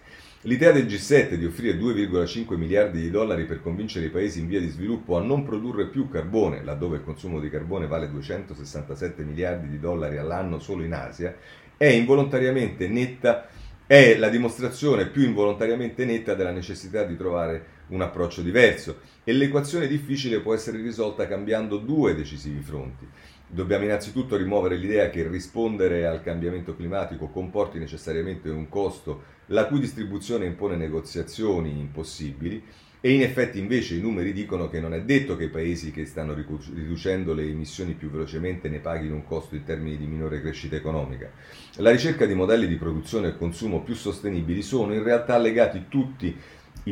L'idea 0.45 0.73
del 0.73 0.87
G7 0.87 1.35
di 1.35 1.45
offrire 1.45 1.77
2,5 1.77 2.57
miliardi 2.57 2.99
di 2.99 3.11
dollari 3.11 3.45
per 3.45 3.61
convincere 3.61 4.07
i 4.07 4.11
paesi 4.11 4.41
in 4.41 4.47
via 4.47 4.59
di 4.59 4.69
sviluppo 4.69 5.19
a 5.19 5.23
non 5.23 5.45
produrre 5.45 5.89
più 5.89 6.09
carbone, 6.09 6.65
laddove 6.65 6.97
il 6.97 7.05
consumo 7.05 7.41
di 7.41 7.51
carbone 7.51 7.87
vale 7.87 8.09
267 8.09 9.23
miliardi 9.23 9.69
di 9.69 9.79
dollari 9.79 10.17
all'anno 10.17 10.59
solo 10.59 10.83
in 10.83 10.95
Asia, 10.95 11.37
è 11.77 11.87
involontariamente 11.87 12.89
netta, 12.89 13.49
è 13.91 14.17
la 14.17 14.29
dimostrazione 14.29 15.09
più 15.09 15.25
involontariamente 15.25 16.05
netta 16.05 16.35
della 16.35 16.53
necessità 16.53 17.03
di 17.03 17.17
trovare 17.17 17.79
un 17.89 18.01
approccio 18.03 18.41
diverso 18.41 19.01
e 19.25 19.33
l'equazione 19.33 19.89
difficile 19.89 20.39
può 20.39 20.55
essere 20.55 20.81
risolta 20.81 21.27
cambiando 21.27 21.77
due 21.77 22.15
decisivi 22.15 22.63
fronti. 22.63 23.05
Dobbiamo 23.49 23.83
innanzitutto 23.83 24.37
rimuovere 24.37 24.77
l'idea 24.77 25.11
che 25.11 25.27
rispondere 25.27 26.07
al 26.07 26.23
cambiamento 26.23 26.77
climatico 26.77 27.31
comporti 27.31 27.81
necessariamente 27.81 28.49
un 28.49 28.69
costo 28.69 29.23
la 29.47 29.67
cui 29.67 29.81
distribuzione 29.81 30.47
impone 30.47 30.77
negoziazioni 30.77 31.77
impossibili 31.77 32.63
e 33.03 33.13
in 33.13 33.23
effetti 33.23 33.59
invece 33.59 33.95
i 33.95 34.01
numeri 34.01 34.33
dicono 34.33 34.69
che 34.69 34.79
non 34.79 34.93
è 34.93 35.03
detto 35.03 35.35
che 35.37 35.45
i 35.45 35.49
paesi 35.49 35.91
che 35.91 36.05
stanno 36.05 36.35
riducendo 36.35 37.33
le 37.33 37.45
emissioni 37.45 37.95
più 37.95 38.11
velocemente 38.11 38.69
ne 38.69 38.79
paghino 38.79 39.15
un 39.15 39.25
costo 39.25 39.55
in 39.55 39.65
termini 39.65 39.97
di 39.97 40.07
minore 40.07 40.43
crescita 40.43 40.77
economica. 40.77 41.31
La 41.77 41.91
ricerca 41.91 42.27
di 42.27 42.35
modelli 42.35 42.67
di 42.67 42.77
produzione 42.77 43.29
e 43.29 43.37
consumo 43.39 43.81
più 43.81 43.95
sostenibili 43.95 44.61
sono 44.61 44.93
in 44.93 45.03
realtà 45.03 45.39
legati 45.39 45.83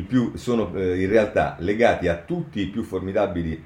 più, 0.07 0.35
sono 0.35 0.75
eh, 0.75 0.99
in 0.99 1.09
realtà 1.09 1.57
legati 1.59 2.07
a 2.07 2.17
tutti 2.17 2.61
i 2.61 2.67
più 2.67 2.81
formidabili 2.81 3.63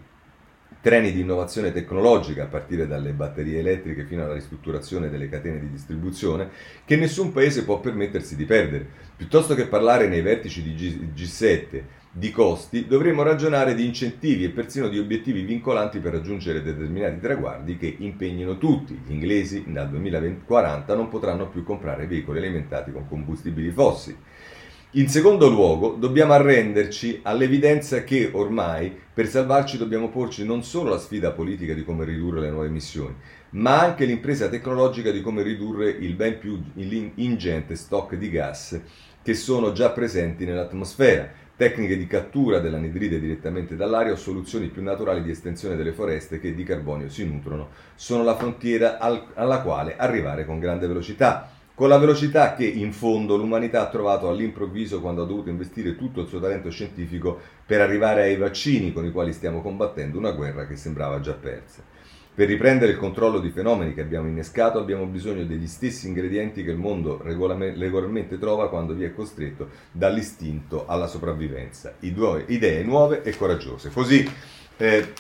treni 0.82 1.14
di 1.14 1.22
innovazione 1.22 1.72
tecnologica, 1.72 2.44
a 2.44 2.48
partire 2.48 2.88
dalle 2.88 3.14
batterie 3.14 3.60
elettriche 3.60 4.04
fino 4.04 4.26
alla 4.26 4.34
ristrutturazione 4.34 5.10
delle 5.10 5.30
catene 5.30 5.62
di 5.62 5.70
distribuzione, 5.70 6.50
che 6.84 6.98
nessun 6.98 7.32
paese 7.32 7.64
può 7.64 7.80
permettersi 7.80 8.36
di 8.36 8.44
perdere. 8.44 8.86
Piuttosto 9.16 9.56
che 9.56 9.68
parlare 9.68 10.10
nei 10.10 10.20
vertici 10.20 10.62
di 10.62 10.76
G- 10.76 11.14
G7 11.14 12.02
di 12.16 12.30
costi, 12.30 12.86
dovremmo 12.86 13.24
ragionare 13.24 13.74
di 13.74 13.86
incentivi 13.86 14.44
e 14.44 14.50
persino 14.50 14.88
di 14.88 15.00
obiettivi 15.00 15.42
vincolanti 15.42 15.98
per 15.98 16.12
raggiungere 16.14 16.62
determinati 16.62 17.20
traguardi 17.20 17.76
che 17.76 17.96
impegnino 17.98 18.60
tutti. 18.60 19.02
Gli 19.04 19.14
inglesi 19.14 19.64
dal 19.66 19.90
2040 19.90 20.94
non 20.94 21.10
potranno 21.10 21.50
più 21.50 21.64
comprare 21.64 22.06
veicoli 22.06 22.38
alimentati 22.38 22.92
con 22.92 23.08
combustibili 23.08 23.72
fossili. 23.72 24.16
In 24.92 25.08
secondo 25.08 25.50
luogo, 25.50 25.96
dobbiamo 25.98 26.34
arrenderci 26.34 27.22
all'evidenza 27.24 28.04
che 28.04 28.30
ormai 28.32 28.96
per 29.12 29.28
salvarci 29.28 29.80
dobbiamo 29.80 30.10
porci 30.10 30.46
non 30.46 30.62
solo 30.62 30.92
la 30.92 31.00
sfida 31.00 31.32
politica 31.32 31.74
di 31.74 31.84
come 31.84 32.06
ridurre 32.06 32.42
le 32.42 32.52
nuove 32.52 32.68
emissioni, 32.68 33.16
ma 33.52 33.82
anche 33.82 34.06
l'impresa 34.06 34.50
tecnologica 34.50 35.10
di 35.10 35.22
come 35.22 35.42
ridurre 35.42 35.90
il 35.90 36.14
ben 36.14 36.38
più 36.38 36.62
ingente 36.76 37.76
stock 37.76 38.14
di 38.14 38.30
gas 38.30 38.80
che 39.24 39.34
sono 39.34 39.72
già 39.72 39.90
presenti 39.92 40.46
nell'atmosfera, 40.46 41.32
tecniche 41.56 41.98
di 41.98 42.08
cattura 42.08 42.60
dell'anidride 42.60 43.20
direttamente 43.20 43.76
dall'aria 43.76 44.14
o 44.14 44.18
soluzioni 44.18 44.68
più 44.68 44.82
naturali 44.82 45.22
di 45.22 45.32
estensione 45.32 45.76
delle 45.76 45.94
foreste 45.94 46.40
che 46.40 46.54
di 46.54 46.64
carbonio 46.64 47.10
si 47.10 47.26
nutrono, 47.26 47.70
sono 47.96 48.24
la 48.24 48.36
frontiera 48.36 48.98
al- 48.98 49.28
alla 49.36 49.62
quale 49.62 49.96
arrivare 49.98 50.46
con 50.46 50.60
grande 50.60 50.88
velocità 50.88 51.50
con 51.76 51.90
la 51.90 51.98
velocità 51.98 52.54
che 52.54 52.66
in 52.66 52.94
fondo 52.94 53.36
l'umanità 53.36 53.82
ha 53.82 53.90
trovato 53.90 54.30
all'improvviso 54.30 55.02
quando 55.02 55.24
ha 55.24 55.26
dovuto 55.26 55.50
investire 55.50 55.96
tutto 55.96 56.22
il 56.22 56.28
suo 56.28 56.40
talento 56.40 56.70
scientifico 56.70 57.40
per 57.66 57.82
arrivare 57.82 58.24
ai 58.24 58.38
vaccini 58.38 58.94
con 58.94 59.06
i 59.06 59.12
quali 59.12 59.34
stiamo 59.34 59.60
combattendo 59.60 60.20
una 60.20 60.34
guerra 60.34 60.68
che 60.68 60.76
sembrava 60.76 61.20
già 61.20 61.34
persa. 61.34 61.82
Per 62.36 62.48
riprendere 62.48 62.92
il 62.92 62.98
controllo 62.98 63.40
di 63.40 63.52
fenomeni 63.52 63.94
che 63.94 64.02
abbiamo 64.02 64.28
innescato 64.28 64.80
abbiamo 64.80 65.06
bisogno 65.06 65.46
degli 65.46 65.68
stessi 65.68 66.08
ingredienti 66.08 66.64
che 66.64 66.72
il 66.72 66.78
mondo 66.78 67.22
regolarmente 67.22 68.40
trova 68.40 68.70
quando 68.70 68.94
vi 68.94 69.04
è 69.04 69.14
costretto 69.14 69.70
dall'istinto 69.92 70.86
alla 70.88 71.08
sopravvivenza. 71.08 71.94
idee 72.00 72.84
nuove 72.84 73.22
e 73.22 73.38
coraggiose. 73.38 73.92
Così 73.92 74.28
eh, 74.78 75.14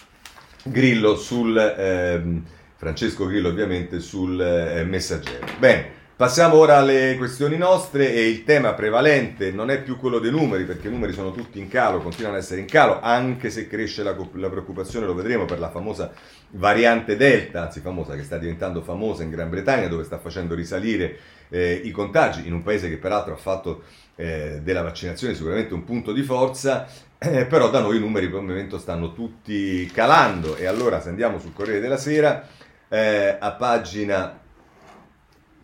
Grillo 0.64 1.16
sul... 1.16 1.58
Eh, 1.58 2.62
Francesco 2.76 3.28
Grillo 3.28 3.48
ovviamente 3.48 4.02
sul 4.02 4.42
eh, 4.42 4.84
messaggero. 4.84 5.46
Bene. 5.58 6.03
Passiamo 6.16 6.58
ora 6.58 6.78
alle 6.78 7.16
questioni 7.18 7.58
nostre 7.58 8.14
e 8.14 8.30
il 8.30 8.44
tema 8.44 8.76
prevalente 8.76 9.52
non 9.52 9.72
è 9.72 9.82
più 9.82 9.98
quello 9.98 10.20
dei 10.20 10.30
numeri, 10.30 10.64
perché 10.64 10.88
i 10.88 10.92
numeri 10.92 11.12
sono 11.12 11.32
tutti 11.32 11.58
in 11.58 11.68
calo, 11.68 12.02
continuano 12.02 12.38
ad 12.38 12.44
essere 12.44 12.62
in 12.62 12.68
calo, 12.68 13.02
anche 13.02 13.50
se 13.50 13.68
cresce 13.68 14.04
la, 14.04 14.16
la, 14.34 14.50
preoccupazione, 14.50 15.08
lo 15.08 15.16
vedremo, 15.16 15.46
per 15.46 15.58
la 15.58 15.72
famosa 15.72 16.12
variante 16.52 17.16
Delta, 17.16 17.64
anzi 17.64 17.80
famosa, 17.80 18.16
che 18.16 18.22
sta 18.22 18.38
diventando 18.38 18.84
famosa 18.84 19.24
in 19.24 19.32
Gran 19.32 19.50
Bretagna, 19.50 19.88
dove 19.88 20.04
sta 20.04 20.20
facendo 20.20 20.54
risalire 20.54 21.18
eh, 21.50 21.82
i 21.84 21.90
contagi, 21.90 22.46
in 22.46 22.54
un 22.54 22.62
paese 22.62 22.90
che 22.90 22.98
peraltro 22.98 23.34
ha 23.34 23.38
fatto 23.38 23.82
eh, 24.16 24.60
della 24.62 24.84
vaccinazione 24.84 25.34
sicuramente 25.34 25.74
un 25.74 25.84
punto 25.84 26.12
di 26.12 26.22
forza, 26.22 26.86
eh, 27.18 27.48
però 27.48 27.72
da 27.72 27.80
noi 27.80 27.98
i 27.98 28.00
numeri 28.00 28.30
per 28.30 28.40
il 28.40 28.46
momento 28.46 28.78
stanno 28.78 29.14
tutti 29.14 29.90
calando. 29.92 30.58
E 30.58 30.68
allora 30.68 31.02
se 31.02 31.10
andiamo 31.10 31.40
sul 31.40 31.54
Corriere 31.54 31.80
della 31.80 31.98
Sera, 31.98 32.48
eh, 32.88 33.36
a 33.40 33.52
pagina 33.54 34.42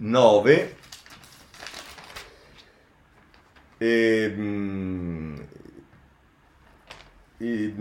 9 0.02 0.76
e, 3.78 4.36
e, 7.38 7.74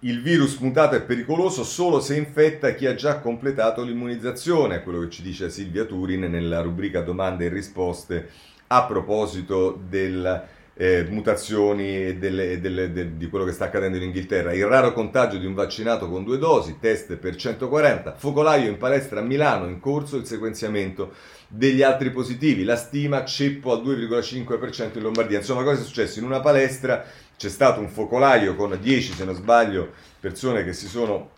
il 0.00 0.20
virus 0.20 0.58
mutato 0.58 0.96
è 0.96 1.02
pericoloso 1.02 1.64
solo 1.64 2.00
se 2.00 2.16
infetta 2.16 2.74
chi 2.74 2.86
ha 2.86 2.94
già 2.94 3.20
completato 3.20 3.82
l'immunizzazione, 3.82 4.82
quello 4.82 5.00
che 5.00 5.10
ci 5.10 5.22
dice 5.22 5.48
Silvia 5.48 5.84
Turin 5.84 6.20
nella 6.20 6.60
rubrica 6.60 7.00
domande 7.00 7.46
e 7.46 7.48
risposte 7.48 8.30
a 8.66 8.84
proposito 8.84 9.80
del 9.88 10.42
eh, 10.76 11.06
mutazioni 11.08 12.18
delle, 12.18 12.60
delle, 12.60 12.92
de, 12.92 13.16
di 13.16 13.28
quello 13.28 13.44
che 13.44 13.52
sta 13.52 13.66
accadendo 13.66 13.96
in 13.96 14.04
Inghilterra. 14.04 14.52
Il 14.52 14.66
raro 14.66 14.92
contagio 14.92 15.38
di 15.38 15.46
un 15.46 15.54
vaccinato 15.54 16.08
con 16.08 16.24
due 16.24 16.38
dosi, 16.38 16.78
test 16.80 17.16
per 17.16 17.36
140, 17.36 18.14
focolaio 18.16 18.68
in 18.68 18.76
palestra 18.76 19.20
a 19.20 19.22
Milano, 19.22 19.68
in 19.68 19.78
corso 19.78 20.16
il 20.16 20.26
sequenziamento 20.26 21.12
degli 21.46 21.82
altri 21.82 22.10
positivi, 22.10 22.64
la 22.64 22.76
stima 22.76 23.24
ceppo 23.24 23.72
al 23.72 23.82
2,5% 23.84 24.96
in 24.96 25.02
Lombardia. 25.02 25.38
Insomma, 25.38 25.62
cosa 25.62 25.80
è 25.80 25.84
successo? 25.84 26.18
In 26.18 26.24
una 26.24 26.40
palestra 26.40 27.04
c'è 27.36 27.48
stato 27.48 27.80
un 27.80 27.88
focolaio 27.88 28.56
con 28.56 28.76
10, 28.80 29.12
se 29.12 29.24
non 29.24 29.34
sbaglio, 29.34 29.92
persone 30.18 30.64
che 30.64 30.72
si 30.72 30.88
sono 30.88 31.30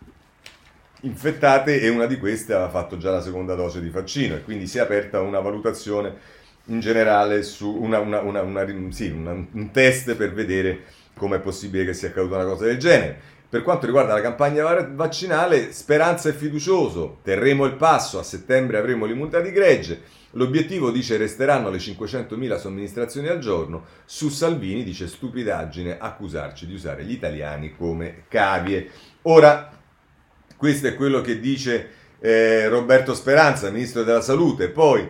infettate 1.02 1.80
e 1.80 1.88
una 1.88 2.06
di 2.06 2.18
queste 2.18 2.54
aveva 2.54 2.70
fatto 2.70 2.96
già 2.96 3.10
la 3.10 3.20
seconda 3.20 3.54
dose 3.54 3.82
di 3.82 3.90
vaccino 3.90 4.34
e 4.34 4.42
quindi 4.42 4.66
si 4.66 4.78
è 4.78 4.80
aperta 4.80 5.20
una 5.20 5.40
valutazione 5.40 6.14
in 6.66 6.80
generale 6.80 7.42
su 7.42 7.70
una, 7.70 7.98
una, 8.00 8.20
una, 8.20 8.66
sì, 8.90 9.10
un 9.10 9.68
test 9.72 10.14
per 10.14 10.32
vedere 10.32 10.84
come 11.16 11.36
è 11.36 11.40
possibile 11.40 11.84
che 11.84 11.94
sia 11.94 12.08
accaduta 12.08 12.36
una 12.36 12.44
cosa 12.44 12.64
del 12.64 12.78
genere. 12.78 13.34
Per 13.48 13.62
quanto 13.62 13.86
riguarda 13.86 14.12
la 14.12 14.20
campagna 14.20 14.64
vaccinale, 14.90 15.72
speranza 15.72 16.28
e 16.28 16.32
fiducioso, 16.32 17.20
terremo 17.22 17.64
il 17.64 17.74
passo, 17.74 18.18
a 18.18 18.22
settembre 18.22 18.76
avremo 18.76 19.06
l'immunità 19.06 19.40
di 19.40 19.52
gregge, 19.52 20.02
l'obiettivo 20.32 20.90
dice 20.90 21.16
resteranno 21.16 21.70
le 21.70 21.78
500.000 21.78 22.58
somministrazioni 22.58 23.28
al 23.28 23.38
giorno, 23.38 23.84
su 24.04 24.28
Salvini 24.28 24.82
dice 24.82 25.06
stupidaggine 25.06 25.96
accusarci 25.98 26.66
di 26.66 26.74
usare 26.74 27.04
gli 27.04 27.12
italiani 27.12 27.74
come 27.74 28.24
cavie. 28.28 28.90
Ora, 29.22 29.70
questo 30.56 30.88
è 30.88 30.94
quello 30.96 31.20
che 31.20 31.38
dice 31.38 31.88
eh, 32.18 32.68
Roberto 32.68 33.14
Speranza, 33.14 33.70
ministro 33.70 34.02
della 34.02 34.20
salute, 34.20 34.68
poi 34.68 35.08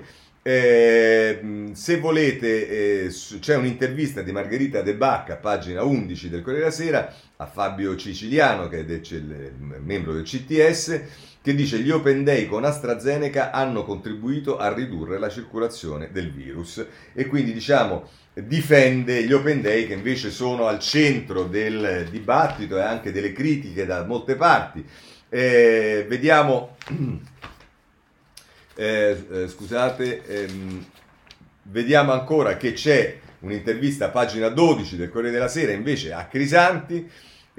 eh, 0.48 1.70
se 1.72 1.98
volete, 1.98 2.68
eh, 3.06 3.12
c'è 3.40 3.56
un'intervista 3.56 4.22
di 4.22 4.30
Margherita 4.30 4.80
De 4.80 4.94
Bacca, 4.94 5.34
pagina 5.34 5.82
11 5.82 6.28
del 6.28 6.42
Corriere 6.42 6.66
della 6.66 6.76
Sera, 6.76 7.12
a 7.38 7.46
Fabio 7.46 7.96
Ciciliano, 7.96 8.68
che 8.68 8.78
è 8.78 8.84
del, 8.84 9.00
il 9.10 9.80
membro 9.82 10.12
del 10.12 10.22
CTS, 10.22 11.00
che 11.42 11.52
dice 11.52 11.80
gli 11.80 11.90
Open 11.90 12.22
Day 12.22 12.46
con 12.46 12.64
AstraZeneca 12.64 13.50
hanno 13.50 13.82
contribuito 13.82 14.56
a 14.56 14.72
ridurre 14.72 15.18
la 15.18 15.28
circolazione 15.28 16.10
del 16.12 16.30
virus 16.30 16.84
e 17.12 17.26
quindi 17.26 17.52
diciamo 17.52 18.08
difende 18.34 19.24
gli 19.24 19.32
Open 19.32 19.62
Day 19.62 19.88
che 19.88 19.94
invece 19.94 20.30
sono 20.30 20.68
al 20.68 20.78
centro 20.78 21.42
del 21.42 22.06
dibattito 22.08 22.76
e 22.76 22.82
anche 22.82 23.10
delle 23.10 23.32
critiche 23.32 23.84
da 23.84 24.04
molte 24.04 24.36
parti. 24.36 24.84
Eh, 25.28 26.06
vediamo 26.08 26.76
eh, 28.76 29.26
eh, 29.32 29.48
scusate, 29.48 30.22
ehm, 30.26 30.84
vediamo 31.62 32.12
ancora 32.12 32.56
che 32.56 32.74
c'è 32.74 33.18
un'intervista 33.40 34.06
a 34.06 34.10
pagina 34.10 34.48
12 34.48 34.96
del 34.96 35.10
Corriere 35.10 35.34
della 35.34 35.48
Sera 35.48 35.72
invece 35.72 36.12
a 36.12 36.26
Crisanti, 36.26 37.08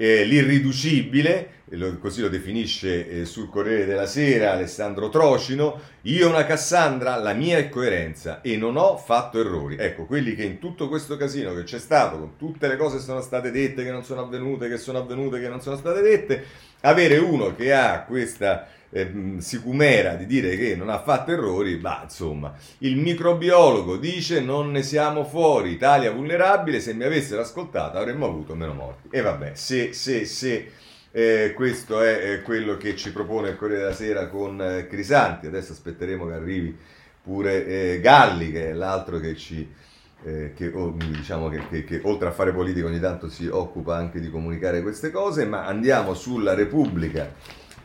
eh, 0.00 0.24
l'irriducibile, 0.24 1.56
lo, 1.70 1.98
così 1.98 2.20
lo 2.20 2.28
definisce 2.28 3.08
eh, 3.08 3.24
sul 3.24 3.50
Corriere 3.50 3.84
della 3.84 4.06
Sera 4.06 4.52
Alessandro 4.52 5.08
Trocino, 5.08 5.80
io 6.02 6.28
una 6.28 6.44
Cassandra, 6.44 7.16
la 7.16 7.32
mia 7.32 7.58
è 7.58 7.68
coerenza 7.68 8.40
e 8.40 8.56
non 8.56 8.76
ho 8.76 8.96
fatto 8.96 9.40
errori. 9.40 9.76
Ecco, 9.76 10.04
quelli 10.04 10.36
che 10.36 10.44
in 10.44 10.58
tutto 10.60 10.88
questo 10.88 11.16
casino 11.16 11.52
che 11.52 11.64
c'è 11.64 11.80
stato, 11.80 12.16
con 12.16 12.36
tutte 12.36 12.68
le 12.68 12.76
cose 12.76 12.98
che 12.98 13.02
sono 13.02 13.20
state 13.20 13.50
dette, 13.50 13.82
che 13.82 13.90
non 13.90 14.04
sono 14.04 14.20
avvenute, 14.20 14.68
che 14.68 14.76
sono 14.76 14.98
avvenute, 14.98 15.40
che 15.40 15.48
non 15.48 15.60
sono 15.60 15.76
state 15.76 16.00
dette, 16.00 16.44
avere 16.82 17.18
uno 17.18 17.56
che 17.56 17.72
ha 17.72 18.04
questa 18.04 18.68
eh, 18.90 19.36
sicumera 19.38 20.14
di 20.14 20.26
dire 20.26 20.56
che 20.56 20.74
non 20.74 20.88
ha 20.88 21.00
fatto 21.00 21.32
errori, 21.32 21.78
ma 21.78 22.00
insomma, 22.04 22.54
il 22.78 22.96
microbiologo 22.96 23.96
dice 23.96 24.40
non 24.40 24.70
ne 24.70 24.82
siamo 24.82 25.24
fuori, 25.24 25.72
Italia 25.72 26.10
vulnerabile, 26.10 26.80
se 26.80 26.94
mi 26.94 27.04
avessero 27.04 27.40
ascoltato 27.40 27.98
avremmo 27.98 28.26
avuto 28.26 28.54
meno 28.54 28.72
morti. 28.72 29.08
E 29.10 29.20
vabbè, 29.20 29.52
se, 29.54 29.92
se, 29.92 30.24
se 30.24 30.70
eh, 31.10 31.52
questo 31.54 32.00
è 32.00 32.42
quello 32.42 32.76
che 32.76 32.96
ci 32.96 33.12
propone 33.12 33.50
il 33.50 33.56
Corriere 33.56 33.82
della 33.82 33.94
Sera 33.94 34.28
con 34.28 34.60
eh, 34.60 34.86
Crisanti, 34.86 35.46
adesso 35.46 35.72
aspetteremo 35.72 36.26
che 36.26 36.32
arrivi 36.34 36.76
pure 37.22 37.66
eh, 37.66 38.00
Galli, 38.00 38.50
che 38.50 38.70
è 38.70 38.72
l'altro 38.72 39.18
che 39.18 39.36
ci... 39.36 39.86
Eh, 40.24 40.52
che, 40.52 40.72
diciamo 40.96 41.48
che, 41.48 41.68
che, 41.68 41.84
che, 41.84 42.00
oltre 42.02 42.26
a 42.26 42.32
fare 42.32 42.52
politica 42.52 42.86
ogni 42.86 42.98
tanto 42.98 43.28
si 43.28 43.46
occupa 43.46 43.94
anche 43.94 44.18
di 44.18 44.28
comunicare 44.30 44.82
queste 44.82 45.12
cose, 45.12 45.46
ma 45.46 45.64
andiamo 45.64 46.12
sulla 46.12 46.54
Repubblica 46.54 47.32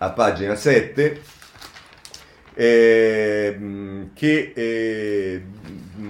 a 0.04 0.12
pagina 0.12 0.56
7 0.56 1.22
eh, 2.56 3.58
che 4.14 4.52
eh, 4.54 5.44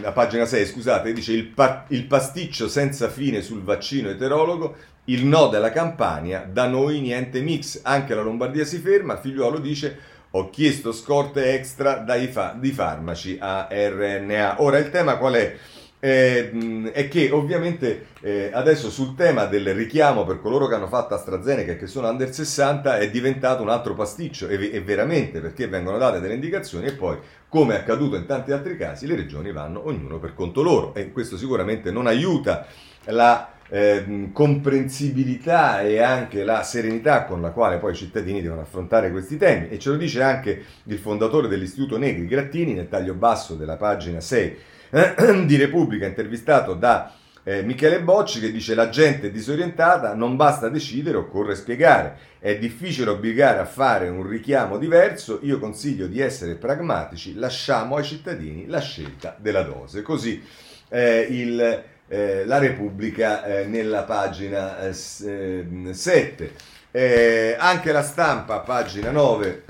a 0.01 0.11
pagina 0.11 0.45
6 0.45 0.65
scusate 0.65 1.13
dice 1.13 1.31
il, 1.33 1.45
pa- 1.45 1.85
il, 1.89 2.05
pasticcio 2.05 2.67
senza 2.67 3.09
fine 3.09 3.41
sul 3.41 3.61
vaccino 3.61 4.09
eterologo 4.09 4.75
il 5.05 5.25
no 5.25 5.47
della 5.47 5.71
campagna 5.71 6.39
da 6.39 6.67
noi 6.67 7.01
niente 7.01 7.41
mix 7.41 7.81
anche 7.83 8.15
la 8.15 8.23
Lombardia 8.23 8.65
si 8.65 8.79
ferma 8.79 9.17
figliuolo 9.17 9.59
dice 9.59 10.11
ho 10.31 10.49
chiesto 10.49 10.91
scorte 10.91 11.53
extra 11.53 11.95
dai 11.97 12.27
fa- 12.27 12.55
di 12.59 12.71
farmaci 12.71 13.37
a 13.39 13.67
RNA 13.69 14.61
ora 14.61 14.79
il 14.79 14.89
tema 14.89 15.17
qual 15.17 15.33
è? 15.35 15.55
Eh, 16.05 16.91
è 16.91 17.07
che 17.07 17.31
ovviamente 17.31 18.07
eh, 18.19 18.49
adesso 18.51 18.89
sul 18.89 19.15
tema 19.15 19.45
del 19.45 19.73
richiamo 19.73 20.25
per 20.25 20.41
coloro 20.41 20.67
che 20.67 20.75
hanno 20.75 20.89
fatto 20.89 21.13
AstraZeneca 21.13 21.71
e 21.71 21.77
che 21.77 21.87
sono 21.87 22.09
under 22.09 22.33
60 22.33 22.97
è 22.97 23.09
diventato 23.09 23.61
un 23.61 23.69
altro 23.69 23.93
pasticcio 23.93 24.49
e, 24.49 24.69
e 24.73 24.81
veramente 24.81 25.39
perché 25.39 25.69
vengono 25.69 25.97
date 25.97 26.19
delle 26.19 26.33
indicazioni 26.33 26.87
e 26.87 26.91
poi 26.91 27.17
come 27.47 27.75
è 27.75 27.77
accaduto 27.77 28.17
in 28.17 28.25
tanti 28.25 28.51
altri 28.51 28.75
casi 28.75 29.07
le 29.07 29.15
regioni 29.15 29.53
vanno 29.53 29.87
ognuno 29.87 30.19
per 30.19 30.33
conto 30.33 30.61
loro. 30.61 30.93
E 30.93 31.09
questo 31.13 31.37
sicuramente 31.37 31.89
non 31.89 32.05
aiuta 32.05 32.67
la 33.05 33.53
eh, 33.69 34.29
comprensibilità 34.33 35.83
e 35.83 36.01
anche 36.01 36.43
la 36.43 36.63
serenità 36.63 37.23
con 37.23 37.39
la 37.39 37.51
quale 37.51 37.77
poi 37.77 37.93
i 37.93 37.95
cittadini 37.95 38.41
devono 38.41 38.59
affrontare 38.59 39.09
questi 39.09 39.37
temi. 39.37 39.69
E 39.69 39.79
ce 39.79 39.91
lo 39.91 39.95
dice 39.95 40.21
anche 40.21 40.65
il 40.83 40.97
fondatore 40.97 41.47
dell'Istituto 41.47 41.97
Negri 41.97 42.27
Grattini 42.27 42.73
nel 42.73 42.89
taglio 42.89 43.13
basso 43.13 43.55
della 43.55 43.77
pagina 43.77 44.19
6 44.19 44.71
di 45.45 45.55
Repubblica 45.55 46.05
intervistato 46.05 46.75
da 46.75 47.11
eh, 47.43 47.63
Michele 47.63 47.99
Bocci 48.01 48.39
che 48.39 48.51
dice 48.51 48.75
la 48.75 48.89
gente 48.89 49.27
è 49.27 49.31
disorientata, 49.31 50.13
non 50.13 50.35
basta 50.35 50.69
decidere, 50.69 51.17
occorre 51.17 51.55
spiegare. 51.55 52.31
È 52.37 52.57
difficile 52.57 53.09
obbligare 53.09 53.57
a 53.59 53.65
fare 53.65 54.07
un 54.07 54.27
richiamo 54.27 54.77
diverso, 54.77 55.39
io 55.41 55.57
consiglio 55.57 56.05
di 56.05 56.19
essere 56.19 56.55
pragmatici, 56.55 57.33
lasciamo 57.33 57.95
ai 57.95 58.03
cittadini 58.03 58.67
la 58.67 58.79
scelta 58.79 59.35
della 59.39 59.63
dose. 59.63 60.03
Così 60.03 60.43
eh, 60.89 61.27
il, 61.27 61.83
eh, 62.07 62.45
la 62.45 62.57
Repubblica 62.59 63.45
eh, 63.45 63.65
nella 63.65 64.03
pagina 64.03 64.77
7. 64.91 65.91
Eh, 66.43 66.51
eh, 66.91 67.55
anche 67.57 67.91
la 67.91 68.03
stampa, 68.03 68.59
pagina 68.59 69.09
9 69.09 69.63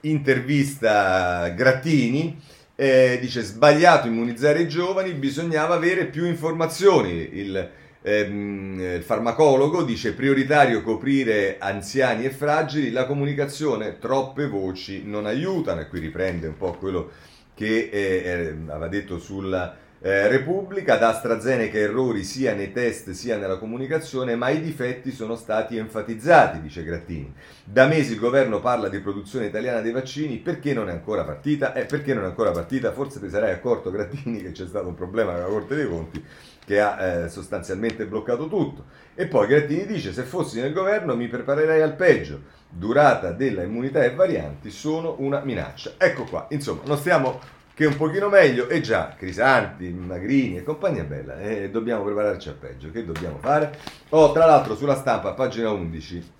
intervista 0.00 1.48
Grattini, 1.48 2.38
eh, 2.74 3.18
dice 3.20 3.42
sbagliato 3.42 4.06
immunizzare 4.06 4.60
i 4.60 4.68
giovani, 4.68 5.12
bisognava 5.12 5.74
avere 5.74 6.06
più 6.06 6.26
informazioni. 6.26 7.30
Il, 7.32 7.70
ehm, 8.02 8.80
il 8.96 9.02
farmacologo 9.02 9.82
dice 9.82 10.12
prioritario 10.12 10.82
coprire 10.82 11.56
anziani 11.58 12.24
e 12.24 12.30
fragili, 12.30 12.90
la 12.90 13.06
comunicazione, 13.06 13.98
troppe 13.98 14.46
voci 14.46 15.02
non 15.04 15.26
aiutano 15.26 15.80
e 15.80 15.88
qui 15.88 16.00
riprende 16.00 16.46
un 16.46 16.56
po' 16.56 16.72
quello 16.72 17.10
che 17.54 17.88
eh, 17.90 18.22
eh, 18.24 18.54
aveva 18.66 18.88
detto 18.88 19.18
sulla 19.18 19.74
eh, 20.00 20.28
Repubblica, 20.28 20.96
da 20.96 21.08
AstraZeneca 21.08 21.78
errori 21.78 22.22
sia 22.22 22.54
nei 22.54 22.72
test 22.72 23.10
sia 23.10 23.36
nella 23.36 23.56
comunicazione, 23.56 24.36
ma 24.36 24.50
i 24.50 24.60
difetti 24.60 25.10
sono 25.10 25.36
stati 25.36 25.76
enfatizzati, 25.76 26.60
dice 26.60 26.84
Grattini. 26.84 27.32
Da 27.64 27.86
mesi 27.86 28.12
il 28.12 28.18
governo 28.18 28.60
parla 28.60 28.88
di 28.88 29.00
produzione 29.00 29.46
italiana 29.46 29.80
dei 29.80 29.92
vaccini, 29.92 30.36
perché 30.36 30.74
non 30.74 30.88
è 30.88 30.92
ancora 30.92 31.24
partita? 31.24 31.72
Eh, 31.72 31.86
perché 31.86 32.14
non 32.14 32.24
è 32.24 32.26
ancora 32.26 32.50
partita? 32.50 32.92
Forse 32.92 33.20
ti 33.20 33.30
sarai 33.30 33.52
accorto, 33.52 33.90
Grattini, 33.90 34.42
che 34.42 34.52
c'è 34.52 34.66
stato 34.66 34.88
un 34.88 34.94
problema 34.94 35.32
con 35.32 35.40
la 35.40 35.48
Corte 35.48 35.74
dei 35.74 35.88
Conti 35.88 36.24
che 36.66 36.80
ha 36.80 37.00
eh, 37.00 37.28
sostanzialmente 37.28 38.06
bloccato 38.06 38.48
tutto. 38.48 38.86
E 39.14 39.26
poi 39.26 39.46
Grattini 39.46 39.86
dice, 39.86 40.12
se 40.12 40.24
fossi 40.24 40.60
nel 40.60 40.72
governo 40.72 41.16
mi 41.16 41.28
preparerei 41.28 41.80
al 41.80 41.94
peggio. 41.94 42.54
Durata 42.68 43.30
della 43.30 43.62
immunità 43.62 44.02
e 44.02 44.14
varianti 44.14 44.70
sono 44.70 45.14
una 45.20 45.40
minaccia. 45.40 45.92
Ecco 45.96 46.24
qua, 46.24 46.46
insomma, 46.50 46.82
non 46.84 46.98
stiamo 46.98 47.40
che 47.76 47.84
un 47.84 47.96
pochino 47.96 48.30
meglio. 48.30 48.68
E 48.70 48.80
già 48.80 49.14
Crisanti, 49.18 49.90
Magrini 49.90 50.56
e 50.56 50.62
compagnia 50.62 51.04
bella, 51.04 51.38
eh, 51.38 51.68
dobbiamo 51.68 52.02
prepararci 52.02 52.48
al 52.48 52.54
peggio, 52.54 52.90
che 52.90 53.04
dobbiamo 53.04 53.36
fare? 53.38 53.78
Oh, 54.08 54.32
tra 54.32 54.46
l'altro 54.46 54.74
sulla 54.74 54.96
stampa, 54.96 55.34
pagina 55.34 55.70
11, 55.70 56.32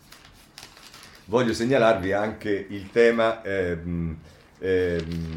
voglio 1.26 1.52
segnalarvi 1.52 2.12
anche 2.14 2.66
il 2.70 2.90
tema, 2.90 3.42
ehm, 3.42 4.16
ehm, 4.60 5.34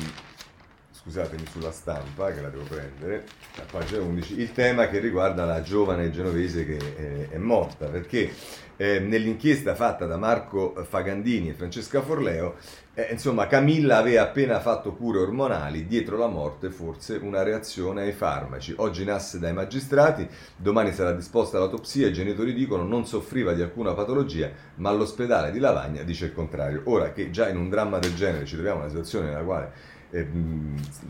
scusatemi 1.10 1.44
sulla 1.50 1.72
stampa 1.72 2.32
che 2.32 2.40
la 2.40 2.50
devo 2.50 2.66
prendere, 2.66 3.26
a 3.58 3.64
pagina 3.70 4.04
11, 4.04 4.40
il 4.40 4.52
tema 4.52 4.88
che 4.88 5.00
riguarda 5.00 5.44
la 5.44 5.64
giovane 5.64 6.12
genovese 6.12 6.66
che 6.66 6.78
eh, 6.78 7.30
è 7.32 7.38
morta, 7.38 7.88
perché 7.88 8.32
eh, 8.78 9.00
nell'inchiesta 9.00 9.74
fatta 9.74 10.06
da 10.06 10.18
Marco 10.18 10.76
Fagandini 10.88 11.50
e 11.50 11.54
Francesca 11.54 12.04
Forleo, 12.04 12.58
eh, 12.94 13.08
insomma 13.10 13.48
Camilla 13.48 13.98
aveva 13.98 14.22
appena 14.22 14.60
fatto 14.60 14.94
cure 14.94 15.18
ormonali, 15.18 15.88
dietro 15.88 16.16
la 16.16 16.28
morte 16.28 16.70
forse 16.70 17.16
una 17.16 17.42
reazione 17.42 18.04
ai 18.04 18.12
farmaci. 18.12 18.76
Oggi 18.78 19.04
nasce 19.04 19.40
dai 19.40 19.54
magistrati, 19.54 20.28
domani 20.56 20.94
sarà 20.94 21.12
disposta 21.12 21.58
l'autopsia, 21.58 22.08
i 22.08 22.14
genitori 22.14 22.54
dicono 22.54 22.84
non 22.84 23.08
soffriva 23.08 23.54
di 23.54 23.64
alcuna 23.64 23.96
patologia, 23.96 24.52
ma 24.76 24.90
all'ospedale 24.90 25.50
di 25.50 25.58
Lavagna 25.58 26.04
dice 26.04 26.26
il 26.26 26.34
contrario. 26.34 26.84
Ora 26.86 27.12
che 27.14 27.32
già 27.32 27.50
in 27.50 27.58
un 27.58 27.70
dramma 27.70 27.98
del 27.98 28.14
genere 28.14 28.46
ci 28.46 28.54
troviamo 28.54 28.78
in 28.78 28.84
una 28.84 28.92
situazione 28.92 29.30
nella 29.30 29.44
quale 29.44 29.98
eh, 30.12 30.28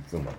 insomma, 0.01 0.31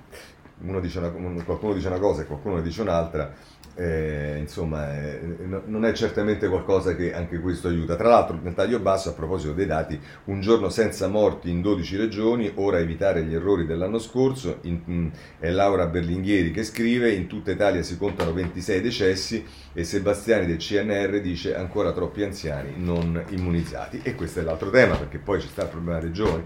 dice 0.81 0.99
una, 0.99 1.11
qualcuno 1.43 1.75
dice 1.75 1.89
una 1.89 1.99
cosa 1.99 2.23
e 2.23 2.27
qualcuno 2.27 2.57
ne 2.57 2.63
dice 2.63 2.83
un'altra, 2.83 3.33
eh, 3.75 4.37
insomma, 4.39 4.95
eh, 4.95 5.21
non 5.65 5.85
è 5.85 5.93
certamente 5.95 6.49
qualcosa 6.49 6.95
che 6.95 7.15
anche 7.15 7.39
questo 7.41 7.69
aiuta. 7.69 7.97
Tra 7.97 8.09
l'altro, 8.09 8.39
nel 8.43 8.53
taglio 8.53 8.79
basso, 8.79 9.09
a 9.09 9.13
proposito 9.13 9.53
dei 9.55 9.65
dati, 9.65 9.99
un 10.25 10.41
giorno 10.41 10.69
senza 10.69 11.09
morti 11.09 11.49
in 11.49 11.63
12 11.63 11.97
regioni, 11.97 12.53
ora 12.57 12.79
evitare 12.79 13.25
gli 13.25 13.35
errori 13.35 13.65
dell'anno 13.65 13.99
scorso. 13.99 14.59
In, 14.63 15.11
è 15.39 15.51
Laura 15.51 15.87
Berlinghieri 15.87 16.51
che 16.51 16.63
scrive: 16.63 17.13
In 17.13 17.27
tutta 17.27 17.53
Italia 17.53 17.83
si 17.83 17.97
contano 17.97 18.33
26 18.33 18.81
decessi 18.83 19.47
e 19.73 19.85
Sebastiani 19.85 20.47
del 20.47 20.59
CNR 20.59 21.21
dice 21.21 21.55
ancora 21.55 21.93
troppi 21.93 22.23
anziani 22.23 22.75
non 22.77 23.25
immunizzati. 23.31 24.01
E 24.03 24.15
questo 24.15 24.41
è 24.41 24.43
l'altro 24.43 24.69
tema, 24.71 24.97
perché 24.97 25.19
poi 25.19 25.41
ci 25.41 25.49
sta 25.49 25.63
il 25.63 25.69
problema 25.69 26.01
dei 26.01 26.13
giovani 26.13 26.45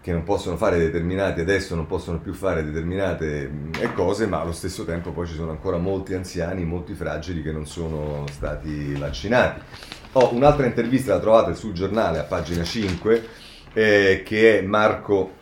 che 0.00 0.12
non 0.12 0.22
possono 0.22 0.56
fare 0.56 0.78
determinate, 0.78 1.40
adesso 1.40 1.74
non 1.74 1.86
possono 1.86 2.18
più 2.18 2.32
fare 2.32 2.64
determinate 2.64 3.50
cose, 3.94 4.26
ma 4.26 4.40
allo 4.40 4.52
stesso 4.52 4.84
tempo 4.84 5.10
poi 5.10 5.26
ci 5.26 5.34
sono 5.34 5.50
ancora 5.50 5.76
molti 5.76 6.14
anziani, 6.14 6.64
molti 6.64 6.94
fragili 6.94 7.42
che 7.42 7.52
non 7.52 7.66
sono 7.66 8.24
stati 8.30 8.92
vaccinati. 8.94 9.60
Ho 10.12 10.32
un'altra 10.32 10.66
intervista, 10.66 11.14
la 11.14 11.20
trovate 11.20 11.54
sul 11.54 11.72
giornale 11.72 12.18
a 12.18 12.24
pagina 12.24 12.62
5, 12.62 13.28
eh, 13.74 14.22
che 14.24 14.58
è 14.58 14.62
Marco 14.62 15.32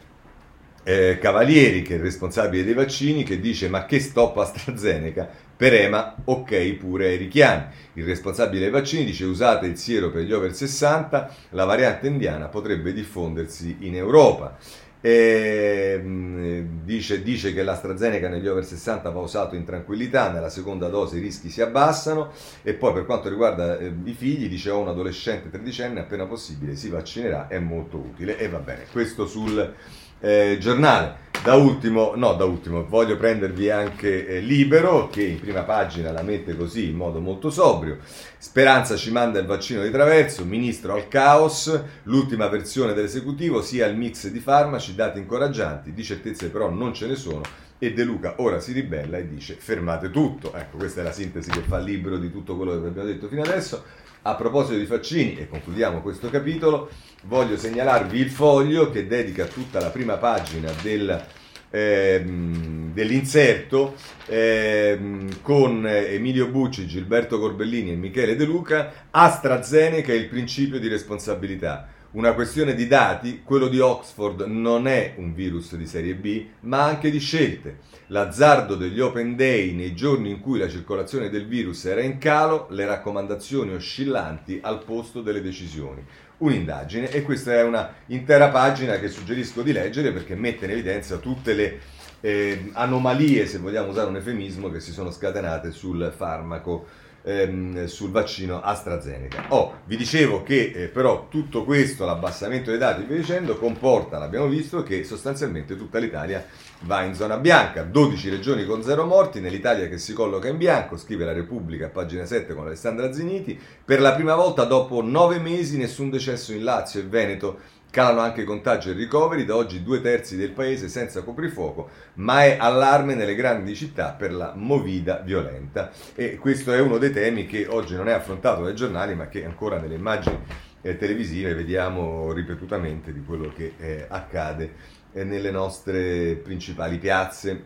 eh, 0.83 1.19
Cavalieri, 1.21 1.83
che 1.83 1.95
è 1.95 1.97
il 1.97 2.03
responsabile 2.03 2.65
dei 2.65 2.75
vaccini, 2.75 3.25
che 3.25 3.41
dice 3.41 3.69
ma 3.69 3.85
che 3.85 4.01
stop 4.01 4.37
AstraZeneca? 4.39 5.29
Per 5.57 5.73
EMA, 5.73 6.17
ok 6.25 6.75
pure 6.75 7.07
ai 7.07 7.17
richiami. 7.17 7.65
Il 7.95 8.05
responsabile 8.05 8.61
dei 8.61 8.71
vaccini 8.71 9.07
dice 9.07 9.25
usate 9.25 9.65
il 9.65 9.79
siero 9.79 10.11
per 10.11 10.23
gli 10.23 10.33
over 10.33 10.55
60, 10.55 11.35
la 11.51 11.65
variante 11.65 12.07
indiana 12.07 12.49
potrebbe 12.49 12.93
diffondersi 12.93 13.77
in 13.81 13.95
Europa. 13.95 14.59
E, 15.01 15.99
mh, 16.03 16.85
dice, 16.85 17.23
dice, 17.23 17.55
che 17.55 17.63
l'AstraZeneca 17.63 18.29
negli 18.29 18.49
over 18.49 18.67
60 18.67 19.09
va 19.09 19.21
usato 19.21 19.55
in 19.55 19.65
tranquillità, 19.65 20.31
nella 20.31 20.51
seconda 20.51 20.89
dose 20.89 21.17
i 21.17 21.21
rischi 21.21 21.49
si 21.49 21.63
abbassano 21.63 22.33
e 22.63 22.75
poi 22.75 22.93
per 22.93 23.07
quanto 23.07 23.29
riguarda 23.31 23.79
eh, 23.79 23.95
i 24.05 24.13
figli 24.13 24.49
dice 24.49 24.69
ho 24.71 24.81
un 24.81 24.89
adolescente 24.89 25.49
tredicenne 25.49 26.01
appena 26.01 26.27
possibile 26.27 26.77
si 26.77 26.91
vaccinerà, 26.91 27.49
è 27.49 27.59
molto 27.59 27.97
utile 27.97 28.37
e 28.37 28.49
va 28.49 28.59
bene. 28.59 28.85
Questo 28.91 29.27
sul 29.27 29.75
eh, 30.21 30.57
giornale. 30.61 31.25
Da 31.47 31.55
ultimo, 31.55 32.15
no, 32.17 32.35
da 32.35 32.45
ultimo, 32.45 32.85
voglio 32.89 33.17
prendervi 33.17 33.71
anche 33.71 34.27
eh, 34.27 34.41
Libero, 34.41 35.09
che 35.09 35.23
in 35.23 35.39
prima 35.39 35.63
pagina 35.63 36.11
la 36.11 36.23
mette 36.23 36.57
così 36.57 36.89
in 36.89 36.97
modo 36.97 37.21
molto 37.21 37.51
sobrio. 37.51 37.99
Speranza 38.37 38.97
ci 38.97 39.13
manda 39.13 39.39
il 39.39 39.47
vaccino 39.47 39.81
di 39.85 39.93
traverso, 39.93 40.45
ministro 40.45 40.95
al 40.95 41.07
caos, 41.07 41.83
l'ultima 42.03 42.49
versione 42.49 42.95
dell'esecutivo, 42.95 43.63
sia 43.63 43.87
il 43.87 43.97
mix 43.97 44.27
di 44.27 44.41
farmaci, 44.41 44.97
dati 44.97 45.21
incoraggianti, 45.21 45.93
di 45.93 46.03
certezze 46.03 46.51
però 46.51 46.69
non 46.69 46.93
ce 46.93 47.07
ne 47.07 47.15
sono. 47.15 47.43
E 47.79 47.93
De 47.93 48.03
Luca 48.03 48.35
ora 48.39 48.59
si 48.59 48.73
ribella 48.73 49.17
e 49.19 49.29
dice 49.29 49.55
fermate 49.55 50.11
tutto. 50.11 50.53
Ecco, 50.53 50.79
questa 50.79 51.03
è 51.03 51.05
la 51.05 51.13
sintesi 51.13 51.51
che 51.51 51.61
fa 51.61 51.79
Libero 51.79 52.19
di 52.19 52.33
tutto 52.33 52.57
quello 52.57 52.73
che 52.81 52.89
abbiamo 52.89 53.07
detto 53.07 53.29
fino 53.29 53.43
adesso. 53.43 53.85
A 54.27 54.35
proposito 54.35 54.77
di 54.77 54.87
vaccini, 54.87 55.39
e 55.39 55.49
concludiamo 55.49 56.03
questo 56.03 56.29
capitolo, 56.31 56.91
voglio 57.27 57.57
segnalarvi 57.57 58.19
il 58.19 58.29
foglio 58.29 58.91
che 58.91 59.07
dedica 59.07 59.45
tutta 59.45 59.79
la 59.79 59.91
prima 59.91 60.17
pagina 60.17 60.69
del, 60.83 61.25
ehm, 61.71 62.93
dell'inserto 62.93 63.95
ehm, 64.27 65.43
con 65.43 65.87
Emilio 65.87 66.49
Bucci, 66.49 66.89
Gilberto 66.89 67.39
Corbellini 67.39 67.93
e 67.93 67.95
Michele 67.95 68.35
De 68.35 68.45
Luca, 68.45 69.07
AstraZeneca 69.13 70.13
e 70.13 70.17
il 70.17 70.27
principio 70.27 70.81
di 70.81 70.89
responsabilità 70.89 71.87
una 72.17 72.33
questione 72.33 72.75
di 72.75 72.87
dati, 72.87 73.43
quello 73.45 73.69
di 73.69 73.79
Oxford 73.79 74.41
non 74.47 74.89
è 74.89 75.13
un 75.17 75.35
virus 75.35 75.77
di 75.77 75.87
serie 75.87 76.15
B, 76.15 76.47
ma 76.61 76.83
anche 76.83 77.11
di 77.11 77.19
scelte. 77.19 77.81
L'azzardo 78.07 78.75
degli 78.75 79.01
open 79.01 79.37
day 79.37 79.73
nei 79.73 79.95
giorni 79.95 80.31
in 80.31 80.41
cui 80.41 80.59
la 80.59 80.69
circolazione 80.69 81.29
del 81.29 81.47
virus 81.47 81.85
era 81.85 82.01
in 82.01 82.17
calo, 82.17 82.69
le 82.71 82.87
raccomandazioni 82.87 83.75
oscillanti 83.75 84.61
al 84.63 84.83
posto 84.83 85.21
delle 85.21 85.43
decisioni. 85.43 86.03
Un'indagine 86.39 87.11
e 87.11 87.21
questa 87.21 87.53
è 87.53 87.63
una 87.63 87.93
intera 88.07 88.49
pagina 88.49 88.99
che 88.99 89.09
suggerisco 89.09 89.61
di 89.61 89.73
leggere 89.73 90.11
perché 90.11 90.35
mette 90.35 90.65
in 90.65 90.71
evidenza 90.71 91.19
tutte 91.19 91.53
le 91.53 91.81
eh, 92.21 92.71
anomalie, 92.73 93.47
se 93.47 93.59
vogliamo 93.59 93.91
usare 93.91 94.09
un 94.09 94.17
eufemismo, 94.17 94.71
che 94.71 94.81
si 94.81 94.91
sono 94.91 95.11
scatenate 95.11 95.71
sul 95.71 96.11
farmaco 96.17 97.05
ehm, 97.27 97.87
sul 97.87 98.11
vaccino 98.11 98.63
AstraZeneca. 98.63 99.47
Oh, 99.49 99.81
vi 99.85 99.97
dicevo 99.97 100.45
che 100.45 100.73
eh, 100.75 100.87
però 100.87 101.27
tutto 101.29 101.65
questo, 101.65 102.05
l'abbassamento 102.05 102.71
dei 102.71 102.79
dati 102.79 103.03
via 103.03 103.17
dicendo, 103.17 103.57
comporta, 103.57 104.19
l'abbiamo 104.19 104.47
visto, 104.47 104.85
che 104.85 105.03
sostanzialmente 105.03 105.77
tutta 105.77 105.99
l'Italia 105.99 106.47
va 106.83 107.03
in 107.03 107.15
zona 107.15 107.37
bianca, 107.39 107.83
12 107.83 108.31
regioni 108.31 108.65
con 108.65 108.83
zero 108.83 109.05
morti, 109.05 109.41
nell'Italia 109.41 109.89
che 109.89 109.99
si 109.99 110.13
colloca 110.13 110.47
in 110.47 110.57
bianco, 110.57 110.97
scrive 110.97 111.25
la 111.25 111.33
Repubblica 111.33 111.87
a 111.87 111.91
pagina 111.91 112.25
7 112.25 112.55
con 112.55 112.67
Alessandra 112.67 113.13
Ziniti, 113.13 113.59
per 113.85 114.01
la 114.01 114.13
prima 114.15 114.37
volta 114.37 114.65
dopo 114.65 115.03
nove 115.03 115.41
mesi 115.41 115.77
nessun 115.77 116.11
decesso 116.11 116.53
in 116.53 116.63
Lazio 116.63 117.01
e 117.01 117.05
Veneto 117.05 117.75
Calano 117.97 118.21
anche 118.21 118.43
i 118.43 118.45
contagi 118.45 118.91
e 118.91 118.93
i 118.93 118.95
ricoveri, 118.95 119.47
da 119.47 119.57
oggi 119.57 119.83
due 119.83 120.03
terzi 120.03 120.37
del 120.37 120.51
paese 120.51 120.87
senza 120.87 121.23
coprifuoco, 121.23 121.89
ma 122.17 122.45
è 122.45 122.59
allarme 122.61 123.15
nelle 123.15 123.35
grandi 123.35 123.75
città 123.75 124.11
per 124.11 124.35
la 124.35 124.53
movida 124.55 125.23
violenta. 125.25 125.91
E 126.15 126.37
questo 126.37 126.75
è 126.75 126.79
uno 126.79 126.99
dei 126.99 127.11
temi 127.11 127.47
che 127.47 127.67
oggi 127.67 127.95
non 127.95 128.09
è 128.09 128.13
affrontato 128.13 128.65
dai 128.65 128.75
giornali, 128.75 129.15
ma 129.15 129.29
che 129.29 129.47
ancora 129.47 129.79
nelle 129.79 129.95
immagini 129.95 130.39
eh, 130.83 130.99
televisive 130.99 131.55
vediamo 131.55 132.35
ripetutamente 132.35 133.15
di 133.15 133.25
quello 133.25 133.51
che 133.57 133.73
eh, 133.79 134.05
accade 134.07 134.75
eh, 135.15 135.25
nelle 135.25 135.51
nostre 135.51 136.35
principali 136.35 136.99
piazze. 136.99 137.65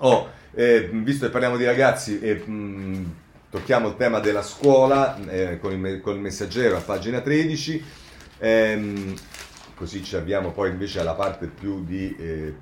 Oh, 0.00 0.28
eh, 0.52 0.90
visto 0.92 1.24
che 1.24 1.32
parliamo 1.32 1.56
di 1.56 1.64
ragazzi, 1.64 2.20
eh, 2.20 2.34
mh, 2.34 3.14
tocchiamo 3.48 3.88
il 3.88 3.96
tema 3.96 4.20
della 4.20 4.42
scuola 4.42 5.18
con 5.58 5.72
il, 5.72 6.00
con 6.02 6.16
il 6.16 6.20
messaggero 6.20 6.76
a 6.76 6.80
pagina 6.80 7.22
13. 7.22 7.84
Ehm, 8.40 9.16
così 9.78 10.02
ci 10.02 10.16
avviamo 10.16 10.50
poi 10.50 10.70
invece 10.70 10.98
alla 10.98 11.14
parte 11.14 11.46
più 11.46 11.84
di 11.84 12.12
eh, 12.18 12.52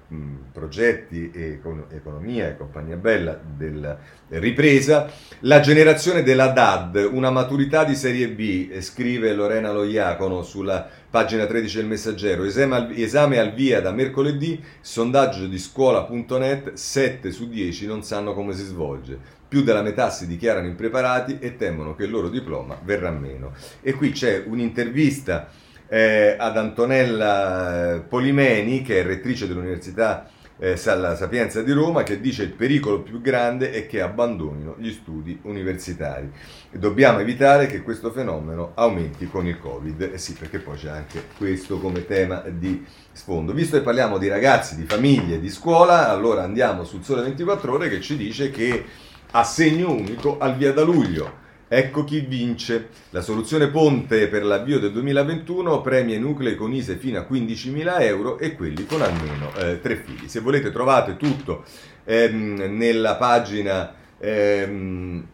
progetti 0.52 1.30
e 1.32 1.58
economia 1.88 2.46
e 2.46 2.58
compagnia 2.58 2.96
bella 2.96 3.40
della 3.42 3.98
ripresa. 4.28 5.10
La 5.40 5.60
generazione 5.60 6.22
della 6.22 6.48
DAD, 6.48 7.08
una 7.10 7.30
maturità 7.30 7.84
di 7.84 7.94
serie 7.94 8.28
B, 8.28 8.68
eh, 8.70 8.82
scrive 8.82 9.32
Lorena 9.32 9.72
Loiacono 9.72 10.42
sulla 10.42 10.86
pagina 11.08 11.46
13 11.46 11.76
del 11.78 11.86
Messaggero. 11.86 12.44
Esame 12.44 12.76
al, 12.76 12.92
esame 12.94 13.38
al 13.38 13.54
via 13.54 13.80
da 13.80 13.92
mercoledì, 13.92 14.62
sondaggio 14.82 15.46
di 15.46 15.58
scuola.net, 15.58 16.74
7 16.74 17.30
su 17.30 17.48
10 17.48 17.86
non 17.86 18.02
sanno 18.02 18.34
come 18.34 18.52
si 18.52 18.64
svolge. 18.64 19.18
Più 19.48 19.62
della 19.62 19.80
metà 19.80 20.10
si 20.10 20.26
dichiarano 20.26 20.66
impreparati 20.66 21.38
e 21.40 21.56
temono 21.56 21.94
che 21.94 22.04
il 22.04 22.10
loro 22.10 22.28
diploma 22.28 22.78
verrà 22.84 23.10
meno. 23.10 23.54
E 23.80 23.94
qui 23.94 24.10
c'è 24.10 24.42
un'intervista 24.46 25.48
eh, 25.88 26.36
ad 26.38 26.56
Antonella 26.56 27.94
eh, 27.94 28.00
Polimeni, 28.00 28.82
che 28.82 29.00
è 29.00 29.04
rettrice 29.04 29.46
dell'Università 29.46 30.28
eh, 30.58 30.78
La 30.96 31.14
Sapienza 31.16 31.62
di 31.62 31.72
Roma, 31.72 32.02
che 32.02 32.20
dice 32.20 32.42
il 32.42 32.52
pericolo 32.52 33.02
più 33.02 33.20
grande 33.20 33.70
è 33.70 33.86
che 33.86 34.00
abbandonino 34.00 34.76
gli 34.78 34.90
studi 34.90 35.38
universitari. 35.42 36.30
Dobbiamo 36.70 37.18
evitare 37.18 37.66
che 37.66 37.82
questo 37.82 38.10
fenomeno 38.10 38.72
aumenti 38.74 39.26
con 39.28 39.46
il 39.46 39.58
Covid. 39.58 40.10
Eh 40.14 40.18
sì, 40.18 40.32
perché 40.32 40.58
poi 40.58 40.76
c'è 40.76 40.88
anche 40.88 41.24
questo 41.36 41.78
come 41.78 42.06
tema 42.06 42.42
di 42.48 42.84
sfondo. 43.12 43.52
Visto 43.52 43.76
che 43.76 43.82
parliamo 43.82 44.18
di 44.18 44.28
ragazzi, 44.28 44.76
di 44.76 44.84
famiglie, 44.84 45.40
di 45.40 45.50
scuola, 45.50 46.08
allora 46.08 46.42
andiamo 46.42 46.84
sul 46.84 47.04
Sole 47.04 47.22
24 47.22 47.72
Ore 47.72 47.88
che 47.88 48.00
ci 48.00 48.16
dice 48.16 48.50
che 48.50 48.84
assegno 49.32 49.90
unico 49.90 50.38
al 50.38 50.56
via 50.56 50.72
da 50.72 50.82
luglio. 50.82 51.44
Ecco 51.68 52.04
chi 52.04 52.20
vince. 52.20 52.88
La 53.10 53.20
soluzione 53.20 53.68
ponte 53.68 54.28
per 54.28 54.44
l'avvio 54.44 54.78
del 54.78 54.92
2021 54.92 55.80
premia 55.80 56.14
i 56.14 56.20
nuclei 56.20 56.54
con 56.54 56.72
ISE 56.72 56.96
fino 56.96 57.18
a 57.18 57.26
15.000 57.28 58.02
euro 58.02 58.38
e 58.38 58.54
quelli 58.54 58.86
con 58.86 59.02
almeno 59.02 59.52
eh, 59.56 59.80
tre 59.80 59.96
figli. 59.96 60.28
Se 60.28 60.40
volete 60.40 60.70
trovate 60.70 61.16
tutto 61.16 61.64
ehm, 62.04 62.76
nella 62.76 63.16
pagina... 63.16 63.94
Ehm, 64.18 65.26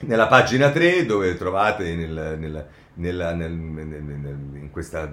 nella 0.00 0.28
pagina 0.28 0.70
3 0.70 1.06
dove 1.06 1.36
trovate 1.36 1.94
nel, 1.96 2.36
nel, 2.38 2.66
nella, 2.98 3.34
nel, 3.34 3.52
in 3.52 4.68
questa 4.70 5.12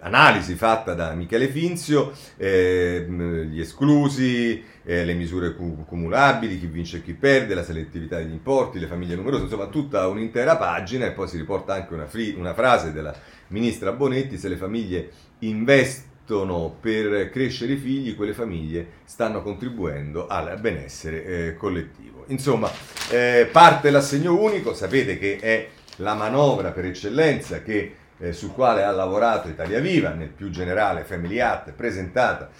analisi 0.00 0.54
fatta 0.54 0.94
da 0.94 1.12
Michele 1.14 1.48
Finzio, 1.48 2.12
eh, 2.36 3.06
gli 3.50 3.60
esclusi, 3.60 4.62
eh, 4.84 5.04
le 5.04 5.14
misure 5.14 5.54
cumulabili, 5.54 6.58
chi 6.58 6.66
vince 6.66 6.98
e 6.98 7.02
chi 7.02 7.14
perde, 7.14 7.54
la 7.54 7.64
selettività 7.64 8.16
degli 8.16 8.32
importi, 8.32 8.78
le 8.78 8.86
famiglie 8.86 9.16
numerose, 9.16 9.44
insomma 9.44 9.66
tutta 9.66 10.06
un'intera 10.08 10.56
pagina 10.56 11.06
e 11.06 11.12
poi 11.12 11.28
si 11.28 11.36
riporta 11.36 11.74
anche 11.74 11.94
una, 11.94 12.06
free, 12.06 12.34
una 12.34 12.54
frase 12.54 12.92
della 12.92 13.14
ministra 13.48 13.92
Bonetti, 13.92 14.38
se 14.38 14.48
le 14.48 14.56
famiglie 14.56 15.10
investono 15.40 16.76
per 16.80 17.30
crescere 17.30 17.72
i 17.72 17.76
figli, 17.76 18.14
quelle 18.14 18.34
famiglie 18.34 18.86
stanno 19.04 19.42
contribuendo 19.42 20.26
al 20.26 20.58
benessere 20.60 21.24
eh, 21.24 21.56
collettivo. 21.56 22.24
Insomma, 22.28 22.70
eh, 23.10 23.48
parte 23.50 23.90
l'assegno 23.90 24.40
unico, 24.40 24.72
sapete 24.72 25.18
che 25.18 25.38
è 25.38 25.68
la 26.00 26.14
manovra 26.14 26.70
per 26.70 26.86
eccellenza 26.86 27.62
che, 27.62 27.94
eh, 28.18 28.32
sul 28.32 28.52
quale 28.52 28.84
ha 28.84 28.90
lavorato 28.90 29.48
Italia 29.48 29.80
Viva, 29.80 30.10
nel 30.10 30.28
più 30.28 30.50
generale 30.50 31.04
Family 31.04 31.38
Act, 31.38 31.72
presentata 31.72 32.50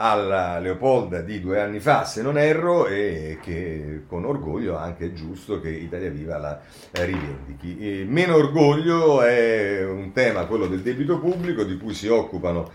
alla 0.00 0.60
Leopolda 0.60 1.22
di 1.22 1.40
due 1.40 1.60
anni 1.60 1.80
fa, 1.80 2.04
se 2.04 2.22
non 2.22 2.38
erro, 2.38 2.86
e 2.86 3.38
che 3.42 4.02
con 4.06 4.24
orgoglio 4.24 4.76
anche 4.76 5.06
è 5.06 5.12
giusto 5.12 5.60
che 5.60 5.70
Italia 5.70 6.10
Viva 6.10 6.38
la 6.38 6.60
rivendichi. 6.92 7.78
E 7.78 8.04
meno 8.04 8.36
orgoglio 8.36 9.22
è 9.22 9.84
un 9.84 10.12
tema, 10.12 10.46
quello 10.46 10.66
del 10.66 10.82
debito 10.82 11.18
pubblico, 11.18 11.64
di 11.64 11.76
cui 11.78 11.94
si 11.94 12.06
occupano 12.06 12.70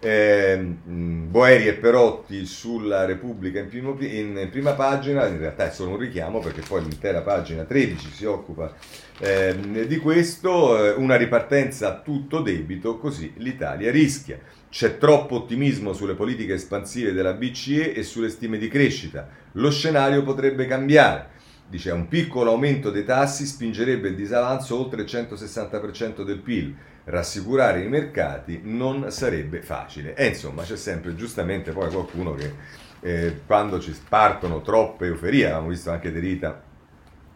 eh, 0.00 0.56
Boeri 0.58 1.66
e 1.66 1.74
Perotti 1.74 2.46
sulla 2.46 3.04
Repubblica 3.04 3.58
in, 3.58 3.68
primo, 3.68 3.96
in, 4.00 4.48
prima 4.50 4.72
pagina, 4.72 5.26
in 5.26 5.38
realtà 5.38 5.68
è 5.68 5.72
solo 5.72 5.90
un 5.92 5.98
richiamo 5.98 6.38
perché 6.38 6.62
poi 6.66 6.82
l'intera 6.82 7.20
pagina 7.22 7.64
13 7.64 8.10
si 8.10 8.24
occupa 8.24 8.72
eh, 9.18 9.86
di 9.86 9.96
questo, 9.98 10.84
eh, 10.84 10.90
una 10.92 11.16
ripartenza 11.16 11.88
a 11.88 12.00
tutto 12.00 12.40
debito, 12.40 12.98
così 12.98 13.32
l'Italia 13.38 13.90
rischia. 13.90 14.38
C'è 14.70 14.98
troppo 14.98 15.36
ottimismo 15.36 15.92
sulle 15.92 16.14
politiche 16.14 16.54
espansive 16.54 17.12
della 17.12 17.32
BCE 17.32 17.94
e 17.94 18.02
sulle 18.02 18.28
stime 18.28 18.58
di 18.58 18.68
crescita. 18.68 19.28
Lo 19.52 19.70
scenario 19.70 20.22
potrebbe 20.22 20.66
cambiare. 20.66 21.36
Dice, 21.68 21.90
un 21.90 22.08
piccolo 22.08 22.52
aumento 22.52 22.90
dei 22.90 23.04
tassi 23.04 23.44
spingerebbe 23.44 24.08
il 24.08 24.14
disavanzo 24.14 24.78
oltre 24.78 25.02
il 25.02 25.08
160% 25.08 26.24
del 26.24 26.38
PIL 26.38 26.74
rassicurare 27.04 27.82
i 27.82 27.88
mercati 27.88 28.60
non 28.64 29.10
sarebbe 29.10 29.60
facile. 29.60 30.14
E 30.14 30.28
insomma 30.28 30.62
c'è 30.62 30.76
sempre 30.76 31.14
giustamente 31.14 31.72
poi 31.72 31.90
qualcuno 31.90 32.34
che 32.34 32.54
eh, 33.00 33.40
quando 33.46 33.80
ci 33.80 33.94
partono 34.08 34.62
troppe 34.62 35.06
euforie, 35.06 35.46
abbiamo 35.46 35.68
visto 35.68 35.90
anche 35.90 36.10
De 36.10 36.20
Rita 36.20 36.62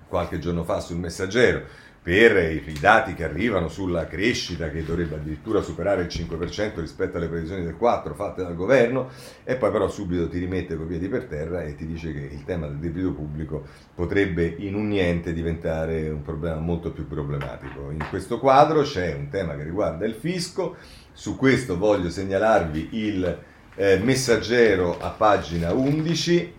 qualche 0.09 0.39
giorno 0.39 0.63
fa 0.63 0.81
sul 0.81 0.99
messaggero, 0.99 1.65
per 2.03 2.37
i 2.37 2.77
dati 2.81 3.15
che 3.15 3.23
arrivano 3.23 3.69
sulla 3.69 4.09
crescita 4.09 4.71
che 4.71 4.85
dovrebbe 4.85 5.15
addirittura 5.15 5.63
superare 5.63 6.03
il 6.03 6.09
5% 6.09 6.81
rispetto 6.81 7.17
alle 7.17 7.29
previsioni 7.29 7.63
del 7.63 7.77
4% 7.81 8.15
fatte 8.15 8.43
dal 8.43 8.57
governo 8.57 9.09
e 9.45 9.55
poi 9.55 9.71
però 9.71 9.89
subito 9.89 10.29
ti 10.29 10.39
rimette 10.39 10.77
coi 10.77 10.87
piedi 10.87 11.07
per 11.07 11.27
terra 11.27 11.63
e 11.63 11.77
ti 11.77 11.87
dice 11.87 12.13
che 12.13 12.19
il 12.19 12.43
tema 12.45 12.67
del 12.67 12.79
debito 12.79 13.13
pubblico 13.13 13.65
potrebbe 13.95 14.45
in 14.59 14.75
un 14.75 14.89
niente 14.89 15.33
diventare 15.33 16.11
un 16.11 16.23
problema 16.23 16.59
molto 16.59 16.91
più 16.91 17.07
problematico. 17.07 17.93
In 17.93 18.05
questo 18.11 18.41
quadro 18.41 18.83
c'è 18.83 19.15
un 19.15 19.29
tema 19.29 19.55
che 19.55 19.63
riguarda 19.63 20.05
il 20.05 20.15
fisco, 20.15 20.75
su 21.13 21.37
questo 21.37 21.79
voglio 21.79 22.11
segnalarvi 22.11 22.89
il 22.93 23.39
eh, 23.77 23.99
messaggero 23.99 24.99
a 24.99 25.11
pagina 25.11 25.73
11 25.73 26.55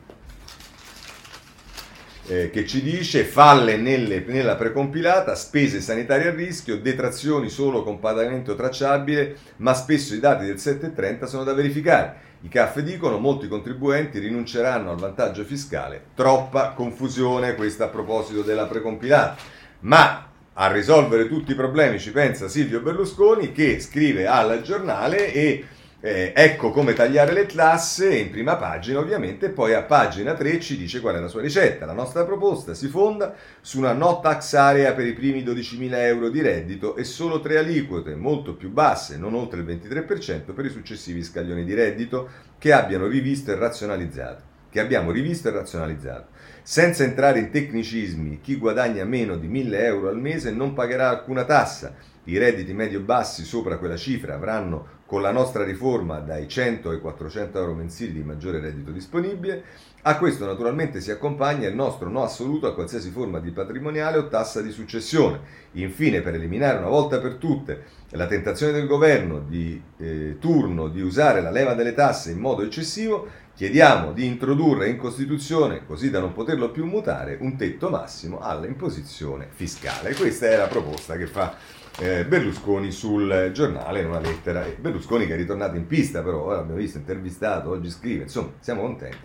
eh, 2.27 2.49
che 2.49 2.65
ci 2.65 2.81
dice 2.81 3.23
falle 3.23 3.77
nelle, 3.77 4.23
nella 4.25 4.55
precompilata, 4.55 5.35
spese 5.35 5.81
sanitarie 5.81 6.29
a 6.29 6.33
rischio, 6.33 6.79
detrazioni 6.79 7.49
solo 7.49 7.83
con 7.83 7.99
pagamento 7.99 8.55
tracciabile, 8.55 9.35
ma 9.57 9.73
spesso 9.73 10.13
i 10.13 10.19
dati 10.19 10.45
del 10.45 10.59
730 10.59 11.25
sono 11.25 11.43
da 11.43 11.53
verificare. 11.53 12.31
I 12.41 12.49
CAF 12.49 12.79
dicono 12.79 13.19
molti 13.19 13.47
contribuenti 13.47 14.19
rinunceranno 14.19 14.91
al 14.91 14.97
vantaggio 14.97 15.43
fiscale. 15.45 16.07
Troppa 16.13 16.71
confusione 16.71 17.55
questa 17.55 17.85
a 17.85 17.87
proposito 17.87 18.41
della 18.41 18.65
precompilata. 18.65 19.37
Ma 19.81 20.27
a 20.55 20.71
risolvere 20.71 21.27
tutti 21.27 21.53
i 21.53 21.55
problemi 21.55 21.99
ci 21.99 22.11
pensa 22.11 22.47
Silvio 22.47 22.81
Berlusconi 22.81 23.51
che 23.51 23.79
scrive 23.79 24.27
al 24.27 24.61
giornale 24.61 25.33
e 25.33 25.65
eh, 26.05 26.33
ecco 26.35 26.69
come 26.71 26.91
tagliare 26.91 27.31
le 27.31 27.45
tasse 27.45 28.13
in 28.13 28.29
prima 28.29 28.57
pagina 28.57 28.99
ovviamente, 28.99 29.47
poi 29.47 29.73
a 29.73 29.83
pagina 29.83 30.33
3 30.33 30.59
ci 30.59 30.75
dice 30.75 30.99
qual 30.99 31.15
è 31.15 31.19
la 31.21 31.29
sua 31.29 31.39
ricetta. 31.39 31.85
La 31.85 31.93
nostra 31.93 32.25
proposta 32.25 32.73
si 32.73 32.89
fonda 32.89 33.33
su 33.61 33.77
una 33.77 33.93
no 33.93 34.19
tax 34.19 34.53
area 34.55 34.91
per 34.91 35.05
i 35.05 35.13
primi 35.13 35.45
12.000 35.45 35.93
euro 35.99 36.27
di 36.27 36.41
reddito 36.41 36.97
e 36.97 37.05
solo 37.05 37.39
tre 37.39 37.57
aliquote 37.57 38.15
molto 38.15 38.53
più 38.53 38.69
basse, 38.69 39.15
non 39.15 39.33
oltre 39.33 39.61
il 39.61 39.65
23% 39.65 40.53
per 40.53 40.65
i 40.65 40.69
successivi 40.69 41.23
scaglioni 41.23 41.63
di 41.63 41.73
reddito 41.73 42.27
che 42.57 42.73
abbiano 42.73 43.07
rivisto 43.07 43.53
e 43.53 43.55
razionalizzato 43.55 44.51
che 44.69 44.79
abbiamo 44.79 45.11
rivisto 45.11 45.49
e 45.49 45.51
razionalizzato. 45.51 46.29
Senza 46.63 47.03
entrare 47.03 47.37
in 47.37 47.51
tecnicismi, 47.51 48.41
chi 48.41 48.55
guadagna 48.55 49.05
meno 49.05 49.37
di 49.37 49.47
1000 49.47 49.85
euro 49.85 50.09
al 50.09 50.19
mese 50.19 50.49
non 50.49 50.73
pagherà 50.73 51.09
alcuna 51.09 51.45
tassa. 51.45 51.93
I 52.25 52.37
redditi 52.37 52.73
medio-bassi 52.73 53.43
sopra 53.43 53.77
quella 53.77 53.97
cifra 53.97 54.35
avranno 54.35 55.01
con 55.05 55.21
la 55.21 55.31
nostra 55.31 55.65
riforma 55.65 56.19
dai 56.19 56.47
100 56.47 56.89
ai 56.91 57.01
400 57.01 57.59
euro 57.59 57.73
mensili 57.73 58.13
di 58.13 58.23
maggiore 58.23 58.61
reddito 58.61 58.91
disponibile. 58.91 59.63
A 60.03 60.17
questo 60.17 60.45
naturalmente 60.45 61.01
si 61.01 61.11
accompagna 61.11 61.67
il 61.67 61.75
nostro 61.75 62.09
no 62.09 62.23
assoluto 62.23 62.65
a 62.65 62.73
qualsiasi 62.73 63.09
forma 63.09 63.39
di 63.39 63.51
patrimoniale 63.51 64.17
o 64.17 64.27
tassa 64.29 64.61
di 64.61 64.71
successione. 64.71 65.39
Infine, 65.73 66.21
per 66.21 66.35
eliminare 66.35 66.77
una 66.77 66.87
volta 66.87 67.19
per 67.19 67.35
tutte 67.35 67.83
la 68.11 68.25
tentazione 68.25 68.71
del 68.71 68.87
governo 68.87 69.39
di 69.39 69.81
eh, 69.97 70.37
turno 70.39 70.87
di 70.87 71.01
usare 71.01 71.41
la 71.41 71.51
leva 71.51 71.73
delle 71.73 71.93
tasse 71.93 72.31
in 72.31 72.39
modo 72.39 72.63
eccessivo, 72.63 73.27
chiediamo 73.53 74.13
di 74.13 74.25
introdurre 74.25 74.87
in 74.87 74.97
Costituzione, 74.97 75.85
così 75.85 76.09
da 76.09 76.19
non 76.19 76.33
poterlo 76.33 76.71
più 76.71 76.85
mutare, 76.85 77.37
un 77.39 77.57
tetto 77.57 77.89
massimo 77.89 78.39
all'imposizione 78.39 79.47
fiscale. 79.51 80.15
Questa 80.15 80.47
è 80.47 80.55
la 80.55 80.67
proposta 80.67 81.17
che 81.17 81.27
fa 81.27 81.81
eh, 81.99 82.25
Berlusconi 82.25 82.91
sul 82.91 83.51
giornale 83.53 84.01
in 84.01 84.07
una 84.07 84.19
lettera. 84.19 84.65
Berlusconi 84.79 85.27
che 85.27 85.33
è 85.33 85.37
ritornato 85.37 85.75
in 85.75 85.87
pista, 85.87 86.21
però 86.21 86.43
ora 86.43 86.59
abbiamo 86.59 86.79
visto 86.79 86.97
intervistato, 86.97 87.69
oggi 87.69 87.89
scrive, 87.89 88.23
insomma, 88.23 88.53
siamo 88.59 88.81
contenti. 88.81 89.17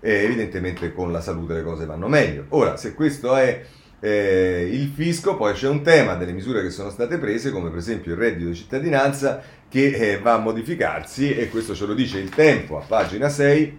E 0.00 0.12
evidentemente 0.24 0.92
con 0.92 1.12
la 1.12 1.20
salute 1.20 1.54
le 1.54 1.62
cose 1.62 1.86
vanno 1.86 2.08
meglio. 2.08 2.46
Ora, 2.50 2.76
se 2.76 2.94
questo 2.94 3.36
è 3.36 3.64
eh, 4.00 4.68
il 4.72 4.88
fisco, 4.94 5.36
poi 5.36 5.52
c'è 5.52 5.68
un 5.68 5.82
tema 5.82 6.14
delle 6.14 6.32
misure 6.32 6.62
che 6.62 6.70
sono 6.70 6.90
state 6.90 7.18
prese, 7.18 7.50
come 7.50 7.68
per 7.68 7.78
esempio 7.78 8.12
il 8.12 8.18
reddito 8.18 8.48
di 8.48 8.54
cittadinanza, 8.54 9.42
che 9.68 9.90
eh, 9.90 10.18
va 10.18 10.34
a 10.34 10.38
modificarsi 10.38 11.34
e 11.34 11.48
questo 11.48 11.74
ce 11.74 11.86
lo 11.86 11.94
dice 11.94 12.18
il 12.18 12.30
tempo 12.30 12.78
a 12.78 12.84
pagina 12.84 13.28
6 13.28 13.78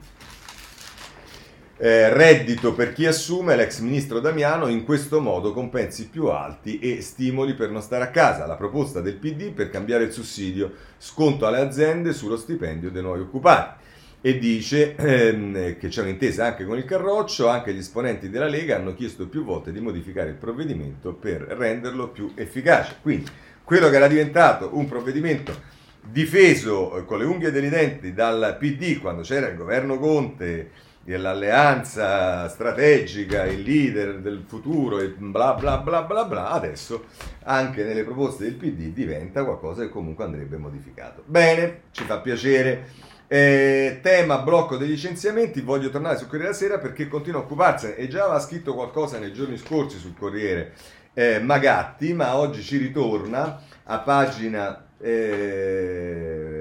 Eh, 1.83 2.13
reddito 2.13 2.75
per 2.75 2.93
chi 2.93 3.07
assume, 3.07 3.55
l'ex 3.55 3.79
ministro 3.79 4.19
Damiano, 4.19 4.67
in 4.67 4.83
questo 4.83 5.19
modo 5.19 5.51
compensi 5.51 6.09
più 6.09 6.27
alti 6.27 6.77
e 6.77 7.01
stimoli 7.01 7.55
per 7.55 7.71
non 7.71 7.81
stare 7.81 8.03
a 8.03 8.11
casa. 8.11 8.45
La 8.45 8.55
proposta 8.55 9.01
del 9.01 9.15
PD 9.15 9.51
per 9.51 9.71
cambiare 9.71 10.03
il 10.03 10.11
sussidio, 10.11 10.73
sconto 10.99 11.47
alle 11.47 11.57
aziende 11.57 12.13
sullo 12.13 12.37
stipendio 12.37 12.91
dei 12.91 13.01
nuovi 13.01 13.21
occupati. 13.21 13.83
E 14.21 14.37
dice 14.37 14.95
ehm, 14.95 15.79
che 15.79 15.87
c'è 15.87 16.03
un'intesa 16.03 16.45
anche 16.45 16.65
con 16.65 16.77
il 16.77 16.85
Carroccio, 16.85 17.47
anche 17.47 17.73
gli 17.73 17.79
esponenti 17.79 18.29
della 18.29 18.45
Lega 18.45 18.75
hanno 18.75 18.93
chiesto 18.93 19.27
più 19.27 19.43
volte 19.43 19.71
di 19.71 19.79
modificare 19.79 20.29
il 20.29 20.35
provvedimento 20.35 21.15
per 21.15 21.41
renderlo 21.41 22.09
più 22.09 22.31
efficace. 22.35 22.97
Quindi 23.01 23.25
quello 23.63 23.89
che 23.89 23.95
era 23.95 24.07
diventato 24.07 24.77
un 24.77 24.85
provvedimento 24.85 25.79
difeso 25.99 26.95
eh, 26.95 27.05
con 27.05 27.17
le 27.17 27.25
unghie 27.25 27.49
dei 27.49 27.69
denti 27.69 28.13
dal 28.13 28.57
PD 28.59 28.99
quando 28.99 29.23
c'era 29.23 29.47
il 29.47 29.57
governo 29.57 29.97
Conte 29.97 30.89
l'alleanza 31.05 32.47
strategica, 32.47 33.45
il 33.45 33.61
leader 33.61 34.19
del 34.19 34.43
futuro 34.45 34.99
e 34.99 35.07
bla 35.09 35.53
bla 35.53 35.77
bla 35.77 36.03
bla 36.03 36.25
bla, 36.25 36.49
adesso 36.51 37.05
anche 37.43 37.83
nelle 37.83 38.03
proposte 38.03 38.43
del 38.43 38.55
PD 38.55 38.93
diventa 38.93 39.43
qualcosa 39.43 39.81
che 39.81 39.89
comunque 39.89 40.23
andrebbe 40.23 40.57
modificato. 40.57 41.23
Bene, 41.25 41.81
ci 41.91 42.03
fa 42.03 42.19
piacere. 42.19 43.09
Eh, 43.27 43.99
tema 44.01 44.39
blocco 44.39 44.75
dei 44.75 44.89
licenziamenti, 44.89 45.61
voglio 45.61 45.89
tornare 45.89 46.17
sul 46.17 46.27
Corriere 46.27 46.51
della 46.51 46.57
Sera 46.57 46.79
perché 46.79 47.07
continua 47.07 47.39
a 47.39 47.43
occuparsene 47.43 47.95
e 47.95 48.09
già 48.09 48.23
aveva 48.25 48.41
scritto 48.41 48.73
qualcosa 48.73 49.19
nei 49.19 49.31
giorni 49.31 49.57
scorsi 49.57 49.97
sul 49.97 50.17
Corriere 50.17 50.73
eh, 51.13 51.39
Magatti, 51.39 52.13
ma 52.13 52.35
oggi 52.35 52.61
ci 52.61 52.75
ritorna 52.75 53.61
a 53.85 53.99
pagina 53.99 54.85
eh, 54.99 56.60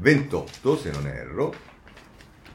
28 0.00 0.76
se 0.76 0.90
non 0.90 1.06
erro. 1.06 1.52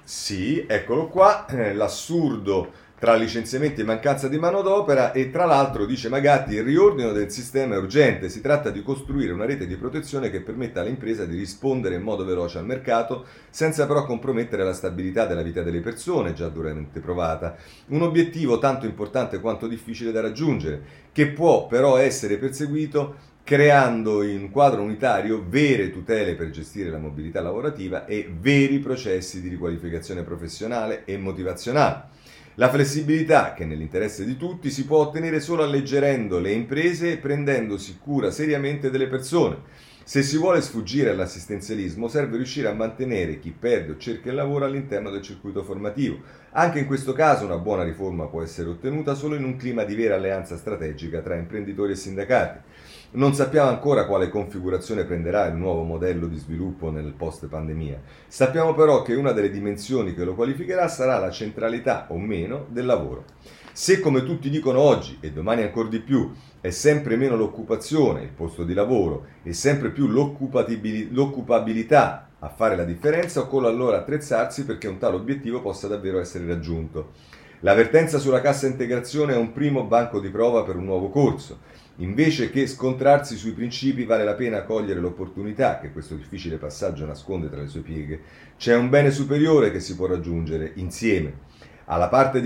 Sì, 0.03 0.65
eccolo 0.67 1.07
qua, 1.07 1.45
eh, 1.45 1.73
l'assurdo 1.73 2.83
tra 2.97 3.15
licenziamenti 3.15 3.81
e 3.81 3.83
mancanza 3.83 4.27
di 4.27 4.39
manodopera 4.39 5.11
e 5.11 5.29
tra 5.29 5.45
l'altro 5.45 5.85
dice 5.85 6.07
Magatti 6.07 6.55
il 6.55 6.63
riordino 6.63 7.11
del 7.11 7.29
sistema 7.29 7.75
è 7.75 7.77
urgente, 7.77 8.29
si 8.29 8.41
tratta 8.41 8.69
di 8.69 8.81
costruire 8.81 9.33
una 9.33 9.45
rete 9.45 9.67
di 9.67 9.75
protezione 9.75 10.31
che 10.31 10.41
permetta 10.41 10.81
all'impresa 10.81 11.25
di 11.25 11.37
rispondere 11.37 11.95
in 11.95 12.01
modo 12.01 12.23
veloce 12.23 12.57
al 12.57 12.65
mercato 12.65 13.25
senza 13.49 13.85
però 13.85 14.05
compromettere 14.05 14.63
la 14.63 14.73
stabilità 14.73 15.25
della 15.25 15.43
vita 15.43 15.61
delle 15.61 15.81
persone 15.81 16.33
già 16.33 16.47
duramente 16.47 16.99
provata, 16.99 17.57
un 17.87 18.01
obiettivo 18.01 18.59
tanto 18.59 18.85
importante 18.85 19.39
quanto 19.39 19.67
difficile 19.67 20.11
da 20.11 20.21
raggiungere, 20.21 20.81
che 21.11 21.27
può 21.27 21.67
però 21.67 21.97
essere 21.97 22.37
perseguito 22.37 23.33
creando 23.45 24.23
in 24.23 24.41
un 24.41 24.49
quadro 24.49 24.81
unitario 24.81 25.45
vere 25.47 25.91
tutele 25.91 26.33
per 26.33 26.49
gestire 26.49 26.89
la 26.89 26.97
mobilità 26.97 27.41
lavorativa 27.41 28.07
e 28.07 28.27
veri 28.39 28.79
processi 28.79 29.39
di 29.39 29.49
riqualificazione 29.49 30.23
professionale 30.23 31.05
e 31.05 31.15
motivazionale. 31.17 32.05
La 32.55 32.71
flessibilità, 32.71 33.53
che 33.53 33.63
nell'interesse 33.65 34.25
di 34.25 34.35
tutti, 34.35 34.71
si 34.71 34.85
può 34.85 34.97
ottenere 34.97 35.39
solo 35.41 35.61
alleggerendo 35.61 36.39
le 36.39 36.53
imprese 36.53 37.11
e 37.11 37.17
prendendosi 37.17 37.99
cura 37.99 38.31
seriamente 38.31 38.89
delle 38.89 39.07
persone. 39.07 39.57
Se 40.07 40.21
si 40.21 40.37
vuole 40.37 40.61
sfuggire 40.61 41.09
all'assistenzialismo 41.09 42.07
serve 42.07 42.37
riuscire 42.37 42.67
a 42.67 42.73
mantenere 42.73 43.39
chi 43.39 43.51
perde 43.51 43.93
o 43.93 43.97
cerca 43.97 44.29
il 44.29 44.35
lavoro 44.35 44.65
all'interno 44.65 45.09
del 45.09 45.23
circuito 45.23 45.63
formativo. 45.63 46.19
Anche 46.51 46.77
in 46.77 46.85
questo 46.85 47.13
caso 47.13 47.45
una 47.45 47.57
buona 47.57 47.83
riforma 47.83 48.27
può 48.27 48.43
essere 48.43 48.69
ottenuta 48.69 49.15
solo 49.15 49.33
in 49.33 49.43
un 49.43 49.55
clima 49.55 49.83
di 49.83 49.95
vera 49.95 50.13
alleanza 50.13 50.57
strategica 50.57 51.21
tra 51.21 51.35
imprenditori 51.35 51.93
e 51.93 51.95
sindacati. 51.95 52.59
Non 53.11 53.33
sappiamo 53.33 53.69
ancora 53.69 54.05
quale 54.05 54.29
configurazione 54.29 55.05
prenderà 55.05 55.45
il 55.45 55.55
nuovo 55.55 55.83
modello 55.83 56.27
di 56.27 56.37
sviluppo 56.37 56.91
nel 56.91 57.13
post 57.13 57.47
pandemia. 57.47 58.01
Sappiamo 58.27 58.73
però 58.73 59.03
che 59.03 59.13
una 59.13 59.31
delle 59.31 59.49
dimensioni 59.49 60.13
che 60.13 60.25
lo 60.25 60.35
qualificherà 60.35 60.89
sarà 60.89 61.17
la 61.17 61.31
centralità 61.31 62.07
o 62.09 62.17
meno 62.17 62.65
del 62.69 62.85
lavoro. 62.85 63.23
Se 63.71 63.99
come 63.99 64.23
tutti 64.23 64.49
dicono 64.49 64.79
oggi 64.79 65.17
e 65.21 65.31
domani 65.31 65.61
ancora 65.61 65.87
di 65.87 65.99
più 65.99 66.31
è 66.59 66.71
sempre 66.71 67.15
meno 67.15 67.35
l'occupazione, 67.35 68.23
il 68.23 68.31
posto 68.31 68.63
di 68.63 68.73
lavoro 68.73 69.27
e 69.43 69.53
sempre 69.53 69.91
più 69.91 70.07
l'occupabilità 70.07 72.29
a 72.39 72.49
fare 72.49 72.75
la 72.75 72.83
differenza, 72.83 73.39
occorre 73.39 73.67
allora 73.67 73.97
attrezzarsi 73.97 74.65
perché 74.65 74.87
un 74.87 74.97
tale 74.97 75.15
obiettivo 75.15 75.61
possa 75.61 75.87
davvero 75.87 76.19
essere 76.19 76.45
raggiunto. 76.45 77.11
L'avvertenza 77.61 78.19
sulla 78.19 78.41
cassa 78.41 78.67
integrazione 78.67 79.33
è 79.33 79.37
un 79.37 79.51
primo 79.51 79.85
banco 79.85 80.19
di 80.19 80.29
prova 80.29 80.63
per 80.63 80.75
un 80.75 80.85
nuovo 80.85 81.09
corso. 81.09 81.59
Invece 81.99 82.49
che 82.49 82.67
scontrarsi 82.67 83.37
sui 83.37 83.51
principi 83.51 84.03
vale 84.03 84.25
la 84.25 84.33
pena 84.33 84.63
cogliere 84.63 84.99
l'opportunità 84.99 85.79
che 85.79 85.93
questo 85.93 86.15
difficile 86.15 86.57
passaggio 86.57 87.05
nasconde 87.05 87.49
tra 87.49 87.61
le 87.61 87.67
sue 87.67 87.79
pieghe. 87.79 88.19
C'è 88.57 88.75
un 88.75 88.89
bene 88.89 89.11
superiore 89.11 89.71
che 89.71 89.79
si 89.79 89.95
può 89.95 90.05
raggiungere 90.05 90.73
insieme. 90.75 91.43
Alla 91.85 92.09
parte 92.09 92.41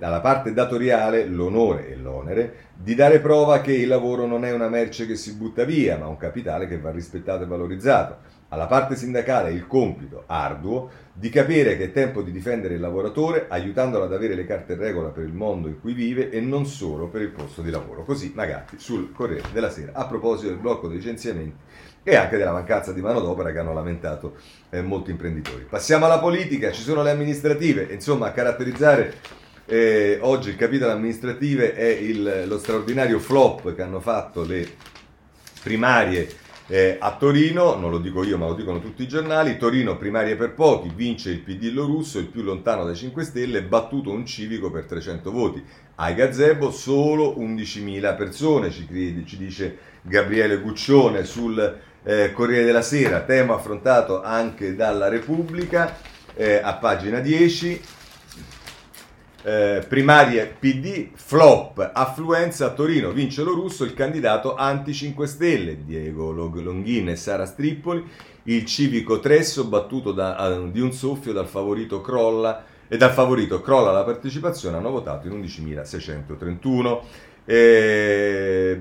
alla 0.00 0.20
parte 0.20 0.52
datoriale, 0.52 1.26
l'onore 1.26 1.90
e 1.90 1.96
l'onere 1.96 2.54
di 2.74 2.96
dare 2.96 3.20
prova 3.20 3.60
che 3.60 3.72
il 3.72 3.86
lavoro 3.86 4.26
non 4.26 4.44
è 4.44 4.52
una 4.52 4.68
merce 4.68 5.06
che 5.06 5.14
si 5.14 5.34
butta 5.34 5.64
via, 5.64 5.96
ma 5.96 6.08
un 6.08 6.16
capitale 6.16 6.66
che 6.66 6.78
va 6.78 6.90
rispettato 6.90 7.44
e 7.44 7.46
valorizzato 7.46 8.33
alla 8.54 8.66
parte 8.66 8.96
sindacale 8.96 9.50
il 9.50 9.66
compito 9.66 10.22
arduo 10.26 11.02
di 11.12 11.28
capire 11.28 11.76
che 11.76 11.84
è 11.84 11.92
tempo 11.92 12.22
di 12.22 12.32
difendere 12.32 12.74
il 12.74 12.80
lavoratore 12.80 13.46
aiutandolo 13.48 14.04
ad 14.04 14.12
avere 14.12 14.34
le 14.34 14.46
carte 14.46 14.72
in 14.72 14.78
regola 14.78 15.08
per 15.08 15.24
il 15.24 15.32
mondo 15.32 15.68
in 15.68 15.80
cui 15.80 15.92
vive 15.92 16.30
e 16.30 16.40
non 16.40 16.66
solo 16.66 17.08
per 17.08 17.22
il 17.22 17.30
posto 17.30 17.62
di 17.62 17.70
lavoro. 17.70 18.04
Così 18.04 18.32
Magatti 18.34 18.78
sul 18.78 19.12
Corriere 19.12 19.48
della 19.52 19.70
Sera 19.70 19.92
a 19.92 20.06
proposito 20.06 20.48
del 20.48 20.58
blocco 20.58 20.88
dei 20.88 20.96
licenziamenti 20.96 21.56
e 22.02 22.16
anche 22.16 22.36
della 22.36 22.52
mancanza 22.52 22.92
di 22.92 23.00
manodopera 23.00 23.52
che 23.52 23.58
hanno 23.58 23.72
lamentato 23.72 24.36
eh, 24.70 24.82
molti 24.82 25.10
imprenditori. 25.10 25.66
Passiamo 25.68 26.04
alla 26.06 26.18
politica, 26.18 26.70
ci 26.70 26.82
sono 26.82 27.02
le 27.02 27.10
amministrative, 27.10 27.88
insomma 27.90 28.26
a 28.26 28.32
caratterizzare 28.32 29.14
eh, 29.66 30.18
oggi 30.20 30.50
il 30.50 30.56
capitolo 30.56 30.92
amministrative 30.92 31.74
è 31.74 31.86
il, 31.86 32.44
lo 32.46 32.58
straordinario 32.58 33.18
flop 33.18 33.74
che 33.74 33.82
hanno 33.82 34.00
fatto 34.00 34.44
le 34.44 34.68
primarie 35.62 36.42
eh, 36.66 36.96
a 36.98 37.16
Torino, 37.16 37.76
non 37.76 37.90
lo 37.90 37.98
dico 37.98 38.24
io 38.24 38.38
ma 38.38 38.46
lo 38.46 38.54
dicono 38.54 38.80
tutti 38.80 39.02
i 39.02 39.08
giornali, 39.08 39.58
Torino 39.58 39.96
primarie 39.96 40.34
per 40.34 40.54
pochi, 40.54 40.90
vince 40.94 41.30
il 41.30 41.40
Pidillo 41.40 41.84
russo, 41.84 42.18
il 42.18 42.26
più 42.26 42.42
lontano 42.42 42.84
dai 42.84 42.96
5 42.96 43.22
Stelle, 43.22 43.62
battuto 43.62 44.10
un 44.10 44.24
civico 44.24 44.70
per 44.70 44.84
300 44.84 45.30
voti. 45.30 45.62
Ai 45.96 46.14
gazebo 46.14 46.70
solo 46.70 47.36
11.000 47.38 48.16
persone, 48.16 48.70
ci, 48.70 48.86
crede, 48.86 49.24
ci 49.26 49.36
dice 49.36 49.76
Gabriele 50.00 50.58
Guccione 50.58 51.24
sul 51.24 51.78
eh, 52.02 52.32
Corriere 52.32 52.64
della 52.64 52.82
Sera, 52.82 53.20
tema 53.20 53.54
affrontato 53.54 54.22
anche 54.22 54.74
dalla 54.74 55.08
Repubblica 55.08 55.96
eh, 56.34 56.60
a 56.62 56.74
pagina 56.74 57.20
10. 57.20 57.80
Eh, 59.46 59.84
primarie 59.86 60.56
PD, 60.58 61.10
flop, 61.12 61.90
affluenza 61.92 62.64
a 62.64 62.70
Torino, 62.70 63.10
vince 63.10 63.42
lo 63.42 63.52
russo 63.52 63.84
il 63.84 63.92
candidato 63.92 64.54
anti 64.54 64.94
5 64.94 65.26
Stelle, 65.26 65.84
Diego 65.84 66.30
Longhin 66.30 67.10
e 67.10 67.16
Sara 67.16 67.44
Strippoli, 67.44 68.02
il 68.44 68.64
civico 68.64 69.20
Tresso 69.20 69.66
battuto 69.66 70.12
da, 70.12 70.58
di 70.70 70.80
un 70.80 70.92
soffio 70.92 71.34
dal 71.34 71.46
favorito 71.46 72.00
crolla 72.00 72.64
e 72.88 72.96
dal 72.96 73.12
favorito 73.12 73.60
crolla 73.60 73.92
la 73.92 74.02
partecipazione, 74.02 74.78
hanno 74.78 74.90
votato 74.90 75.26
in 75.26 75.38
11.631. 75.38 77.00
Eh, 77.44 78.78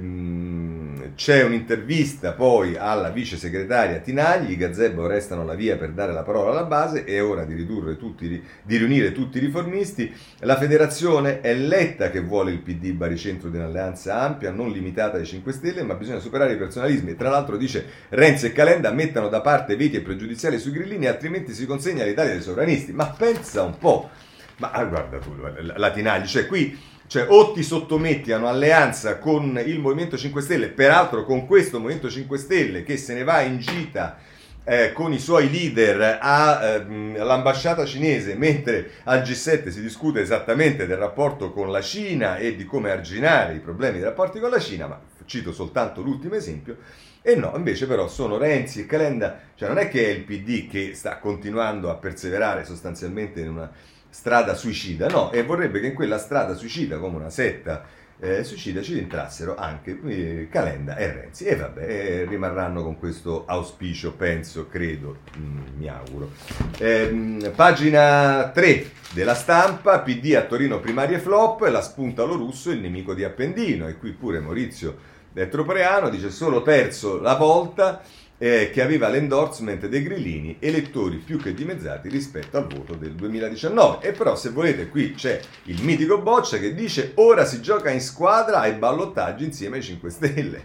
c'è 1.16 1.44
un'intervista 1.44 2.34
poi 2.34 2.76
alla 2.76 3.10
vice 3.10 3.38
segretaria 3.38 4.00
Tinagli, 4.00 4.52
i 4.52 4.58
gazebo 4.58 5.08
restano 5.08 5.44
la 5.46 5.54
via 5.54 5.78
per 5.78 5.92
dare 5.92 6.14
la 6.14 6.24
parola 6.24 6.52
alla 6.52 6.66
base, 6.66 7.04
è 7.04 7.24
ora 7.24 7.46
di, 7.46 7.66
tutti, 7.66 8.44
di 8.64 8.78
riunire 8.78 9.12
tutti 9.12 9.38
i 9.38 9.42
riformisti, 9.42 10.14
la 10.40 10.58
federazione 10.58 11.42
è 11.42 11.54
letta 11.54 12.10
che 12.10 12.22
vuole 12.22 12.52
il 12.52 12.60
PD 12.60 12.92
baricentro 12.92 13.50
di 13.50 13.58
un'alleanza 13.58 14.20
ampia, 14.20 14.52
non 14.52 14.72
limitata 14.72 15.18
ai 15.18 15.26
5 15.26 15.52
Stelle, 15.52 15.84
ma 15.84 15.96
bisogna 15.96 16.20
superare 16.20 16.54
i 16.54 16.58
personalismi. 16.58 17.16
Tra 17.16 17.30
l'altro 17.30 17.58
dice 17.58 17.86
Renzi 18.10 18.48
e 18.48 18.52
Calenda 18.52 18.92
mettano 18.92 19.28
da 19.30 19.42
parte 19.42 19.76
veti 19.76 19.98
e 19.98 20.02
pregiudiziali 20.02 20.60
sui 20.60 20.72
grillini 20.72 21.08
altrimenti 21.08 21.54
si 21.54 21.66
consegna 21.66 22.04
l'Italia 22.04 22.34
dei 22.34 22.42
sovranisti, 22.42 22.92
ma 22.92 23.06
pensa 23.08 23.64
un 23.64 23.78
po', 23.78 24.10
ma 24.58 24.72
ah, 24.72 24.86
guarda 24.86 25.18
tu, 25.20 25.36
la 25.76 25.92
Tinagli, 25.92 26.26
cioè 26.26 26.46
qui 26.48 26.92
cioè 27.14 27.28
o 27.30 27.52
ti 27.52 27.62
sottometti 27.62 28.32
a 28.32 28.40
un'alleanza 28.40 29.20
con 29.20 29.62
il 29.64 29.78
Movimento 29.78 30.18
5 30.18 30.42
Stelle, 30.42 30.70
peraltro 30.70 31.26
con 31.26 31.46
questo 31.46 31.78
Movimento 31.78 32.10
5 32.10 32.40
Stelle 32.40 32.82
che 32.82 32.98
se 32.98 33.14
ne 33.14 33.24
va 33.24 33.42
in 33.42 33.60
gita 33.60 34.18
eh, 34.64 34.94
con 34.94 35.14
i 35.14 35.20
suoi 35.20 35.52
leader 35.52 36.18
a, 36.20 36.64
eh, 36.64 37.20
all'ambasciata 37.20 37.86
cinese, 37.86 38.34
mentre 38.34 38.94
al 39.04 39.22
G7 39.22 39.70
si 39.70 39.84
discute 39.84 40.22
esattamente 40.22 40.88
del 40.88 40.98
rapporto 40.98 41.52
con 41.52 41.72
la 41.72 41.82
Cina 41.82 42.38
e 42.38 42.56
di 42.56 42.66
come 42.66 42.90
arginare 42.90 43.54
i 43.54 43.60
problemi 43.60 44.00
dei 44.00 44.08
rapporti 44.08 44.40
con 44.40 44.50
la 44.50 44.60
Cina, 44.60 44.88
ma 44.88 45.00
cito 45.26 45.54
soltanto 45.54 46.02
l'ultimo 46.02 46.34
esempio, 46.34 46.78
e 47.22 47.36
no, 47.36 47.54
invece 47.56 47.86
però 47.86 48.08
sono 48.08 48.38
Renzi 48.38 48.82
e 48.82 48.86
Calenda, 48.88 49.40
cioè 49.54 49.68
non 49.68 49.78
è 49.78 49.88
che 49.88 50.04
è 50.04 50.10
il 50.10 50.24
PD 50.24 50.68
che 50.68 50.96
sta 50.96 51.20
continuando 51.20 51.92
a 51.92 51.96
perseverare 51.96 52.66
sostanzialmente 52.66 53.40
in 53.40 53.50
una 53.50 53.72
strada 54.14 54.54
suicida, 54.54 55.08
no, 55.08 55.32
e 55.32 55.42
vorrebbe 55.42 55.80
che 55.80 55.88
in 55.88 55.96
quella 55.96 56.20
strada 56.20 56.54
suicida, 56.54 57.00
come 57.00 57.16
una 57.16 57.32
setta 57.32 57.84
eh, 58.20 58.44
suicidaci 58.44 58.94
rientrassero 58.94 59.56
anche 59.56 60.00
eh, 60.06 60.48
Calenda 60.52 60.96
e 60.96 61.12
Renzi. 61.12 61.46
E 61.46 61.56
vabbè, 61.56 61.82
eh, 61.82 62.26
rimarranno 62.26 62.84
con 62.84 63.00
questo 63.00 63.46
auspicio, 63.48 64.14
penso, 64.14 64.68
credo, 64.68 65.18
mm, 65.36 65.58
mi 65.78 65.88
auguro. 65.88 66.30
Ehm, 66.78 67.52
pagina 67.56 68.52
3 68.54 68.92
della 69.14 69.34
stampa, 69.34 70.00
PD 70.00 70.36
a 70.36 70.44
Torino 70.44 70.80
primarie 70.80 71.18
flop, 71.18 71.62
la 71.62 71.82
spunta 71.82 72.24
lo 72.24 72.36
russo, 72.36 72.70
il 72.70 72.82
nemico 72.82 73.16
di 73.16 73.24
Appendino. 73.24 73.88
E 73.88 73.98
qui 73.98 74.12
pure 74.12 74.40
Maurizio 74.40 75.12
Tropreano 75.50 76.10
dice 76.10 76.30
solo 76.30 76.62
terzo 76.62 77.20
la 77.20 77.34
volta 77.34 78.04
eh, 78.44 78.72
che 78.72 78.82
aveva 78.82 79.08
l'endorsement 79.08 79.88
dei 79.88 80.04
grillini, 80.04 80.58
elettori 80.60 81.16
più 81.16 81.38
che 81.38 81.54
dimezzati 81.54 82.10
rispetto 82.10 82.58
al 82.58 82.68
voto 82.68 82.94
del 82.94 83.14
2019. 83.14 84.06
E 84.06 84.12
però 84.12 84.36
se 84.36 84.50
volete 84.50 84.90
qui 84.90 85.14
c'è 85.14 85.40
il 85.68 85.82
mitico 85.82 86.22
Boccia 86.22 86.58
che 86.58 86.74
dice 86.74 87.14
ora 87.16 87.46
si 87.46 87.62
gioca 87.62 87.90
in 87.90 88.02
squadra 88.02 88.60
ai 88.60 88.74
ballottaggi 88.74 89.46
insieme 89.46 89.78
ai 89.78 89.84
5 89.84 90.10
Stelle. 90.10 90.64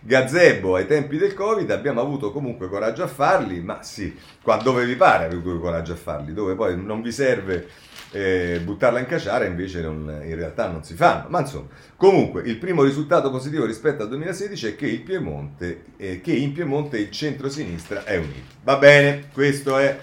Gazebo 0.00 0.76
ai 0.76 0.86
tempi 0.86 1.18
del 1.18 1.34
Covid 1.34 1.70
abbiamo 1.70 2.00
avuto 2.00 2.32
comunque 2.32 2.66
coraggio 2.70 3.02
a 3.02 3.08
farli, 3.08 3.60
ma 3.60 3.82
sì, 3.82 4.16
qua 4.42 4.56
dove 4.56 4.86
vi 4.86 4.96
pare 4.96 5.26
avete 5.26 5.58
coraggio 5.58 5.92
a 5.92 5.96
farli, 5.96 6.32
dove 6.32 6.54
poi 6.54 6.82
non 6.82 7.02
vi 7.02 7.12
serve 7.12 7.68
eh, 8.10 8.60
buttarla 8.62 8.98
in 8.98 9.06
caciara 9.06 9.44
invece 9.44 9.82
non, 9.82 10.22
in 10.24 10.34
realtà 10.34 10.68
non 10.68 10.84
si 10.84 10.94
fanno. 10.94 11.28
Ma 11.28 11.40
insomma, 11.40 11.68
comunque 11.96 12.42
il 12.42 12.56
primo 12.58 12.82
risultato 12.82 13.30
positivo 13.30 13.64
rispetto 13.64 14.02
al 14.02 14.08
2016 14.08 14.66
è 14.66 14.76
che, 14.76 14.86
il 14.86 15.00
Piemonte, 15.00 15.84
eh, 15.96 16.20
che 16.20 16.32
in 16.32 16.52
Piemonte 16.52 16.98
il 16.98 17.10
centro-sinistra 17.10 18.04
è 18.04 18.16
unito. 18.16 18.56
Va 18.62 18.76
bene, 18.76 19.28
questo 19.32 19.78
è 19.78 19.98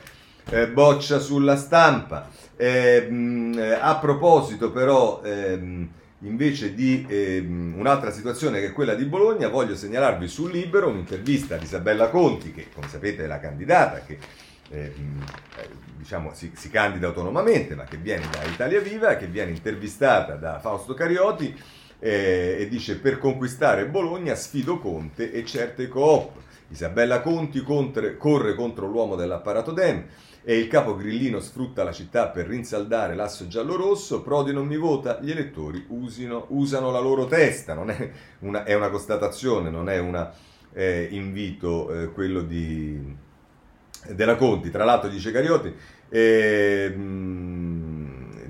eh, 0.49 0.67
boccia 0.67 1.19
sulla 1.19 1.55
stampa. 1.55 2.29
Eh, 2.55 3.01
mh, 3.09 3.77
a 3.79 3.95
proposito 3.97 4.71
però... 4.71 5.21
Ehm, 5.23 5.89
invece 6.19 6.73
di 6.73 7.05
ehm, 7.07 7.75
un'altra 7.77 8.09
situazione 8.09 8.59
che 8.59 8.67
è 8.67 8.71
quella 8.71 8.95
di 8.95 9.05
Bologna, 9.05 9.47
voglio 9.47 9.75
segnalarvi 9.75 10.27
sul 10.27 10.51
Libero 10.51 10.87
un'intervista 10.87 11.55
di 11.55 11.65
Isabella 11.65 12.09
Conti, 12.09 12.51
che 12.51 12.67
come 12.73 12.87
sapete 12.87 13.25
è 13.25 13.27
la 13.27 13.39
candidata 13.39 13.99
che 13.99 14.17
ehm, 14.69 15.23
diciamo, 15.97 16.33
si, 16.33 16.51
si, 16.55 16.69
candida 16.69 17.07
autonomamente, 17.07 17.75
ma 17.75 17.83
che 17.83 17.97
viene 17.97 18.27
da 18.31 18.43
Italia 18.43 18.79
Viva, 18.79 19.15
che 19.15 19.27
viene 19.27 19.51
intervistata 19.51 20.35
da 20.35 20.59
Fausto 20.59 20.93
Carioti 20.93 21.55
eh, 21.99 22.57
e 22.59 22.67
dice 22.67 22.97
per 22.99 23.17
conquistare 23.17 23.87
Bologna 23.87 24.35
sfido 24.35 24.79
Conte 24.79 25.31
e 25.31 25.45
certe 25.45 25.87
coop. 25.87 26.43
Isabella 26.69 27.21
Conti 27.21 27.61
contre, 27.61 28.17
corre 28.17 28.55
contro 28.55 28.87
l'uomo 28.87 29.15
dell'apparato 29.15 29.71
Dem 29.71 30.03
e 30.47 30.57
il 30.57 30.67
capo 30.67 30.95
grillino 30.95 31.39
sfrutta 31.39 31.83
la 31.83 31.91
città 31.91 32.27
per 32.27 32.45
rinsaldare 32.45 33.15
l'asso 33.15 33.47
giallo-rosso, 33.47 34.21
Prodi 34.21 34.53
non 34.53 34.67
mi 34.67 34.77
vota, 34.77 35.19
gli 35.19 35.31
elettori 35.31 35.83
usino, 35.87 36.45
usano 36.49 36.91
la 36.91 36.99
loro 36.99 37.25
testa, 37.25 37.73
è, 37.73 38.11
una, 38.39 38.63
è 38.63 38.73
una 38.75 38.89
constatazione, 38.89 39.71
non 39.71 39.89
è 39.89 39.97
un 39.97 40.31
eh, 40.73 41.07
invito 41.09 41.91
eh, 41.91 42.11
quello 42.11 42.41
di, 42.41 43.15
della 44.13 44.35
Conti, 44.35 44.69
tra 44.71 44.83
l'altro 44.83 45.09
dice 45.09 45.31
Cariotti, 45.31 45.73
e, 46.09 46.89
mh, 46.89 48.04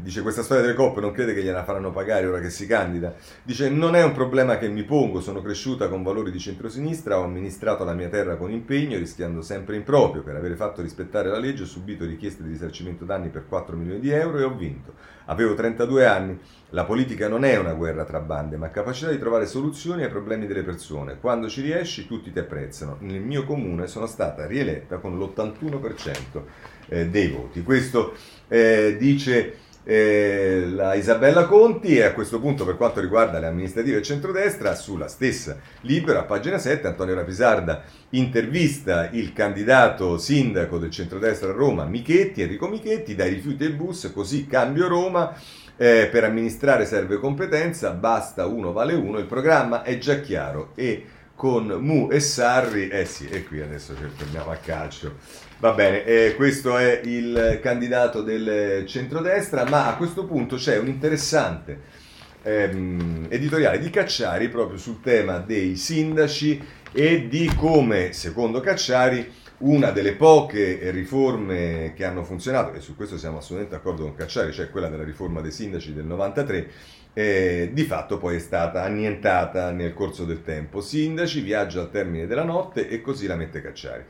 dice 0.05 0.21
questa 0.21 0.43
storia 0.43 0.61
delle 0.61 0.75
coppe 0.75 1.01
non 1.01 1.11
crede 1.11 1.33
che 1.33 1.41
gliela 1.41 1.63
faranno 1.63 1.89
pagare 1.89 2.27
ora 2.27 2.39
che 2.39 2.51
si 2.51 2.67
candida. 2.67 3.15
Dice 3.41 3.69
non 3.69 3.95
è 3.95 4.03
un 4.03 4.11
problema 4.11 4.59
che 4.59 4.67
mi 4.67 4.83
pongo, 4.83 5.19
sono 5.19 5.41
cresciuta 5.41 5.89
con 5.89 6.03
valori 6.03 6.29
di 6.29 6.37
centrosinistra, 6.37 7.17
ho 7.17 7.23
amministrato 7.23 7.83
la 7.83 7.93
mia 7.93 8.07
terra 8.07 8.35
con 8.35 8.51
impegno, 8.51 8.99
rischiando 8.99 9.41
sempre 9.41 9.75
improprio. 9.75 10.21
Per 10.21 10.35
avere 10.35 10.55
fatto 10.55 10.83
rispettare 10.83 11.29
la 11.29 11.39
legge 11.39 11.63
ho 11.63 11.65
subito 11.65 12.05
richieste 12.05 12.43
di 12.43 12.49
risarcimento 12.49 13.03
danni 13.03 13.29
per 13.29 13.47
4 13.47 13.75
milioni 13.75 13.99
di 13.99 14.11
euro 14.11 14.37
e 14.37 14.43
ho 14.43 14.53
vinto. 14.53 14.93
Avevo 15.25 15.55
32 15.55 16.05
anni, 16.05 16.39
la 16.69 16.85
politica 16.85 17.27
non 17.27 17.43
è 17.43 17.57
una 17.57 17.73
guerra 17.73 18.05
tra 18.05 18.19
bande, 18.19 18.57
ma 18.57 18.69
capacità 18.69 19.09
di 19.09 19.17
trovare 19.17 19.47
soluzioni 19.47 20.03
ai 20.03 20.09
problemi 20.09 20.45
delle 20.45 20.61
persone. 20.61 21.17
Quando 21.19 21.49
ci 21.49 21.61
riesci 21.61 22.05
tutti 22.05 22.31
ti 22.31 22.37
apprezzano. 22.37 22.97
Nel 22.99 23.21
mio 23.21 23.43
comune 23.43 23.87
sono 23.87 24.05
stata 24.05 24.45
rieletta 24.45 24.97
con 24.97 25.17
l'81% 25.17 26.43
eh, 26.89 27.07
dei 27.07 27.29
voti. 27.29 27.63
Questo 27.63 28.13
eh, 28.47 28.97
dice 28.99 29.63
eh, 29.87 30.65
la 30.67 30.95
Isabella 30.95 31.45
Conti 31.45 31.95
e 31.95 32.03
a 32.03 32.13
questo 32.13 32.39
punto 32.39 32.65
per 32.65 32.75
quanto 32.75 32.99
riguarda 32.99 33.37
le 33.37 33.45
amministrative 33.45 34.01
centrodestra 34.01 34.73
sulla 34.73 35.07
stessa 35.07 35.57
libera 35.81 36.23
pagina 36.23 36.57
7 36.57 36.87
Antonio 36.87 37.13
Rapisarda 37.13 37.83
intervista 38.09 39.09
il 39.11 39.31
candidato 39.31 40.17
sindaco 40.17 40.79
del 40.79 40.89
centrodestra 40.89 41.51
a 41.51 41.53
Roma 41.53 41.85
Michetti, 41.85 42.41
Enrico 42.41 42.67
Michetti 42.67 43.13
dai 43.13 43.35
rifiuti 43.35 43.57
del 43.57 43.73
bus 43.73 44.11
così 44.13 44.47
cambio 44.47 44.87
Roma. 44.87 45.33
Eh, 45.77 46.07
per 46.09 46.23
amministrare 46.23 46.85
serve 46.85 47.17
competenza 47.17 47.91
basta 47.91 48.45
uno 48.45 48.71
vale 48.71 48.93
uno 48.93 49.17
il 49.17 49.25
programma 49.25 49.83
è 49.83 49.97
già 49.97 50.21
chiaro 50.21 50.69
e 50.73 51.05
con 51.35 51.67
Mu 51.67 52.09
e 52.11 52.19
Sarri. 52.19 52.87
Eh 52.87 53.05
sì 53.05 53.27
e 53.27 53.43
qui 53.43 53.61
adesso 53.61 53.93
torniamo 54.17 54.51
a 54.51 54.55
calcio. 54.55 55.17
Va 55.59 55.71
bene, 55.71 56.03
eh, 56.03 56.35
questo 56.35 56.77
è 56.77 57.01
il 57.03 57.59
candidato 57.61 58.21
del 58.21 58.85
centrodestra, 58.87 59.67
ma 59.69 59.87
a 59.87 59.95
questo 59.95 60.25
punto 60.25 60.55
c'è 60.57 60.77
un 60.77 60.87
interessante 60.87 62.03
ehm, 62.43 63.27
editoriale 63.29 63.79
di 63.79 63.89
Cacciari 63.89 64.49
proprio 64.49 64.77
sul 64.77 65.01
tema 65.01 65.39
dei 65.39 65.75
sindaci 65.75 66.61
e 66.91 67.27
di 67.27 67.51
come, 67.55 68.13
secondo 68.13 68.59
Cacciari, 68.59 69.43
una 69.57 69.91
delle 69.91 70.13
poche 70.13 70.91
riforme 70.91 71.93
che 71.95 72.05
hanno 72.05 72.23
funzionato, 72.23 72.73
e 72.73 72.81
su 72.81 72.95
questo 72.95 73.17
siamo 73.17 73.37
assolutamente 73.37 73.75
d'accordo 73.75 74.03
con 74.03 74.15
Cacciari, 74.15 74.51
cioè 74.51 74.69
quella 74.69 74.89
della 74.89 75.03
riforma 75.03 75.41
dei 75.41 75.51
sindaci 75.51 75.93
del 75.93 76.05
93, 76.05 76.71
eh, 77.15 77.69
di 77.71 77.83
fatto 77.85 78.17
poi 78.17 78.35
è 78.35 78.39
stata 78.39 78.83
annientata 78.83 79.71
nel 79.71 79.93
corso 79.93 80.25
del 80.25 80.43
tempo. 80.43 80.81
Sindaci, 80.81 81.39
viaggio 81.39 81.79
al 81.79 81.89
termine 81.89 82.27
della 82.27 82.43
notte 82.43 82.89
e 82.89 83.01
così 83.01 83.25
la 83.25 83.37
mette 83.37 83.61
Cacciari. 83.61 84.03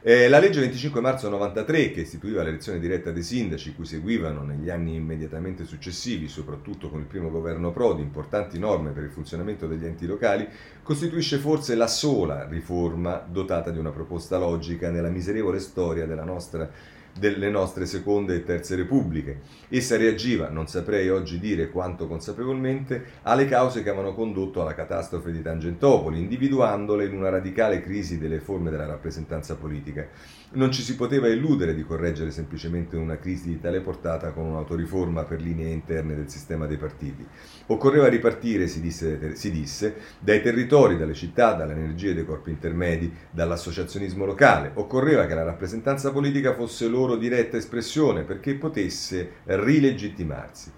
Eh, 0.00 0.28
la 0.28 0.38
legge 0.38 0.60
25 0.60 1.02
marzo 1.02 1.28
93, 1.28 1.90
che 1.90 2.00
istituiva 2.02 2.42
l'elezione 2.42 2.78
diretta 2.78 3.10
dei 3.10 3.22
sindaci, 3.22 3.74
cui 3.74 3.84
seguivano 3.84 4.44
negli 4.44 4.70
anni 4.70 4.94
immediatamente 4.94 5.64
successivi, 5.64 6.26
soprattutto 6.28 6.88
con 6.88 7.00
il 7.00 7.06
primo 7.06 7.30
governo 7.30 7.70
Prodi, 7.70 8.00
importanti 8.00 8.58
norme 8.58 8.92
per 8.92 9.02
il 9.02 9.10
funzionamento 9.10 9.66
degli 9.66 9.84
enti 9.84 10.06
locali, 10.06 10.48
costituisce 10.82 11.36
forse 11.36 11.74
la 11.74 11.88
sola 11.88 12.46
riforma 12.48 13.22
dotata 13.28 13.70
di 13.70 13.78
una 13.78 13.90
proposta 13.90 14.38
logica 14.38 14.88
nella 14.88 15.10
miserevole 15.10 15.58
storia 15.58 16.06
della 16.06 16.24
nostra 16.24 16.70
delle 17.18 17.50
nostre 17.50 17.86
seconde 17.86 18.34
e 18.34 18.44
terze 18.44 18.76
repubbliche. 18.76 19.40
Essa 19.68 19.96
reagiva, 19.96 20.48
non 20.48 20.66
saprei 20.66 21.08
oggi 21.08 21.38
dire 21.38 21.70
quanto 21.70 22.06
consapevolmente, 22.06 23.04
alle 23.22 23.46
cause 23.46 23.82
che 23.82 23.90
avevano 23.90 24.14
condotto 24.14 24.62
alla 24.62 24.74
catastrofe 24.74 25.32
di 25.32 25.42
Tangentopoli, 25.42 26.18
individuandole 26.18 27.06
in 27.06 27.14
una 27.14 27.28
radicale 27.28 27.80
crisi 27.80 28.18
delle 28.18 28.40
forme 28.40 28.70
della 28.70 28.86
rappresentanza 28.86 29.56
politica. 29.56 30.06
Non 30.50 30.72
ci 30.72 30.80
si 30.80 30.96
poteva 30.96 31.28
illudere 31.28 31.74
di 31.74 31.84
correggere 31.84 32.30
semplicemente 32.30 32.96
una 32.96 33.18
crisi 33.18 33.48
di 33.48 33.60
tale 33.60 33.82
portata 33.82 34.30
con 34.30 34.46
un'autoriforma 34.46 35.24
per 35.24 35.42
linee 35.42 35.70
interne 35.70 36.14
del 36.14 36.30
sistema 36.30 36.64
dei 36.64 36.78
partiti. 36.78 37.26
Occorreva 37.66 38.08
ripartire, 38.08 38.66
si 38.66 38.80
disse, 38.80 39.34
si 39.36 39.50
disse, 39.50 39.96
dai 40.18 40.40
territori, 40.40 40.96
dalle 40.96 41.12
città, 41.12 41.52
dalle 41.52 41.74
energie 41.74 42.14
dei 42.14 42.24
corpi 42.24 42.48
intermedi, 42.48 43.12
dall'associazionismo 43.30 44.24
locale. 44.24 44.70
Occorreva 44.72 45.26
che 45.26 45.34
la 45.34 45.44
rappresentanza 45.44 46.12
politica 46.12 46.54
fosse 46.54 46.88
loro 46.88 47.16
diretta 47.16 47.58
espressione 47.58 48.22
perché 48.22 48.54
potesse 48.54 49.32
rilegittimarsi. 49.44 50.72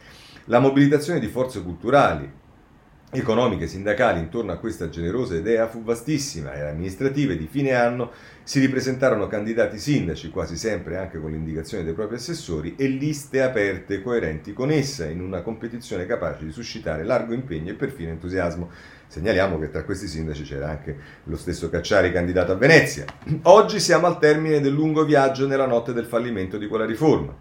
La 0.47 0.59
mobilitazione 0.59 1.21
di 1.21 1.29
forze 1.29 1.63
culturali, 1.63 2.29
economiche 3.13 3.65
e 3.65 3.67
sindacali 3.69 4.21
intorno 4.21 4.53
a 4.53 4.59
questa 4.59 4.89
generosa 4.89 5.35
idea 5.35 5.69
fu 5.69 5.83
vastissima 5.83 6.55
e 6.55 6.61
amministrative 6.61 7.37
di 7.37 7.49
fine 7.51 7.73
anno 7.73 8.13
si 8.45 8.61
ripresentarono 8.61 9.27
candidati 9.27 9.79
sindaci, 9.79 10.31
quasi 10.31 10.57
sempre 10.57 10.97
anche 10.97 11.21
con 11.21 11.31
l'indicazione 11.31 11.85
dei 11.85 11.93
propri 11.93 12.17
assessori, 12.17 12.75
e 12.77 12.87
liste 12.87 13.43
aperte 13.43 14.03
coerenti 14.03 14.53
con 14.53 14.71
essa, 14.71 15.07
in 15.07 15.21
una 15.21 15.43
competizione 15.43 16.07
capace 16.07 16.45
di 16.45 16.51
suscitare 16.51 17.05
largo 17.05 17.33
impegno 17.33 17.71
e 17.71 17.75
perfino 17.75 18.11
entusiasmo. 18.11 18.71
Segnaliamo 19.07 19.59
che 19.59 19.71
tra 19.71 19.85
questi 19.85 20.09
sindaci 20.09 20.43
c'era 20.43 20.69
anche 20.69 20.97
lo 21.25 21.37
stesso 21.37 21.69
Cacciari 21.69 22.13
candidato 22.13 22.53
a 22.53 22.57
Venezia. 22.57 23.05
Oggi 23.43 23.79
siamo 23.79 24.07
al 24.07 24.19
termine 24.19 24.61
del 24.61 24.73
lungo 24.73 25.05
viaggio 25.05 25.47
nella 25.47 25.67
notte 25.67 25.93
del 25.93 26.07
fallimento 26.07 26.59
di 26.59 26.67
quella 26.67 26.87
riforma. 26.87 27.37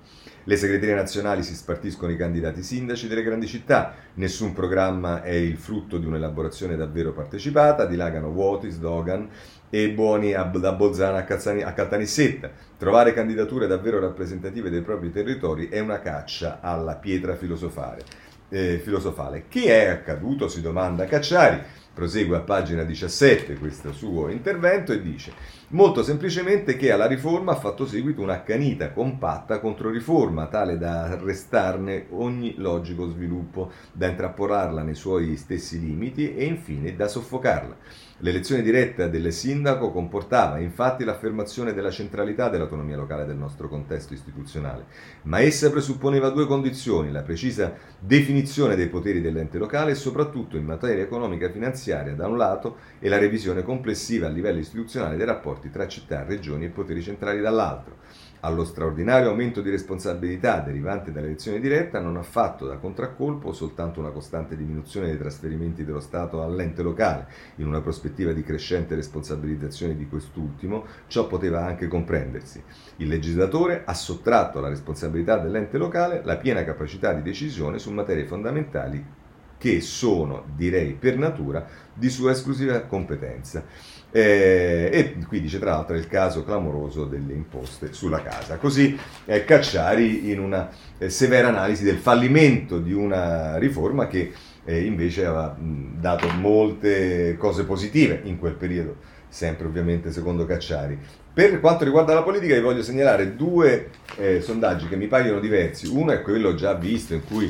Le 0.49 0.57
segreterie 0.57 0.95
nazionali 0.95 1.43
si 1.43 1.53
spartiscono 1.53 2.11
i 2.11 2.17
candidati 2.17 2.63
sindaci 2.63 3.07
delle 3.07 3.21
grandi 3.21 3.45
città, 3.45 3.93
nessun 4.15 4.51
programma 4.51 5.21
è 5.21 5.29
il 5.29 5.57
frutto 5.57 5.99
di 5.99 6.07
un'elaborazione 6.07 6.75
davvero 6.75 7.11
partecipata, 7.11 7.85
dilagano 7.85 8.31
vuoti, 8.31 8.71
slogan 8.71 9.29
e 9.69 9.91
buoni 9.91 10.31
da 10.31 10.71
Bolzano 10.71 11.17
a, 11.17 11.21
Cazzani, 11.21 11.61
a 11.61 11.71
Caltanissetta. 11.73 12.49
Trovare 12.79 13.13
candidature 13.13 13.67
davvero 13.67 13.99
rappresentative 13.99 14.71
dei 14.71 14.81
propri 14.81 15.11
territori 15.11 15.69
è 15.69 15.81
una 15.81 15.99
caccia 15.99 16.61
alla 16.61 16.95
pietra 16.95 17.35
filosofale. 17.35 18.01
Eh, 18.49 18.79
filosofale. 18.83 19.43
Che 19.47 19.65
è 19.65 19.85
accaduto? 19.89 20.47
si 20.47 20.61
domanda 20.61 21.05
Cacciari. 21.05 21.61
Prosegue 21.93 22.37
a 22.37 22.41
pagina 22.41 22.81
17 22.81 23.53
questo 23.59 23.91
suo 23.93 24.29
intervento 24.29 24.93
e 24.93 25.01
dice 25.03 25.31
Molto 25.71 26.01
semplicemente 26.01 26.75
che 26.75 26.91
alla 26.91 27.05
riforma 27.05 27.51
ha 27.51 27.55
fatto 27.55 27.85
seguito 27.85 28.23
un'accanita 28.23 28.91
compatta 28.91 29.59
contro 29.59 29.91
riforma, 29.91 30.47
tale 30.47 30.79
da 30.79 31.03
arrestarne 31.03 32.07
ogni 32.09 32.55
logico 32.57 33.07
sviluppo, 33.07 33.71
da 33.91 34.07
intrappolarla 34.07 34.81
nei 34.81 34.95
suoi 34.95 35.35
stessi 35.35 35.79
limiti 35.79 36.33
e 36.33 36.45
infine 36.45 36.95
da 36.95 37.07
soffocarla. 37.07 37.77
L'elezione 38.21 38.61
diretta 38.61 39.07
del 39.07 39.31
sindaco 39.31 39.91
comportava 39.91 40.59
infatti 40.59 41.05
l'affermazione 41.05 41.73
della 41.73 41.89
centralità 41.89 42.49
dell'autonomia 42.49 42.97
locale 42.97 43.25
del 43.25 43.37
nostro 43.37 43.69
contesto 43.69 44.13
istituzionale, 44.13 44.87
ma 45.23 45.39
essa 45.39 45.69
presupponeva 45.69 46.29
due 46.29 46.45
condizioni, 46.45 47.13
la 47.13 47.21
precisa 47.21 47.73
definizione 47.97 48.75
dei 48.75 48.89
poteri 48.89 49.21
dell'ente 49.21 49.57
locale 49.57 49.91
e 49.91 49.95
soprattutto 49.95 50.57
in 50.57 50.65
materia 50.65 51.01
economica 51.01 51.45
e 51.45 51.51
finanziaria 51.51 52.13
da 52.13 52.27
un 52.27 52.35
lato 52.35 52.75
e 52.99 53.07
la 53.07 53.17
revisione 53.17 53.63
complessiva 53.63 54.27
a 54.27 54.31
livello 54.31 54.59
istituzionale 54.59 55.15
dei 55.15 55.25
rapporti 55.25 55.69
tra 55.69 55.87
città, 55.87 56.25
regioni 56.25 56.65
e 56.65 56.69
poteri 56.69 57.01
centrali 57.01 57.39
dall'altro 57.39 57.99
allo 58.41 58.63
straordinario 58.63 59.29
aumento 59.29 59.61
di 59.61 59.69
responsabilità 59.69 60.59
derivante 60.59 61.11
dall'elezione 61.11 61.59
diretta 61.59 61.99
non 61.99 62.15
ha 62.17 62.23
fatto 62.23 62.65
da 62.65 62.77
contraccolpo 62.77 63.51
soltanto 63.51 63.99
una 63.99 64.11
costante 64.11 64.55
diminuzione 64.55 65.07
dei 65.07 65.17
trasferimenti 65.17 65.83
dello 65.83 65.99
Stato 65.99 66.41
all'ente 66.41 66.81
locale, 66.81 67.27
in 67.55 67.67
una 67.67 67.81
prospettiva 67.81 68.31
di 68.31 68.43
crescente 68.43 68.95
responsabilizzazione 68.95 69.95
di 69.95 70.07
quest'ultimo, 70.07 70.85
ciò 71.07 71.27
poteva 71.27 71.65
anche 71.65 71.87
comprendersi. 71.87 72.63
Il 72.97 73.07
legislatore 73.07 73.83
ha 73.85 73.93
sottratto 73.93 74.59
alla 74.59 74.69
responsabilità 74.69 75.37
dell'ente 75.37 75.77
locale 75.77 76.21
la 76.23 76.37
piena 76.37 76.63
capacità 76.63 77.13
di 77.13 77.21
decisione 77.21 77.79
su 77.79 77.91
materie 77.91 78.25
fondamentali 78.25 79.17
che 79.59 79.81
sono, 79.81 80.45
direi 80.55 80.93
per 80.93 81.17
natura, 81.17 81.67
di 81.93 82.09
sua 82.09 82.31
esclusiva 82.31 82.79
competenza. 82.83 83.65
Eh, 84.11 84.89
e 84.91 85.15
qui 85.27 85.39
dice 85.39 85.59
tra 85.59 85.71
l'altro 85.71 85.95
il 85.95 86.07
caso 86.07 86.43
clamoroso 86.43 87.05
delle 87.05 87.33
imposte 87.33 87.93
sulla 87.93 88.21
casa. 88.23 88.57
Così 88.57 88.97
eh, 89.25 89.45
Cacciari 89.45 90.31
in 90.31 90.39
una 90.39 90.69
eh, 90.97 91.09
severa 91.09 91.49
analisi 91.49 91.83
del 91.83 91.97
fallimento 91.97 92.79
di 92.79 92.91
una 92.91 93.57
riforma 93.57 94.07
che 94.07 94.31
eh, 94.65 94.83
invece 94.83 95.25
aveva 95.25 95.55
mh, 95.57 95.99
dato 95.99 96.27
molte 96.29 97.35
cose 97.37 97.65
positive 97.65 98.21
in 98.23 98.39
quel 98.39 98.53
periodo, 98.53 98.95
sempre 99.27 99.67
ovviamente 99.67 100.11
secondo 100.11 100.45
Cacciari. 100.45 100.97
Per 101.31 101.59
quanto 101.59 101.83
riguarda 101.83 102.13
la 102.15 102.23
politica 102.23 102.55
vi 102.55 102.61
voglio 102.61 102.81
segnalare 102.81 103.35
due 103.35 103.89
eh, 104.17 104.41
sondaggi 104.41 104.87
che 104.87 104.95
mi 104.95 105.07
paiono 105.07 105.39
diversi. 105.39 105.87
Uno 105.87 106.11
è 106.11 106.21
quello 106.21 106.55
già 106.55 106.73
visto 106.73 107.13
in 107.13 107.23
cui 107.23 107.49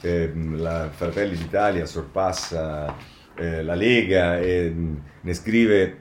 ehm, 0.00 0.60
la 0.60 0.90
Fratelli 0.92 1.36
d'Italia 1.36 1.86
sorpassa 1.86 2.94
eh, 3.36 3.62
la 3.62 3.74
Lega 3.74 4.38
e 4.38 4.70
mm, 4.70 4.96
ne 5.22 5.34
scrive 5.34 5.98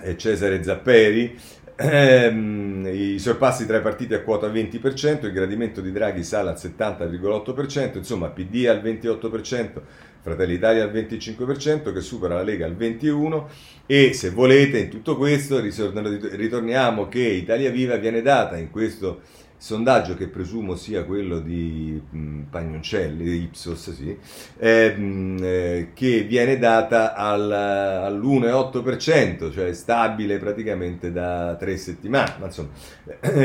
eh, 0.00 0.16
Cesare 0.16 0.62
Zapperi, 0.62 1.38
ehm, 1.76 2.88
i 2.92 3.18
sorpassi 3.18 3.66
tra 3.66 3.78
i 3.78 3.82
partiti 3.82 4.14
a 4.14 4.22
quota 4.22 4.48
20%, 4.48 5.26
il 5.26 5.32
gradimento 5.32 5.80
di 5.80 5.92
Draghi 5.92 6.22
sale 6.22 6.50
al 6.50 6.56
70,8%, 6.56 7.96
insomma 7.96 8.28
PD 8.28 8.66
al 8.66 8.82
28%, 8.82 9.80
Fratelli 10.26 10.54
Italia 10.54 10.82
al 10.82 10.90
25% 10.90 11.92
che 11.92 12.00
supera 12.00 12.34
la 12.34 12.42
Lega 12.42 12.66
al 12.66 12.74
21% 12.76 13.44
e 13.86 14.12
se 14.12 14.30
volete 14.30 14.78
in 14.80 14.88
tutto 14.88 15.16
questo 15.16 15.60
ritorniamo 15.60 17.06
che 17.06 17.20
Italia 17.20 17.70
Viva 17.70 17.94
viene 17.94 18.22
data 18.22 18.56
in 18.56 18.72
questo 18.72 19.20
sondaggio 19.58 20.14
che 20.14 20.28
presumo 20.28 20.76
sia 20.76 21.04
quello 21.04 21.40
di 21.40 22.00
mh, 22.08 22.42
Pagnoncelli, 22.50 23.24
di 23.24 23.42
Ipsos, 23.42 23.92
sì, 23.92 24.16
eh, 24.58 24.94
mh, 24.94 25.38
eh, 25.42 25.90
che 25.94 26.22
viene 26.22 26.58
data 26.58 27.14
al, 27.14 27.50
all'1,8%, 27.50 29.52
cioè 29.52 29.72
stabile 29.72 30.38
praticamente 30.38 31.10
da 31.10 31.56
tre 31.58 31.76
settimane, 31.76 32.34
ma 32.38 32.46
insomma 32.46 32.70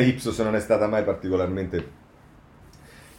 Ipsos 0.02 0.38
non 0.40 0.56
è 0.56 0.60
stata 0.60 0.88
mai 0.88 1.04
particolarmente 1.04 2.00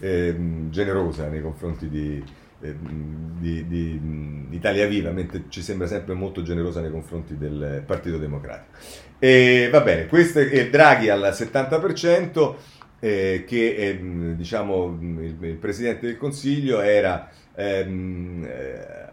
eh, 0.03 0.35
generosa 0.69 1.29
nei 1.29 1.41
confronti 1.41 1.89
di, 1.89 2.23
ehm, 2.61 3.39
di, 3.39 3.67
di, 3.67 4.47
Italia 4.51 4.87
Viva, 4.87 5.11
mentre 5.11 5.45
ci 5.49 5.63
sembra 5.63 5.87
sempre 5.87 6.15
molto 6.15 6.43
generosa 6.43 6.81
nei 6.81 6.91
confronti 6.91 7.39
del 7.39 7.83
Partito 7.87 8.19
Democratico. 8.19 8.77
E 9.19 9.69
va 9.71 9.81
bene, 9.81 10.07
questo 10.07 10.41
è 10.41 10.69
Draghi 10.69 11.09
al 11.09 11.31
70%, 11.33 12.55
eh, 13.05 13.43
che 13.45 13.75
eh, 13.75 14.37
diciamo, 14.37 14.97
il, 15.01 15.37
il, 15.41 15.57
Presidente 15.57 16.07
del 16.07 16.17
Consiglio 16.17 16.81
era 16.81 17.29
ehm, 17.53 18.47
eh, 18.49 19.11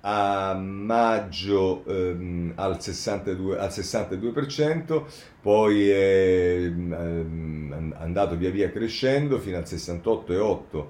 a 0.00 0.54
maggio 0.54 1.84
ehm, 1.86 2.54
al, 2.56 2.82
62, 2.82 3.56
al 3.56 3.68
62%, 3.68 5.04
poi 5.40 5.88
è 5.88 6.64
ehm, 6.64 7.94
andato 7.96 8.36
via 8.36 8.50
via 8.50 8.72
crescendo 8.72 9.38
fino 9.38 9.56
al 9.56 9.62
68,8% 9.62 10.84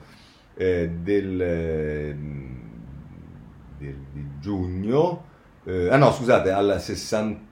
eh, 0.55 0.89
del, 1.03 1.41
ehm, 1.43 2.61
del, 3.77 3.97
di 4.11 4.27
giugno, 4.41 5.25
eh, 5.65 5.91
ah 5.91 5.99
no 5.99 6.13
scusate, 6.13 6.51
al 6.51 6.81
60 6.81 7.48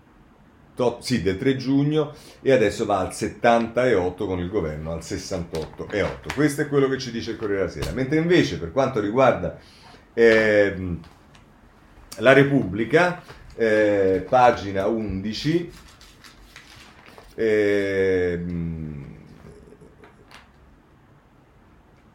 sì, 1.00 1.22
del 1.22 1.38
3 1.38 1.56
giugno 1.56 2.14
e 2.42 2.52
adesso 2.52 2.84
va 2.84 2.98
al 2.98 3.14
78 3.14 4.26
con 4.26 4.38
il 4.38 4.48
governo 4.48 4.92
al 4.92 4.98
68,8. 4.98 6.34
Questo 6.34 6.62
è 6.62 6.68
quello 6.68 6.88
che 6.88 6.98
ci 6.98 7.10
dice 7.10 7.32
il 7.32 7.36
Corriere 7.36 7.66
della 7.66 7.72
Sera. 7.72 7.92
Mentre 7.92 8.18
invece 8.18 8.58
per 8.58 8.72
quanto 8.72 9.00
riguarda 9.00 9.58
eh, 10.12 10.96
la 12.18 12.32
Repubblica, 12.32 13.22
eh, 13.54 14.24
pagina 14.28 14.86
11, 14.86 15.70
eh, 17.36 18.40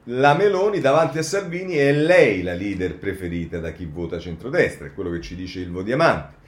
la 0.05 0.34
Meloni 0.36 0.80
davanti 0.80 1.20
a 1.20 1.24
Salvini 1.24 1.76
è 1.76 1.91
lei 1.93 2.41
la 2.41 2.53
leader 2.53 2.95
preferita 2.97 3.59
da 3.59 3.72
chi 3.72 3.86
vota 3.86 4.18
centrodestra, 4.18 4.88
è 4.88 4.93
quello 4.93 5.12
che 5.12 5.22
ci 5.22 5.36
dice 5.36 5.59
Ilvo 5.59 5.84
Diamanti. 5.84 6.39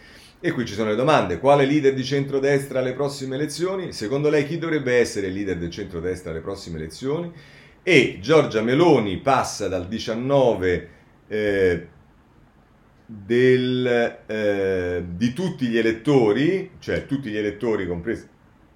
E 0.46 0.52
qui 0.52 0.66
ci 0.66 0.74
sono 0.74 0.90
le 0.90 0.98
domande. 0.98 1.40
Quale 1.40 1.66
leader 1.66 1.94
di 1.94 2.04
centrodestra 2.04 2.80
alle 2.80 2.92
prossime 2.92 3.36
elezioni? 3.36 3.94
Secondo 3.94 4.30
lei 4.30 4.46
chi 4.46 4.58
dovrebbe 4.58 4.98
essere 4.98 5.28
il 5.28 5.34
leader 5.36 5.58
del 5.58 5.70
centrodestra 5.70 6.32
alle 6.32 6.42
prossime 6.42 6.80
elezioni? 6.80 7.32
E 7.82 8.18
Giorgia 8.20 8.62
Meloni 8.62 9.20
passa 9.20 9.70
dal 9.70 9.88
19 9.88 10.90
eh, 11.30 11.88
del, 13.06 14.18
eh, 14.26 15.06
di 15.16 15.32
tutti 15.32 15.68
gli 15.68 15.78
elettori, 15.78 16.72
cioè 16.80 17.06
tutti 17.06 17.30
gli 17.30 17.38
elettori 17.38 17.88
compresi 17.88 18.28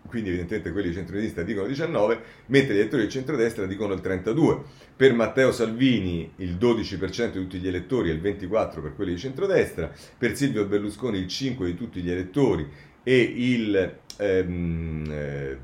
quindi 0.08 0.30
evidentemente 0.30 0.72
quelli 0.72 0.90
di 0.90 0.96
centrodestra 0.96 1.44
dicono 1.44 1.68
19, 1.68 2.20
mentre 2.48 2.74
gli 2.74 2.80
elettori 2.80 3.04
di 3.04 3.12
centrodestra 3.12 3.66
dicono 3.66 3.94
il 3.94 4.02
32. 4.02 4.86
Per 4.96 5.14
Matteo 5.14 5.52
Salvini 5.52 6.32
il 6.38 6.56
12% 6.56 7.32
di 7.32 7.40
tutti 7.40 7.60
gli 7.60 7.68
elettori 7.68 8.10
e 8.10 8.14
il 8.14 8.22
24% 8.22 8.82
per 8.82 8.96
quelli 8.96 9.14
di 9.14 9.20
centrodestra, 9.20 9.92
per 10.18 10.36
Silvio 10.36 10.66
Berlusconi 10.66 11.20
il 11.20 11.26
5% 11.26 11.66
di 11.66 11.76
tutti 11.76 12.02
gli 12.02 12.10
elettori 12.10 12.68
e 13.04 13.20
il 13.20 14.00
ehm, 14.18 15.06
eh, 15.10 15.58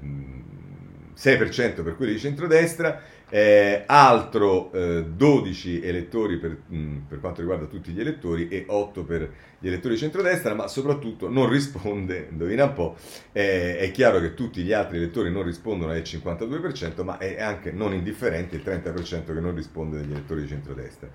6% 1.15 1.83
per 1.83 1.95
quelli 1.95 2.13
di 2.13 2.19
centrodestra 2.19 3.01
eh, 3.29 3.83
altro 3.87 4.71
eh, 4.71 5.05
12 5.05 5.81
elettori 5.81 6.37
per, 6.37 6.57
mh, 6.67 6.97
per, 7.07 7.19
quanto 7.19 7.41
riguarda 7.41 7.65
tutti 7.65 7.91
gli 7.91 7.99
elettori 7.99 8.47
e 8.47 8.65
8 8.67 9.03
per 9.03 9.33
gli 9.57 9.67
elettori 9.67 9.95
di 9.95 9.99
centrodestra, 9.99 10.53
ma 10.53 10.67
soprattutto 10.67 11.29
non 11.29 11.49
risponde, 11.49 12.27
indovina 12.31 12.65
un 12.65 12.73
po', 12.73 12.95
eh, 13.31 13.77
è 13.77 13.91
chiaro 13.91 14.19
che 14.19 14.33
tutti 14.33 14.61
gli 14.61 14.71
altri 14.71 14.97
elettori 14.97 15.31
non 15.31 15.43
rispondono 15.43 15.91
al 15.91 15.99
52%, 15.99 17.03
ma 17.03 17.17
è 17.17 17.41
anche 17.41 17.71
non 17.71 17.93
indifferente 17.93 18.55
il 18.55 18.61
30% 18.63 19.25
che 19.25 19.39
non 19.39 19.55
risponde 19.55 19.97
degli 19.99 20.11
elettori 20.11 20.41
di 20.41 20.47
centrodestra. 20.49 21.09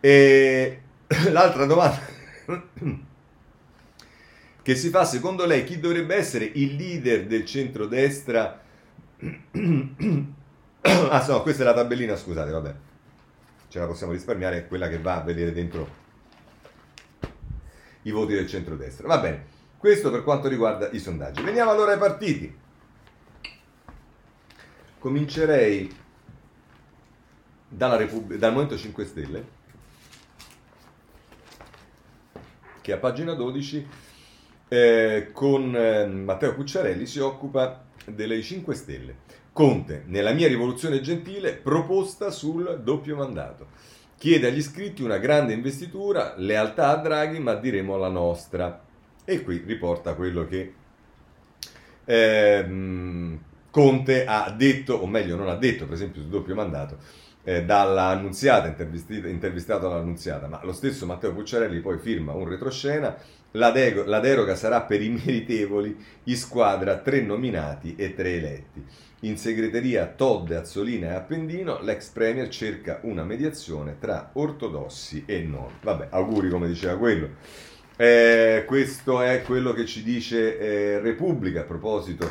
E 0.00 0.80
l'altra 1.30 1.66
domanda 1.66 2.00
che 4.62 4.74
si 4.74 4.88
fa, 4.88 5.04
secondo 5.04 5.46
lei, 5.46 5.62
chi 5.64 5.78
dovrebbe 5.78 6.16
essere 6.16 6.50
il 6.52 6.74
leader 6.74 7.26
del 7.26 7.44
centrodestra? 7.44 8.60
ah, 11.10 11.24
no, 11.26 11.40
questa 11.40 11.62
è 11.62 11.64
la 11.64 11.72
tabellina, 11.72 12.14
scusate, 12.14 12.50
vabbè. 12.50 12.74
Ce 13.68 13.78
la 13.78 13.86
possiamo 13.86 14.12
risparmiare, 14.12 14.58
è 14.58 14.68
quella 14.68 14.88
che 14.88 14.98
va 14.98 15.16
a 15.16 15.22
vedere 15.22 15.52
dentro 15.52 16.02
i 18.02 18.10
voti 18.10 18.34
del 18.34 18.46
centrodestra. 18.46 19.08
Va 19.08 19.18
bene, 19.18 19.46
questo 19.78 20.10
per 20.10 20.22
quanto 20.22 20.48
riguarda 20.48 20.90
i 20.90 20.98
sondaggi. 20.98 21.42
Veniamo 21.42 21.70
allora 21.70 21.92
ai 21.92 21.98
partiti. 21.98 22.54
Comincerei 24.98 26.02
Repub- 27.76 28.34
dal 28.34 28.52
Movimento 28.52 28.76
5 28.76 29.04
Stelle, 29.04 29.44
che 32.82 32.92
a 32.92 32.98
pagina 32.98 33.32
12 33.32 33.88
eh, 34.68 35.30
con 35.32 35.74
eh, 35.74 36.06
Matteo 36.06 36.54
Cucciarelli 36.54 37.06
si 37.06 37.20
occupa 37.20 37.84
delle 38.04 38.40
5 38.40 38.74
Stelle. 38.74 39.23
Conte, 39.54 40.02
nella 40.06 40.32
mia 40.32 40.48
rivoluzione 40.48 41.00
gentile, 41.00 41.52
proposta 41.52 42.32
sul 42.32 42.80
doppio 42.82 43.14
mandato. 43.14 43.68
Chiede 44.18 44.48
agli 44.48 44.56
iscritti 44.56 45.04
una 45.04 45.18
grande 45.18 45.52
investitura, 45.52 46.34
lealtà 46.36 46.88
a 46.88 46.96
Draghi, 46.96 47.38
ma 47.38 47.54
diremo 47.54 47.96
la 47.96 48.08
nostra. 48.08 48.82
E 49.24 49.44
qui 49.44 49.62
riporta 49.64 50.14
quello 50.14 50.44
che 50.44 50.74
eh, 52.04 53.38
Conte 53.70 54.24
ha 54.26 54.50
detto, 54.50 54.94
o 54.94 55.06
meglio 55.06 55.36
non 55.36 55.48
ha 55.48 55.54
detto, 55.54 55.84
per 55.84 55.94
esempio 55.94 56.22
sul 56.22 56.30
doppio 56.30 56.56
mandato, 56.56 56.98
eh, 57.44 57.64
dall'annunziata, 57.64 58.74
intervistato 59.26 59.88
dall'annunziata, 59.88 60.48
ma 60.48 60.60
lo 60.64 60.72
stesso 60.72 61.06
Matteo 61.06 61.32
Pucciarelli 61.32 61.80
poi 61.80 61.98
firma 61.98 62.32
un 62.32 62.48
retroscena, 62.48 63.16
la, 63.52 63.70
de- 63.70 64.04
la 64.06 64.18
deroga 64.18 64.56
sarà 64.56 64.82
per 64.82 65.02
i 65.02 65.10
meritevoli, 65.24 65.96
in 66.24 66.36
squadra 66.36 66.98
tre 66.98 67.20
nominati 67.20 67.94
e 67.96 68.14
tre 68.14 68.34
eletti. 68.34 68.84
In 69.20 69.38
segreteria 69.38 70.06
Todd, 70.06 70.50
Azzolina 70.50 71.10
e 71.10 71.14
Appendino, 71.14 71.80
l'ex 71.80 72.08
premier 72.08 72.48
cerca 72.48 72.98
una 73.02 73.24
mediazione 73.24 73.96
tra 73.98 74.30
ortodossi 74.34 75.22
e 75.26 75.40
non. 75.40 75.78
Vabbè, 75.80 76.08
auguri 76.10 76.50
come 76.50 76.66
diceva 76.66 76.98
quello. 76.98 77.30
Eh, 77.96 78.64
questo 78.66 79.22
è 79.22 79.42
quello 79.42 79.72
che 79.72 79.86
ci 79.86 80.02
dice 80.02 80.58
eh, 80.58 80.98
Repubblica 80.98 81.60
a 81.60 81.64
proposito 81.64 82.28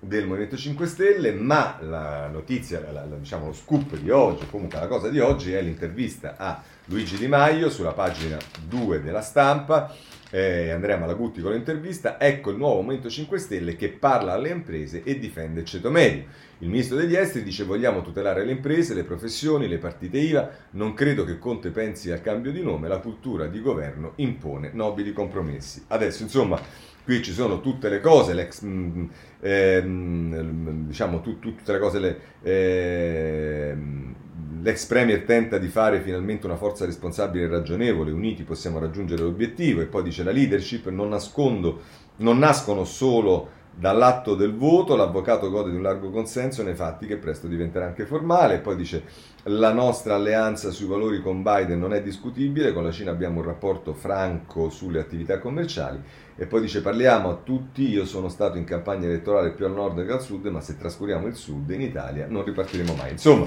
del 0.00 0.26
Movimento 0.26 0.56
5 0.56 0.86
Stelle, 0.86 1.32
ma 1.32 1.78
la 1.82 2.26
notizia, 2.28 2.80
la, 2.80 3.04
la, 3.04 3.16
diciamo 3.16 3.46
lo 3.46 3.52
scoop 3.52 3.96
di 3.96 4.10
oggi, 4.10 4.46
comunque 4.48 4.78
la 4.78 4.88
cosa 4.88 5.10
di 5.10 5.20
oggi 5.20 5.52
è 5.52 5.60
l'intervista 5.60 6.36
a 6.38 6.62
Luigi 6.86 7.18
Di 7.18 7.28
Maio 7.28 7.68
sulla 7.68 7.92
pagina 7.92 8.38
2 8.66 9.02
della 9.02 9.20
stampa 9.20 9.94
eh, 10.30 10.70
Andrea 10.70 10.96
Malagutti 10.96 11.40
con 11.40 11.52
l'intervista, 11.52 12.18
ecco 12.20 12.50
il 12.50 12.56
nuovo 12.56 12.80
Movimento 12.80 13.10
5 13.10 13.38
Stelle 13.38 13.76
che 13.76 13.88
parla 13.90 14.32
alle 14.32 14.50
imprese 14.50 15.02
e 15.02 15.18
difende 15.18 15.60
il 15.60 15.66
ceto 15.66 15.90
medio. 15.90 16.24
Il 16.58 16.68
ministro 16.68 16.96
degli 16.96 17.16
esteri 17.16 17.44
dice 17.44 17.64
vogliamo 17.64 18.02
tutelare 18.02 18.44
le 18.44 18.52
imprese, 18.52 18.94
le 18.94 19.04
professioni, 19.04 19.66
le 19.66 19.78
partite 19.78 20.18
IVA, 20.18 20.50
non 20.72 20.94
credo 20.94 21.24
che 21.24 21.38
Conte 21.38 21.70
pensi 21.70 22.10
al 22.10 22.20
cambio 22.20 22.52
di 22.52 22.62
nome, 22.62 22.86
la 22.86 22.98
cultura 22.98 23.46
di 23.46 23.60
governo 23.60 24.12
impone 24.16 24.70
nobili 24.72 25.12
compromessi. 25.12 25.84
Adesso 25.88 26.22
insomma 26.22 26.60
qui 27.04 27.22
ci 27.22 27.32
sono 27.32 27.60
tutte 27.60 27.88
le 27.88 28.00
cose, 28.00 28.34
l'ex, 28.34 28.60
mh, 28.60 28.68
mm, 28.68 29.06
ehm, 29.40 30.86
diciamo 30.86 31.20
tu, 31.20 31.38
tutte 31.38 31.72
le 31.72 31.78
cose, 31.78 31.98
le, 31.98 32.20
ehm, 32.42 34.14
l'ex 34.62 34.84
premier 34.86 35.24
tenta 35.24 35.58
di 35.58 35.68
fare 35.68 36.00
finalmente 36.00 36.46
una 36.46 36.56
forza 36.56 36.84
responsabile 36.84 37.44
e 37.44 37.48
ragionevole, 37.48 38.10
uniti 38.10 38.42
possiamo 38.42 38.78
raggiungere 38.78 39.22
l'obiettivo 39.22 39.80
e 39.80 39.86
poi 39.86 40.02
dice 40.02 40.22
la 40.22 40.32
leadership 40.32 40.88
non, 40.88 41.08
nascondo, 41.08 41.80
non 42.16 42.38
nascono 42.38 42.84
solo 42.84 43.58
dall'atto 43.72 44.34
del 44.34 44.54
voto, 44.54 44.96
l'avvocato 44.96 45.50
gode 45.50 45.70
di 45.70 45.76
un 45.76 45.82
largo 45.82 46.10
consenso 46.10 46.62
nei 46.62 46.74
fatti 46.74 47.06
che 47.06 47.16
presto 47.16 47.46
diventerà 47.46 47.86
anche 47.86 48.04
formale, 48.04 48.58
poi 48.58 48.76
dice 48.76 49.04
la 49.44 49.72
nostra 49.72 50.16
alleanza 50.16 50.70
sui 50.70 50.86
valori 50.86 51.22
con 51.22 51.42
Biden 51.42 51.78
non 51.78 51.94
è 51.94 52.02
discutibile, 52.02 52.72
con 52.72 52.84
la 52.84 52.90
Cina 52.90 53.10
abbiamo 53.10 53.40
un 53.40 53.46
rapporto 53.46 53.94
franco 53.94 54.68
sulle 54.68 55.00
attività 55.00 55.38
commerciali 55.38 55.98
e 56.36 56.46
poi 56.46 56.60
dice 56.60 56.82
parliamo 56.82 57.30
a 57.30 57.38
tutti, 57.42 57.88
io 57.88 58.04
sono 58.04 58.28
stato 58.28 58.58
in 58.58 58.64
campagna 58.64 59.06
elettorale 59.06 59.52
più 59.52 59.64
al 59.64 59.72
nord 59.72 60.04
che 60.04 60.12
al 60.12 60.22
sud, 60.22 60.46
ma 60.46 60.60
se 60.60 60.76
trascuriamo 60.76 61.26
il 61.26 61.34
sud 61.34 61.70
in 61.70 61.80
Italia 61.80 62.26
non 62.28 62.44
ripartiremo 62.44 62.94
mai. 62.94 63.12
Insomma, 63.12 63.44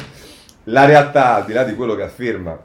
la 0.65 0.85
realtà, 0.85 1.35
al 1.35 1.45
di 1.45 1.53
là 1.53 1.63
di 1.63 1.75
quello 1.75 1.95
che 1.95 2.03
afferma 2.03 2.57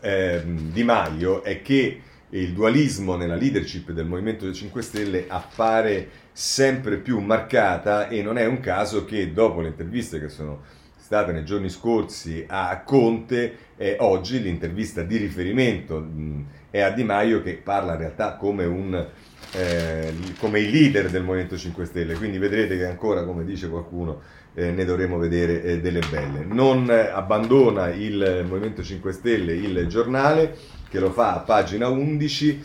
eh, 0.00 0.42
Di 0.44 0.84
Maio, 0.84 1.42
è 1.42 1.60
che 1.60 2.00
il 2.30 2.52
dualismo 2.52 3.16
nella 3.16 3.34
leadership 3.34 3.90
del 3.92 4.06
Movimento 4.06 4.44
dei 4.44 4.54
5 4.54 4.82
Stelle 4.82 5.24
appare 5.28 6.08
sempre 6.38 6.98
più 6.98 7.18
marcata 7.20 8.08
e 8.08 8.20
non 8.20 8.36
è 8.36 8.44
un 8.44 8.60
caso 8.60 9.06
che 9.06 9.32
dopo 9.32 9.62
le 9.62 9.68
interviste 9.68 10.20
che 10.20 10.28
sono 10.28 10.64
state 10.98 11.32
nei 11.32 11.46
giorni 11.46 11.70
scorsi 11.70 12.44
a 12.46 12.82
Conte, 12.84 13.56
eh, 13.78 13.96
oggi 14.00 14.42
l'intervista 14.42 15.00
di 15.00 15.16
riferimento 15.16 15.98
mh, 15.98 16.44
è 16.68 16.80
a 16.80 16.90
Di 16.90 17.04
Maio 17.04 17.40
che 17.40 17.54
parla 17.54 17.92
in 17.92 18.00
realtà 18.00 18.36
come, 18.36 18.66
un, 18.66 19.06
eh, 19.52 20.12
come 20.38 20.60
il 20.60 20.68
leader 20.68 21.08
del 21.08 21.22
Movimento 21.22 21.56
5 21.56 21.86
Stelle, 21.86 22.16
quindi 22.16 22.36
vedrete 22.36 22.76
che 22.76 22.84
ancora, 22.84 23.24
come 23.24 23.42
dice 23.42 23.70
qualcuno, 23.70 24.20
eh, 24.52 24.72
ne 24.72 24.84
dovremo 24.84 25.16
vedere 25.16 25.62
eh, 25.62 25.80
delle 25.80 26.02
belle. 26.10 26.44
Non 26.44 26.90
abbandona 26.90 27.88
il 27.88 28.44
Movimento 28.46 28.82
5 28.82 29.10
Stelle 29.10 29.54
il 29.54 29.86
giornale, 29.86 30.54
che 30.90 31.00
lo 31.00 31.10
fa 31.12 31.32
a 31.32 31.38
pagina 31.38 31.88
11, 31.88 32.60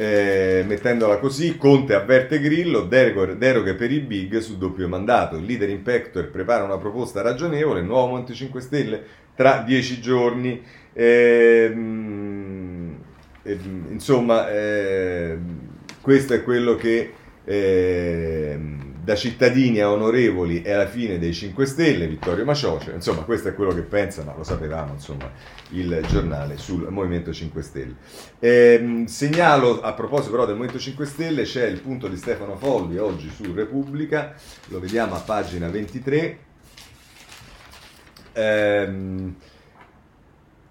eh, 0.00 0.64
mettendola 0.66 1.18
così, 1.18 1.58
Conte 1.58 1.92
avverte 1.92 2.40
Grillo, 2.40 2.84
deroghe 2.84 3.74
per 3.74 3.92
i 3.92 4.00
big 4.00 4.38
sul 4.38 4.56
doppio 4.56 4.88
mandato, 4.88 5.36
il 5.36 5.44
leader 5.44 5.68
in 5.68 5.82
Pector 5.82 6.30
prepara 6.30 6.64
una 6.64 6.78
proposta 6.78 7.20
ragionevole, 7.20 7.82
nuovo 7.82 8.06
Movimento 8.06 8.32
5 8.32 8.60
Stelle 8.62 9.02
tra 9.34 9.58
dieci 9.58 10.00
giorni. 10.00 10.62
Eh, 10.94 11.74
eh, 13.42 13.58
insomma, 13.90 14.50
eh, 14.50 15.36
questo 16.00 16.32
è 16.32 16.42
quello 16.44 16.76
che 16.76 17.12
eh, 17.44 18.58
da 19.02 19.14
cittadini 19.14 19.80
a 19.80 19.90
onorevoli 19.90 20.62
è 20.62 20.72
alla 20.72 20.86
fine 20.86 21.18
dei 21.18 21.32
5 21.32 21.64
Stelle, 21.66 22.06
Vittorio 22.06 22.44
Macioce, 22.44 22.92
insomma 22.92 23.22
questo 23.22 23.48
è 23.48 23.54
quello 23.54 23.72
che 23.72 23.82
pensa, 23.82 24.22
ma 24.24 24.34
lo 24.36 24.44
sapevamo, 24.44 24.92
insomma, 24.92 25.30
il 25.70 26.04
giornale 26.08 26.58
sul 26.58 26.86
Movimento 26.90 27.32
5 27.32 27.62
Stelle. 27.62 27.94
Eh, 28.38 29.04
segnalo, 29.06 29.80
a 29.80 29.92
proposito 29.94 30.30
però 30.30 30.44
del 30.44 30.54
Movimento 30.54 30.80
5 30.80 31.06
Stelle, 31.06 31.42
c'è 31.44 31.66
il 31.66 31.80
punto 31.80 32.08
di 32.08 32.16
Stefano 32.16 32.56
Folli 32.56 32.98
oggi 32.98 33.30
su 33.30 33.52
Repubblica, 33.54 34.34
lo 34.66 34.80
vediamo 34.80 35.14
a 35.14 35.20
pagina 35.20 35.68
23. 35.68 36.38
Ehm, 38.32 39.34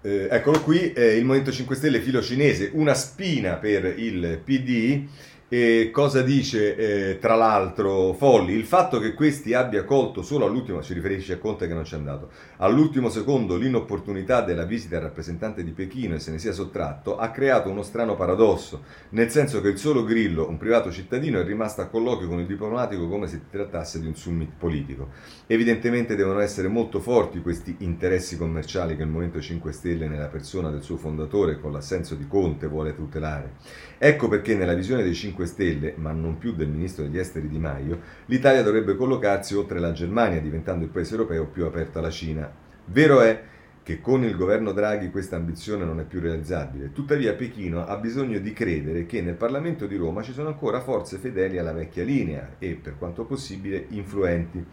eh, 0.02 0.28
eccolo 0.30 0.60
qui, 0.62 0.92
eh, 0.92 1.16
il 1.16 1.24
Movimento 1.24 1.52
5 1.52 1.74
Stelle 1.74 2.00
filo 2.00 2.22
cinese, 2.22 2.70
una 2.72 2.94
spina 2.94 3.54
per 3.54 3.98
il 3.98 4.40
PD 4.42 5.06
e 5.52 5.90
cosa 5.92 6.22
dice 6.22 6.76
eh, 6.76 7.18
tra 7.18 7.34
l'altro 7.34 8.12
Folli? 8.12 8.52
Il 8.52 8.64
fatto 8.64 9.00
che 9.00 9.14
questi 9.14 9.52
abbia 9.52 9.82
colto 9.82 10.22
solo 10.22 10.46
all'ultimo, 10.46 10.80
si 10.80 10.94
riferisce 10.94 11.32
a 11.32 11.38
Conte 11.38 11.66
che 11.66 11.74
non 11.74 11.82
c'è 11.82 11.96
andato, 11.96 12.30
all'ultimo 12.58 13.08
secondo 13.08 13.56
l'inopportunità 13.56 14.42
della 14.42 14.62
visita 14.62 14.98
al 14.98 15.02
rappresentante 15.02 15.64
di 15.64 15.72
Pechino 15.72 16.14
e 16.14 16.20
se 16.20 16.30
ne 16.30 16.38
sia 16.38 16.52
sottratto, 16.52 17.16
ha 17.16 17.30
creato 17.30 17.68
uno 17.68 17.82
strano 17.82 18.14
paradosso, 18.14 18.84
nel 19.08 19.28
senso 19.28 19.60
che 19.60 19.70
il 19.70 19.78
solo 19.78 20.04
Grillo, 20.04 20.48
un 20.48 20.56
privato 20.56 20.92
cittadino, 20.92 21.40
è 21.40 21.44
rimasto 21.44 21.80
a 21.80 21.86
colloquio 21.86 22.28
con 22.28 22.38
il 22.38 22.46
diplomatico 22.46 23.08
come 23.08 23.26
se 23.26 23.42
trattasse 23.50 23.98
di 23.98 24.06
un 24.06 24.14
summit 24.14 24.52
politico. 24.56 25.08
Evidentemente 25.48 26.14
devono 26.14 26.38
essere 26.38 26.68
molto 26.68 27.00
forti 27.00 27.40
questi 27.40 27.74
interessi 27.80 28.36
commerciali 28.36 28.94
che 28.94 29.02
il 29.02 29.08
Movimento 29.08 29.40
5 29.40 29.72
Stelle 29.72 30.06
nella 30.06 30.28
persona 30.28 30.70
del 30.70 30.82
suo 30.82 30.96
fondatore 30.96 31.58
con 31.58 31.72
l'assenso 31.72 32.14
di 32.14 32.28
Conte 32.28 32.68
vuole 32.68 32.94
tutelare. 32.94 33.54
Ecco 34.02 34.28
perché 34.28 34.54
nella 34.54 34.72
visione 34.72 35.02
dei 35.02 35.12
5 35.12 35.44
Stelle, 35.44 35.92
ma 35.96 36.10
non 36.12 36.38
più 36.38 36.54
del 36.54 36.68
ministro 36.68 37.02
degli 37.02 37.18
esteri 37.18 37.48
Di 37.48 37.58
Maio, 37.58 38.00
l'Italia 38.26 38.62
dovrebbe 38.62 38.96
collocarsi 38.96 39.54
oltre 39.54 39.78
la 39.78 39.92
Germania, 39.92 40.40
diventando 40.40 40.84
il 40.84 40.90
paese 40.90 41.12
europeo 41.12 41.44
più 41.44 41.66
aperto 41.66 41.98
alla 41.98 42.08
Cina. 42.08 42.50
Vero 42.86 43.20
è 43.20 43.42
che 43.82 44.00
con 44.00 44.24
il 44.24 44.36
governo 44.36 44.72
Draghi 44.72 45.10
questa 45.10 45.36
ambizione 45.36 45.84
non 45.84 46.00
è 46.00 46.04
più 46.04 46.18
realizzabile. 46.18 46.92
Tuttavia 46.92 47.34
Pechino 47.34 47.84
ha 47.84 47.96
bisogno 47.96 48.38
di 48.38 48.54
credere 48.54 49.04
che 49.04 49.20
nel 49.20 49.34
Parlamento 49.34 49.86
di 49.86 49.96
Roma 49.96 50.22
ci 50.22 50.32
sono 50.32 50.48
ancora 50.48 50.80
forze 50.80 51.18
fedeli 51.18 51.58
alla 51.58 51.72
vecchia 51.72 52.02
linea 52.02 52.56
e, 52.58 52.78
per 52.80 52.96
quanto 52.96 53.24
possibile, 53.24 53.84
influenti. 53.90 54.64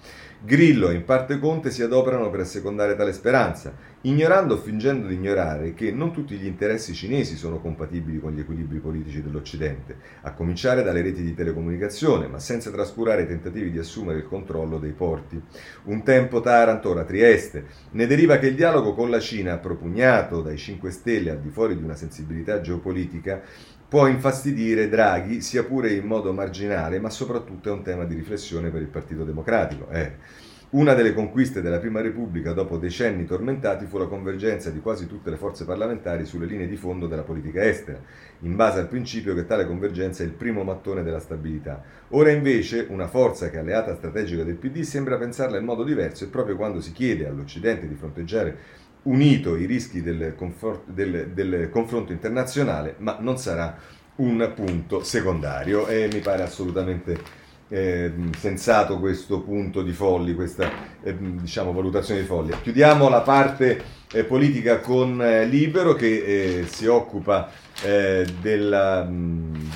Grillo 0.41 0.89
e 0.89 0.95
in 0.95 1.03
parte 1.03 1.37
Conte 1.39 1.69
si 1.69 1.81
adoperano 1.81 2.29
per 2.29 2.41
assecondare 2.41 2.95
tale 2.95 3.11
speranza, 3.11 3.73
ignorando 4.01 4.53
o 4.53 4.57
fingendo 4.57 5.07
di 5.07 5.15
ignorare 5.15 5.73
che 5.73 5.91
non 5.91 6.13
tutti 6.13 6.35
gli 6.35 6.45
interessi 6.45 6.93
cinesi 6.93 7.35
sono 7.35 7.59
compatibili 7.59 8.19
con 8.19 8.31
gli 8.31 8.39
equilibri 8.39 8.77
politici 8.79 9.23
dell'Occidente, 9.23 9.97
a 10.21 10.33
cominciare 10.33 10.83
dalle 10.83 11.01
reti 11.01 11.23
di 11.23 11.33
telecomunicazione, 11.33 12.27
ma 12.27 12.39
senza 12.39 12.69
trascurare 12.69 13.23
i 13.23 13.27
tentativi 13.27 13.71
di 13.71 13.79
assumere 13.79 14.19
il 14.19 14.27
controllo 14.27 14.77
dei 14.77 14.91
porti. 14.91 15.41
Un 15.85 16.03
tempo 16.03 16.41
Taranto, 16.41 16.91
ora 16.91 17.03
Trieste. 17.03 17.65
Ne 17.91 18.05
deriva 18.05 18.37
che 18.37 18.47
il 18.47 18.55
dialogo 18.55 18.93
con 18.93 19.09
la 19.09 19.19
Cina, 19.19 19.57
propugnato 19.57 20.41
dai 20.41 20.57
5 20.57 20.91
Stelle 20.91 21.31
al 21.31 21.39
di 21.39 21.49
fuori 21.49 21.75
di 21.75 21.83
una 21.83 21.95
sensibilità 21.95 22.61
geopolitica, 22.61 23.41
può 23.89 24.07
infastidire 24.07 24.89
Draghi, 24.89 25.41
sia 25.41 25.63
pure 25.63 25.93
in 25.93 26.05
modo 26.05 26.33
marginale, 26.33 26.99
ma 26.99 27.09
soprattutto 27.09 27.69
è 27.69 27.71
un 27.71 27.83
tema 27.83 28.05
di 28.05 28.15
riflessione 28.15 28.69
per 28.69 28.81
il 28.81 28.87
Partito 28.87 29.23
Democratico. 29.23 29.89
Eh. 29.89 30.45
Una 30.69 30.93
delle 30.93 31.13
conquiste 31.13 31.61
della 31.61 31.79
Prima 31.79 32.01
Repubblica 32.01 32.51
dopo 32.51 32.75
decenni 32.75 33.23
tormentati 33.23 33.85
fu 33.85 33.97
la 33.97 34.07
convergenza 34.07 34.69
di 34.69 34.81
quasi 34.81 35.07
tutte 35.07 35.29
le 35.29 35.37
forze 35.37 35.63
parlamentari 35.63 36.25
sulle 36.25 36.45
linee 36.45 36.67
di 36.67 36.75
fondo 36.75 37.07
della 37.07 37.21
politica 37.21 37.63
estera, 37.63 38.01
in 38.39 38.53
base 38.57 38.79
al 38.79 38.89
principio 38.89 39.33
che 39.33 39.45
tale 39.45 39.65
convergenza 39.65 40.23
è 40.23 40.25
il 40.25 40.33
primo 40.33 40.65
mattone 40.65 41.03
della 41.03 41.21
stabilità. 41.21 41.81
Ora 42.09 42.31
invece 42.31 42.85
una 42.89 43.07
forza 43.07 43.49
che 43.49 43.55
è 43.55 43.59
alleata 43.59 43.95
strategica 43.95 44.43
del 44.43 44.57
PD 44.57 44.81
sembra 44.81 45.17
pensarla 45.17 45.57
in 45.57 45.63
modo 45.63 45.85
diverso 45.85 46.25
e 46.25 46.27
proprio 46.27 46.57
quando 46.57 46.81
si 46.81 46.91
chiede 46.91 47.25
all'Occidente 47.25 47.87
di 47.87 47.95
fronteggiare 47.95 48.57
unito 49.03 49.55
i 49.55 49.65
rischi 49.65 50.01
del, 50.01 50.33
confort, 50.35 50.89
del, 50.89 51.29
del 51.29 51.69
confronto 51.69 52.11
internazionale, 52.11 52.95
ma 52.97 53.15
non 53.21 53.37
sarà 53.37 53.73
un 54.15 54.51
punto 54.53 55.01
secondario 55.01 55.87
e 55.87 56.09
mi 56.11 56.19
pare 56.19 56.43
assolutamente 56.43 57.45
eh, 57.69 58.11
sensato 58.37 58.99
questo 58.99 59.41
punto 59.41 59.81
di 59.81 59.91
folli, 59.91 60.33
questa 60.33 60.69
eh, 61.03 61.15
diciamo, 61.17 61.73
valutazione 61.73 62.21
di 62.21 62.25
folli. 62.25 62.53
Chiudiamo 62.61 63.09
la 63.09 63.21
parte 63.21 63.81
eh, 64.11 64.23
politica 64.23 64.79
con 64.79 65.21
eh, 65.21 65.45
Libero 65.45 65.93
che 65.93 66.61
eh, 66.61 66.67
si 66.67 66.85
occupa 66.85 67.49
eh, 67.83 68.25
della, 68.41 69.07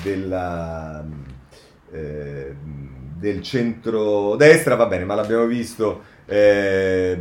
della 0.02 1.04
del 3.22 3.40
centro-destra, 3.40 4.74
va 4.74 4.86
bene, 4.86 5.04
ma 5.04 5.14
l'abbiamo 5.14 5.46
visto, 5.46 6.02
eh, 6.26 7.16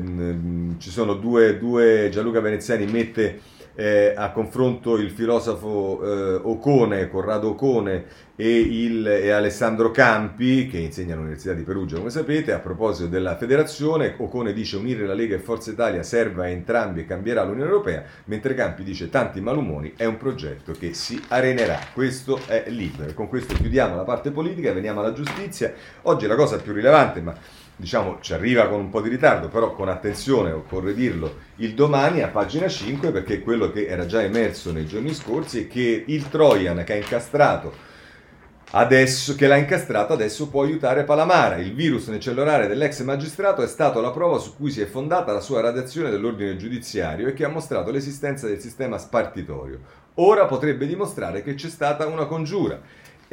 ci 0.79 0.89
sono 0.89 1.13
due, 1.13 1.59
due, 1.59 2.09
Gianluca 2.11 2.39
Veneziani 2.39 2.85
mette 2.87 3.39
eh, 3.75 4.13
a 4.15 4.31
confronto 4.31 4.97
il 4.97 5.11
filosofo 5.11 6.01
eh, 6.03 6.39
Ocone, 6.43 7.09
Corrado 7.09 7.49
Ocone 7.49 8.05
e, 8.35 8.57
il, 8.57 9.05
e, 9.07 9.29
Alessandro 9.29 9.91
Campi, 9.91 10.67
che 10.67 10.77
insegna 10.79 11.13
all'Università 11.13 11.53
di 11.53 11.63
Perugia, 11.63 11.97
come 11.97 12.09
sapete, 12.09 12.51
a 12.53 12.59
proposito 12.59 13.07
della 13.07 13.37
federazione, 13.37 14.15
Ocone 14.17 14.53
dice 14.53 14.77
unire 14.77 15.05
la 15.05 15.13
Lega 15.13 15.35
e 15.35 15.39
Forza 15.39 15.71
Italia 15.71 16.03
serve 16.03 16.45
a 16.45 16.49
entrambi 16.49 17.01
e 17.01 17.05
cambierà 17.05 17.43
l'Unione 17.43 17.69
Europea, 17.69 18.03
mentre 18.25 18.53
Campi 18.53 18.83
dice 18.83 19.09
tanti 19.09 19.41
malumoni 19.41 19.93
è 19.95 20.05
un 20.05 20.17
progetto 20.17 20.73
che 20.73 20.93
si 20.93 21.21
arenerà. 21.27 21.79
Questo 21.93 22.39
è 22.47 22.65
libero. 22.67 23.13
Con 23.13 23.27
questo 23.27 23.53
chiudiamo 23.53 23.95
la 23.95 24.03
parte 24.03 24.31
politica 24.31 24.73
veniamo 24.73 24.99
alla 24.99 25.13
giustizia. 25.13 25.73
Oggi 26.03 26.27
la 26.27 26.35
cosa 26.35 26.57
più 26.57 26.73
rilevante, 26.73 27.21
ma 27.21 27.35
diciamo 27.81 28.19
ci 28.21 28.33
arriva 28.33 28.67
con 28.67 28.79
un 28.79 28.89
po' 28.89 29.01
di 29.01 29.09
ritardo, 29.09 29.47
però 29.47 29.73
con 29.73 29.89
attenzione 29.89 30.51
occorre 30.51 30.93
dirlo, 30.93 31.37
il 31.57 31.73
domani 31.73 32.21
a 32.21 32.27
pagina 32.27 32.67
5 32.67 33.11
perché 33.11 33.35
è 33.35 33.41
quello 33.41 33.71
che 33.71 33.87
era 33.87 34.05
già 34.05 34.21
emerso 34.21 34.71
nei 34.71 34.85
giorni 34.85 35.15
scorsi 35.15 35.61
e 35.61 35.67
che 35.67 36.03
il 36.05 36.29
Trojan 36.29 36.83
che 36.83 36.93
ha 36.93 36.97
incastrato 36.97 37.73
adesso, 38.71 39.33
che 39.33 39.47
l'ha 39.47 39.55
incastrato 39.55 40.13
adesso 40.13 40.47
può 40.47 40.61
aiutare 40.61 41.03
Palamara. 41.03 41.57
Il 41.57 41.73
virus 41.73 42.07
nel 42.07 42.19
cellulare 42.19 42.67
dell'ex 42.67 43.01
magistrato 43.01 43.63
è 43.63 43.67
stato 43.67 43.99
la 43.99 44.11
prova 44.11 44.37
su 44.37 44.55
cui 44.55 44.69
si 44.69 44.81
è 44.81 44.85
fondata 44.85 45.33
la 45.33 45.41
sua 45.41 45.61
radiazione 45.61 46.11
dell'ordine 46.11 46.57
giudiziario 46.57 47.27
e 47.27 47.33
che 47.33 47.45
ha 47.45 47.49
mostrato 47.49 47.89
l'esistenza 47.89 48.45
del 48.45 48.59
sistema 48.59 48.99
spartitorio. 48.99 49.79
Ora 50.15 50.45
potrebbe 50.45 50.85
dimostrare 50.85 51.41
che 51.41 51.55
c'è 51.55 51.69
stata 51.69 52.05
una 52.05 52.25
congiura. 52.25 52.79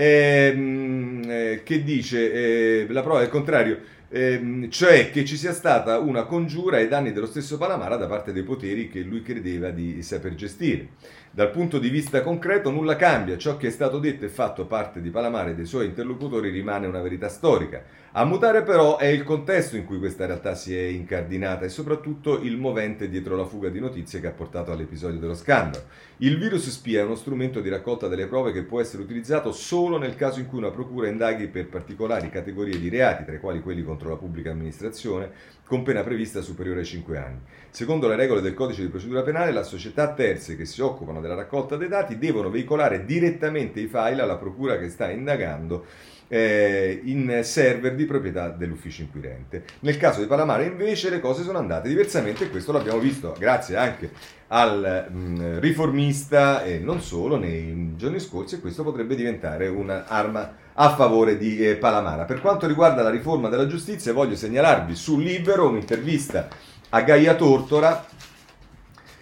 Ehm, 0.01 1.25
eh, 1.27 1.63
che 1.65 1.83
dice 1.83 2.33
eh, 2.33 2.87
la 2.89 3.03
prova 3.03 3.19
è 3.21 3.25
il 3.25 3.31
contrario 3.31 3.81
ehm, 4.09 4.71
cioè 4.71 5.11
che 5.11 5.25
ci 5.25 5.37
sia 5.37 5.53
stata 5.53 5.99
una 5.99 6.25
congiura 6.25 6.77
ai 6.77 6.89
danni 6.89 7.13
dello 7.13 7.27
stesso 7.27 7.59
Palamara 7.59 7.97
da 7.97 8.07
parte 8.07 8.33
dei 8.33 8.43
poteri 8.43 8.89
che 8.89 9.01
lui 9.01 9.23
credeva 9.23 9.71
di 9.71 10.03
saper 10.03 10.35
gestire. 10.35 10.89
Dal 11.31 11.51
punto 11.51 11.79
di 11.79 11.89
vista 11.89 12.23
concreto 12.23 12.71
nulla 12.71 12.97
cambia, 12.97 13.37
ciò 13.37 13.57
che 13.57 13.69
è 13.69 13.71
stato 13.71 13.99
detto 13.99 14.25
e 14.25 14.29
fatto 14.29 14.67
parte 14.67 15.01
di 15.01 15.11
Palamara 15.11 15.51
e 15.51 15.55
dei 15.55 15.67
suoi 15.67 15.87
interlocutori 15.87 16.51
rimane 16.51 16.87
una 16.87 17.01
verità 17.01 17.29
storica. 17.29 17.83
A 18.19 18.25
mutare 18.25 18.65
però 18.65 18.97
è 18.97 19.07
il 19.07 19.23
contesto 19.23 19.77
in 19.77 19.85
cui 19.85 20.01
questa 20.01 20.27
realtà 20.27 20.57
si 20.57 20.77
è 20.77 20.83
incardinata 20.83 21.65
e 21.65 21.69
soprattutto 21.69 22.41
il 22.41 22.57
movente 22.57 23.09
dietro 23.09 23.37
la 23.37 23.45
fuga 23.45 23.69
di 23.69 23.79
notizie 23.79 24.19
che 24.19 24.27
ha 24.27 24.33
portato 24.33 24.73
all'episodio 24.73 25.21
dello 25.21 25.37
scandalo. 25.37 25.85
Il 26.17 26.37
virus 26.37 26.69
spia 26.69 26.99
è 26.99 27.05
uno 27.05 27.15
strumento 27.15 27.61
di 27.61 27.69
raccolta 27.69 28.09
delle 28.09 28.27
prove 28.27 28.51
che 28.51 28.65
può 28.65 28.81
essere 28.81 29.05
utilizzato 29.05 29.53
solo 29.53 29.99
nel 29.99 30.17
caso 30.17 30.41
in 30.41 30.49
cui 30.49 30.59
una 30.59 30.73
procura 30.73 31.07
indaghi 31.07 31.47
per 31.47 31.69
particolari 31.69 32.29
categorie 32.29 32.81
di 32.81 32.89
reati, 32.89 33.25
tra 33.25 33.37
i 33.37 33.39
quali 33.39 33.63
quelli 33.63 33.85
contro 33.85 34.09
la 34.09 34.17
pubblica 34.17 34.51
amministrazione, 34.51 35.31
con 35.65 35.85
pena 35.85 36.03
prevista 36.03 36.41
superiore 36.41 36.81
ai 36.81 36.87
5 36.87 37.19
anni. 37.19 37.39
Secondo 37.71 38.09
le 38.09 38.17
regole 38.17 38.41
del 38.41 38.55
codice 38.55 38.83
di 38.83 38.89
procedura 38.89 39.23
penale, 39.23 39.53
le 39.53 39.63
società 39.63 40.13
terze 40.13 40.57
che 40.57 40.65
si 40.65 40.81
occupano 40.81 41.21
della 41.21 41.37
raccolta 41.37 41.77
dei 41.77 41.87
dati 41.87 42.19
devono 42.19 42.51
veicolare 42.51 43.05
direttamente 43.05 43.79
i 43.79 43.87
file 43.87 44.23
alla 44.23 44.39
procura 44.39 44.77
che 44.77 44.89
sta 44.89 45.09
indagando 45.09 45.85
eh, 46.29 47.01
in 47.05 47.41
server 47.43 47.95
di 47.95 48.05
proprietà 48.05 48.49
dell'ufficio 48.49 49.03
inquirente. 49.03 49.65
Nel 49.81 49.97
caso 49.97 50.21
di 50.21 50.27
Palamara 50.27 50.63
invece 50.63 51.11
le 51.11 51.21
cose 51.21 51.43
sono 51.43 51.59
andate 51.59 51.89
diversamente 51.89 52.45
e 52.45 52.51
questo 52.51 52.73
l'abbiamo 52.73 52.99
visto 52.99 53.35
grazie 53.39 53.77
anche 53.77 54.11
al 54.49 55.09
mh, 55.11 55.61
riformista 55.61 56.63
e 56.63 56.79
non 56.79 57.01
solo 57.01 57.37
nei 57.37 57.95
giorni 57.97 58.21
scorsi 58.21 58.57
e 58.57 58.61
questo 58.61 58.83
potrebbe 58.83 59.15
diventare 59.15 59.69
un'arma 59.69 60.57
a 60.75 60.95
favore 60.95 61.37
di 61.37 61.67
eh, 61.67 61.77
Palamara. 61.77 62.25
Per 62.25 62.41
quanto 62.41 62.67
riguarda 62.67 63.03
la 63.03 63.11
riforma 63.11 63.49
della 63.49 63.67
giustizia 63.67 64.13
voglio 64.13 64.37
segnalarvi 64.37 64.95
su 64.95 65.19
Libero 65.19 65.69
un'intervista 65.69 66.49
a 66.91 67.03
Gaia 67.03 67.35
Tortora 67.35 68.07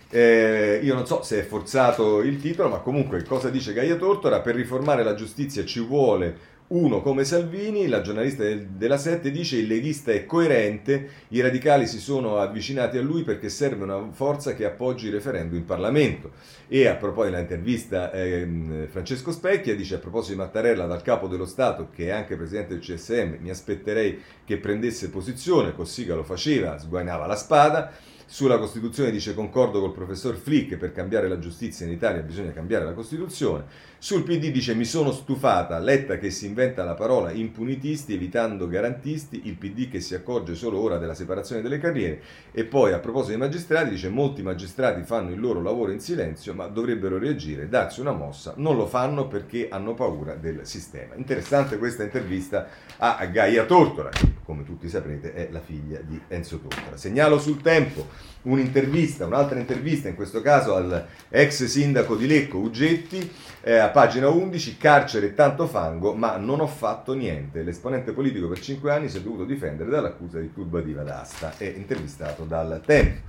eh, 0.09 0.81
io 0.83 0.95
non 0.95 1.05
so 1.05 1.23
se 1.23 1.41
è 1.41 1.43
forzato 1.45 2.23
il 2.23 2.41
titolo, 2.41 2.69
ma 2.69 2.79
comunque 2.79 3.25
cosa 3.25 3.51
dice 3.51 3.73
Gaia 3.73 3.97
Tortora? 3.97 4.41
Per 4.41 4.55
riformare 4.55 5.03
la 5.03 5.15
giustizia 5.15 5.65
ci 5.65 5.81
vuole 5.81 6.55
uno 6.69 7.01
come 7.01 7.25
Salvini, 7.25 7.87
la 7.87 8.01
giornalista 8.01 8.43
del, 8.43 8.67
della 8.67 8.99
Sette 8.99 9.31
dice 9.31 9.57
il 9.57 9.69
leghista 9.69 10.11
è 10.11 10.25
coerente, 10.27 11.09
i 11.29 11.41
radicali 11.41 11.87
si 11.87 12.01
sono 12.01 12.39
avvicinati 12.39 12.99
a 12.99 13.03
lui 13.03 13.23
perché 13.23 13.49
serve 13.49 13.85
una 13.85 14.11
forza 14.11 14.55
che 14.55 14.65
appoggi 14.65 15.07
il 15.07 15.13
referendum 15.13 15.59
in 15.59 15.65
Parlamento. 15.65 16.33
E 16.67 16.89
a 16.89 16.97
proposito 16.97 17.35
dell'intervista 17.35 18.11
eh, 18.11 18.89
Francesco 18.91 19.31
Specchia 19.31 19.77
dice 19.77 19.95
a 19.95 19.99
proposito 19.99 20.33
di 20.33 20.41
Mattarella 20.41 20.87
dal 20.87 21.03
capo 21.03 21.29
dello 21.29 21.47
Stato 21.47 21.89
che 21.95 22.07
è 22.07 22.11
anche 22.11 22.37
presidente 22.37 22.75
del 22.75 22.83
CSM 22.83 23.37
mi 23.41 23.51
aspetterei 23.51 24.21
che 24.45 24.59
prendesse 24.59 25.09
posizione, 25.11 25.75
Cossiga 25.75 26.17
lo 26.17 26.25
faceva, 26.25 26.79
sguainava 26.79 27.27
la 27.27 27.37
spada. 27.37 27.93
Sulla 28.29 28.59
Costituzione 28.59 29.13
dice 29.13 29.35
concordo 29.35 29.79
col 29.79 29.93
professor 29.93 30.35
Flick, 30.35 30.77
per 30.77 30.91
cambiare 30.91 31.29
la 31.29 31.39
giustizia 31.39 31.87
in 31.87 31.93
Italia 31.93 32.23
bisogna 32.23 32.51
cambiare 32.51 32.85
la 32.85 32.93
Costituzione. 32.93 33.67
Sul 33.99 34.25
PD 34.25 34.51
dice 34.51 34.75
mi 34.75 34.85
sono 34.85 35.13
stufata, 35.13 35.79
Letta 35.79 36.19
che 36.19 36.31
si 36.31 36.47
inventa 36.47 36.83
la 36.83 36.95
parola 36.95 37.31
impunitisti 37.31 38.15
evitando 38.15 38.67
garantisti, 38.67 39.43
il 39.45 39.55
PD 39.55 39.89
che 39.89 40.01
si 40.01 40.17
accorge 40.17 40.57
solo 40.57 40.81
ora 40.81 40.99
della 40.99 41.15
separazione 41.15 41.63
delle 41.63 41.79
carriere 41.79 42.21
e 42.51 42.65
poi 42.65 42.93
a 42.93 42.99
proposito 42.99 43.39
dei 43.39 43.47
magistrati 43.47 43.91
dice 43.91 44.09
molti 44.09 44.43
magistrati 44.43 45.05
fanno 45.05 45.31
il 45.31 45.39
loro 45.39 45.63
lavoro 45.63 45.93
in 45.93 46.01
silenzio 46.01 46.53
ma 46.53 46.67
dovrebbero 46.67 47.19
reagire, 47.19 47.69
darsi 47.69 48.01
una 48.01 48.13
mossa, 48.13 48.55
non 48.57 48.77
lo 48.77 48.87
fanno 48.87 49.29
perché 49.29 49.69
hanno 49.71 49.95
paura 49.95 50.35
del 50.35 50.67
sistema. 50.67 51.15
Interessante 51.15 51.79
questa 51.79 52.03
intervista 52.03 52.67
a 52.97 53.25
Gaia 53.27 53.65
Tortora, 53.65 54.11
come 54.57 54.65
tutti 54.65 54.89
saprete 54.89 55.35
è 55.35 55.49
la 55.51 55.61
figlia 55.61 56.01
di 56.01 56.19
Enzo 56.29 56.59
Tortora. 56.59 56.97
Segnalo 56.97 57.39
sul 57.39 57.61
tempo 57.61 58.09
un'intervista, 58.43 59.27
un'altra 59.27 59.59
intervista, 59.59 60.09
in 60.09 60.15
questo 60.15 60.41
caso 60.41 60.75
al 60.75 61.07
ex 61.29 61.65
sindaco 61.65 62.17
di 62.17 62.27
Lecco, 62.27 62.57
Ugetti, 62.59 63.31
eh, 63.61 63.77
a 63.77 63.89
pagina 63.89 64.29
11, 64.29 64.79
carcere 64.79 65.27
e 65.27 65.35
tanto 65.35 65.67
fango, 65.67 66.15
ma 66.15 66.37
non 66.37 66.61
ho 66.61 66.67
fatto 66.67 67.13
niente. 67.13 67.63
L'esponente 67.63 68.13
politico 68.13 68.49
per 68.49 68.61
5 68.61 68.91
anni 68.91 69.09
si 69.11 69.19
è 69.19 69.21
dovuto 69.21 69.45
difendere 69.45 69.91
dall'accusa 69.91 70.39
di 70.39 70.51
turbativa 70.53 71.03
d'asta, 71.03 71.53
è 71.59 71.65
intervistato 71.77 72.45
dal 72.45 72.81
Tempo. 72.85 73.21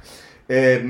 Eh, 0.49 0.81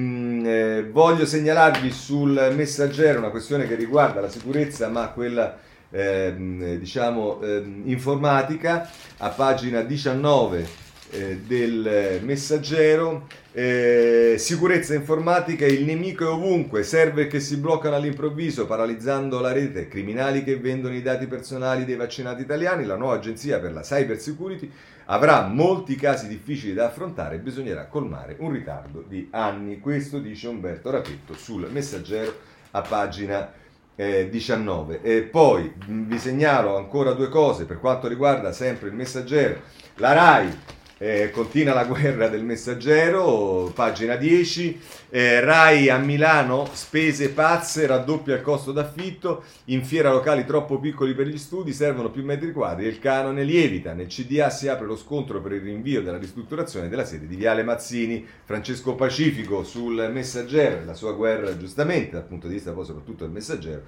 eh, 0.45 0.88
voglio 0.91 1.25
segnalarvi 1.25 1.89
sul 1.89 2.53
messaggero 2.55 3.17
una 3.17 3.31
questione 3.31 3.65
che 3.65 3.73
riguarda 3.73 4.21
la 4.21 4.29
sicurezza, 4.29 4.88
ma 4.88 5.07
quella 5.09 5.57
eh, 5.89 6.77
diciamo 6.79 7.41
ehm, 7.41 7.83
informatica, 7.85 8.89
a 9.17 9.29
pagina 9.29 9.81
19 9.81 10.67
eh, 11.11 11.38
del 11.45 12.19
messaggero. 12.23 13.27
Eh, 13.51 14.35
sicurezza 14.38 14.93
informatica, 14.93 15.65
il 15.65 15.83
nemico 15.83 16.25
è 16.25 16.29
ovunque, 16.29 16.83
server 16.83 17.27
che 17.27 17.39
si 17.39 17.57
bloccano 17.57 17.95
all'improvviso 17.95 18.67
paralizzando 18.67 19.39
la 19.39 19.51
rete, 19.51 19.88
criminali 19.88 20.43
che 20.43 20.57
vendono 20.57 20.93
i 20.93 21.01
dati 21.01 21.25
personali 21.25 21.83
dei 21.83 21.95
vaccinati 21.95 22.43
italiani, 22.43 22.85
la 22.85 22.95
nuova 22.95 23.15
agenzia 23.15 23.59
per 23.59 23.73
la 23.73 23.81
cyber 23.81 24.19
security 24.19 24.71
avrà 25.09 25.47
molti 25.47 25.95
casi 25.95 26.27
difficili 26.27 26.73
da 26.73 26.88
affrontare 26.88 27.38
bisognerà 27.38 27.85
colmare 27.85 28.35
un 28.39 28.51
ritardo 28.51 29.03
di 29.07 29.27
anni. 29.31 29.79
Questo 29.79 30.19
dice 30.19 30.47
Umberto 30.47 30.89
Rapetto 30.89 31.33
sul 31.33 31.67
messaggero 31.71 32.35
a 32.71 32.81
pagina 32.81 33.49
eh, 33.98 34.30
19. 34.30 35.02
E 35.02 35.24
poi 35.24 35.74
vi 35.88 36.18
segnalo 36.18 36.78
ancora 36.78 37.12
due 37.12 37.28
cose 37.28 37.66
per 37.66 37.80
quanto 37.80 38.08
riguarda 38.08 38.54
sempre 38.54 38.88
il 38.88 38.93
messaggero. 38.93 39.60
La 39.95 40.14
RAI 40.14 40.58
eh, 40.98 41.30
continua 41.32 41.74
la 41.74 41.86
guerra 41.86 42.28
del 42.28 42.43
messaggero, 42.43 43.72
pagina 43.74 44.16
10. 44.16 44.80
Eh, 45.10 45.39
Rai 45.39 45.89
a 45.89 45.98
Milano, 45.98 46.68
spese 46.72 47.30
pazze, 47.30 47.86
raddoppia 47.86 48.36
il 48.36 48.41
costo 48.41 48.72
d'affitto. 48.72 49.43
In 49.66 49.84
fiera 49.84 50.12
locali 50.12 50.45
troppo 50.45 50.80
piccoli 50.80 51.14
per 51.14 51.28
gli 51.28 51.38
studi, 51.38 51.72
servono 51.72 52.10
più 52.10 52.24
metri 52.24 52.52
quadri 52.52 52.88
il 52.88 53.00
canone 53.00 53.43
lievita. 53.43 53.93
Nel 53.93 54.08
CDA 54.08 54.50
si 54.50 54.68
apre 54.68 54.86
lo 54.86 54.98
scontro 54.98 55.41
per 55.41 55.54
il 55.54 55.62
rinvio 55.62 56.02
della 56.02 56.18
ristrutturazione 56.18 56.89
della 56.89 57.06
sede 57.06 57.28
di 57.28 57.36
Viale 57.36 57.64
Mazzini. 57.64 58.26
Francesco 58.43 58.95
Pacifico 58.95 59.64
sul 59.64 60.10
messaggero, 60.12 60.84
la 60.84 60.93
sua 60.93 61.14
guerra 61.14 61.56
giustamente 61.58 62.12
dal 62.12 62.26
punto 62.26 62.48
di 62.48 62.56
vista 62.56 62.72
poi 62.72 62.86
soprattutto 62.86 63.24
del 63.24 63.34
messaggero 63.34 63.84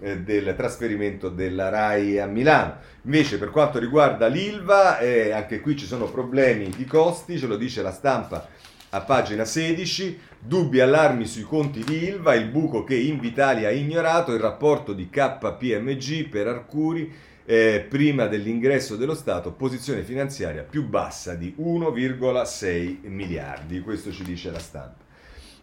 eh, 0.00 0.18
del 0.18 0.54
trasferimento 0.56 1.28
della 1.28 1.68
RAI 1.68 2.18
a 2.18 2.26
Milano. 2.26 2.76
Invece 3.02 3.38
per 3.38 3.50
quanto 3.50 3.78
riguarda 3.78 4.26
l'ILVA, 4.26 4.98
eh, 4.98 5.32
anche 5.32 5.60
qui 5.60 5.76
ci 5.76 5.86
sono 5.86 6.06
problemi 6.06 6.68
di 6.68 6.84
costi, 6.84 7.38
ce 7.38 7.46
lo 7.46 7.56
dice 7.56 7.82
la 7.82 7.92
stampa 7.92 8.48
a 8.90 9.00
pagina 9.00 9.44
16, 9.44 10.18
dubbi 10.38 10.80
allarmi 10.80 11.26
sui 11.26 11.42
conti 11.42 11.82
di 11.82 12.04
ILVA, 12.04 12.34
il 12.34 12.48
buco 12.48 12.84
che 12.84 12.94
Invitalia 12.94 13.68
ha 13.68 13.72
ignorato, 13.72 14.32
il 14.32 14.40
rapporto 14.40 14.92
di 14.92 15.08
KPMG 15.10 16.28
per 16.28 16.46
Arcuri, 16.46 17.12
eh, 17.44 17.86
prima 17.88 18.26
dell'ingresso 18.26 18.96
dello 18.96 19.14
Stato, 19.14 19.52
posizione 19.52 20.02
finanziaria 20.02 20.62
più 20.62 20.86
bassa 20.86 21.34
di 21.34 21.54
1,6 21.58 22.98
miliardi, 23.04 23.80
questo 23.80 24.12
ci 24.12 24.24
dice 24.24 24.50
la 24.50 24.58
stampa. 24.58 25.04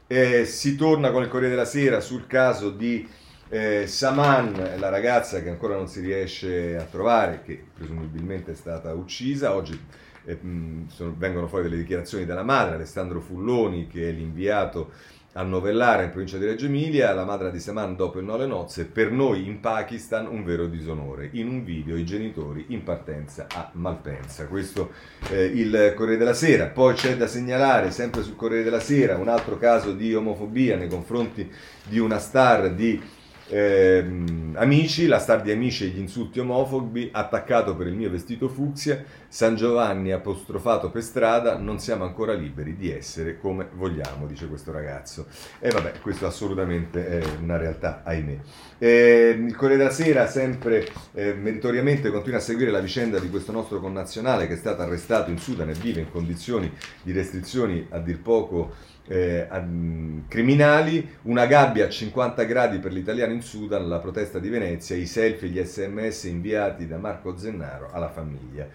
Eh, 0.07 0.45
si 0.45 0.75
torna 0.75 1.11
con 1.11 1.23
il 1.23 1.29
Corriere 1.29 1.55
della 1.55 1.65
Sera 1.65 1.99
sul 1.99 2.27
caso 2.27 2.69
di 2.69 3.07
Eh, 3.53 3.85
Saman, 3.85 4.77
la 4.79 4.89
ragazza 4.89 5.43
che 5.43 5.49
ancora 5.49 5.75
non 5.75 5.87
si 5.87 6.01
riesce 6.01 6.75
a 6.75 6.85
trovare, 6.85 7.43
che 7.45 7.63
presumibilmente 7.71 8.53
è 8.53 8.55
stata 8.55 8.91
uccisa, 8.95 9.53
oggi 9.53 9.79
eh, 10.25 10.33
mh, 10.33 10.87
sono, 10.87 11.13
vengono 11.15 11.47
fuori 11.47 11.65
delle 11.65 11.77
dichiarazioni 11.77 12.25
della 12.25 12.41
madre, 12.41 12.73
Alessandro 12.73 13.19
Fulloni, 13.19 13.85
che 13.85 14.09
è 14.09 14.11
l'inviato 14.11 14.89
a 15.33 15.43
Novellare 15.43 16.05
in 16.05 16.09
provincia 16.09 16.39
di 16.39 16.45
Reggio 16.45 16.65
Emilia, 16.65 17.13
la 17.13 17.25
madre 17.25 17.51
di 17.51 17.59
Saman 17.59 17.95
dopo 17.95 18.17
il 18.17 18.25
no 18.25 18.33
alle 18.33 18.47
nozze, 18.47 18.85
per 18.85 19.11
noi 19.11 19.45
in 19.45 19.59
Pakistan 19.59 20.25
un 20.25 20.43
vero 20.43 20.65
disonore. 20.65 21.29
In 21.33 21.47
un 21.47 21.63
video 21.63 21.95
i 21.95 22.05
genitori 22.05 22.65
in 22.69 22.81
partenza 22.81 23.45
a 23.53 23.69
Malpensa. 23.73 24.47
Questo 24.47 24.93
eh, 25.29 25.45
il 25.45 25.93
Corriere 25.95 26.17
della 26.17 26.33
Sera. 26.33 26.69
Poi 26.69 26.95
c'è 26.95 27.15
da 27.17 27.27
segnalare, 27.27 27.91
sempre 27.91 28.23
sul 28.23 28.35
Corriere 28.35 28.63
della 28.63 28.79
Sera, 28.79 29.17
un 29.17 29.27
altro 29.27 29.59
caso 29.59 29.93
di 29.93 30.11
omofobia 30.15 30.75
nei 30.75 30.89
confronti 30.89 31.47
di 31.87 31.99
una 31.99 32.17
star 32.17 32.73
di 32.73 33.21
eh, 33.47 34.05
amici, 34.53 35.05
la 35.07 35.19
star 35.19 35.41
di 35.41 35.51
Amici 35.51 35.85
e 35.85 35.87
gli 35.87 35.99
insulti 35.99 36.39
omofobi, 36.39 37.09
attaccato 37.11 37.75
per 37.75 37.87
il 37.87 37.93
mio 37.93 38.09
vestito 38.09 38.47
fucsia, 38.47 39.03
San 39.27 39.55
Giovanni 39.55 40.11
apostrofato 40.11 40.89
per 40.89 41.03
strada, 41.03 41.57
non 41.57 41.79
siamo 41.79 42.03
ancora 42.03 42.33
liberi 42.33 42.75
di 42.75 42.91
essere 42.91 43.37
come 43.39 43.67
vogliamo, 43.73 44.27
dice 44.27 44.47
questo 44.47 44.71
ragazzo. 44.71 45.27
E 45.59 45.69
vabbè, 45.69 45.99
questo 46.01 46.25
assolutamente 46.25 47.07
è 47.07 47.23
una 47.41 47.57
realtà, 47.57 48.01
ahimè. 48.03 48.37
Eh, 48.77 49.35
il 49.37 49.55
Corriere 49.55 49.83
della 49.83 49.93
Sera 49.93 50.27
sempre 50.27 50.87
eh, 51.13 51.33
meritoriamente 51.33 52.11
continua 52.11 52.39
a 52.39 52.41
seguire 52.41 52.71
la 52.71 52.79
vicenda 52.79 53.19
di 53.19 53.29
questo 53.29 53.51
nostro 53.51 53.79
connazionale 53.79 54.47
che 54.47 54.53
è 54.53 54.57
stato 54.57 54.81
arrestato 54.81 55.31
in 55.31 55.37
Sudan 55.37 55.69
e 55.69 55.73
vive 55.73 56.01
in 56.01 56.11
condizioni 56.11 56.71
di 57.01 57.11
restrizioni 57.11 57.87
a 57.89 57.99
dir 57.99 58.19
poco 58.19 58.91
eh, 59.07 59.47
criminali, 60.27 61.07
una 61.23 61.45
gabbia 61.45 61.85
a 61.85 61.89
50 61.89 62.43
gradi 62.43 62.79
per 62.79 62.91
l'italiano 62.91 63.33
in 63.33 63.41
Sudan, 63.41 63.87
la 63.87 63.99
protesta 63.99 64.39
di 64.39 64.49
Venezia, 64.49 64.95
i 64.95 65.05
selfie 65.05 65.47
e 65.47 65.51
gli 65.51 65.63
sms 65.63 66.23
inviati 66.25 66.87
da 66.87 66.97
Marco 66.97 67.37
Zennaro 67.37 67.89
alla 67.91 68.09
famiglia. 68.09 68.67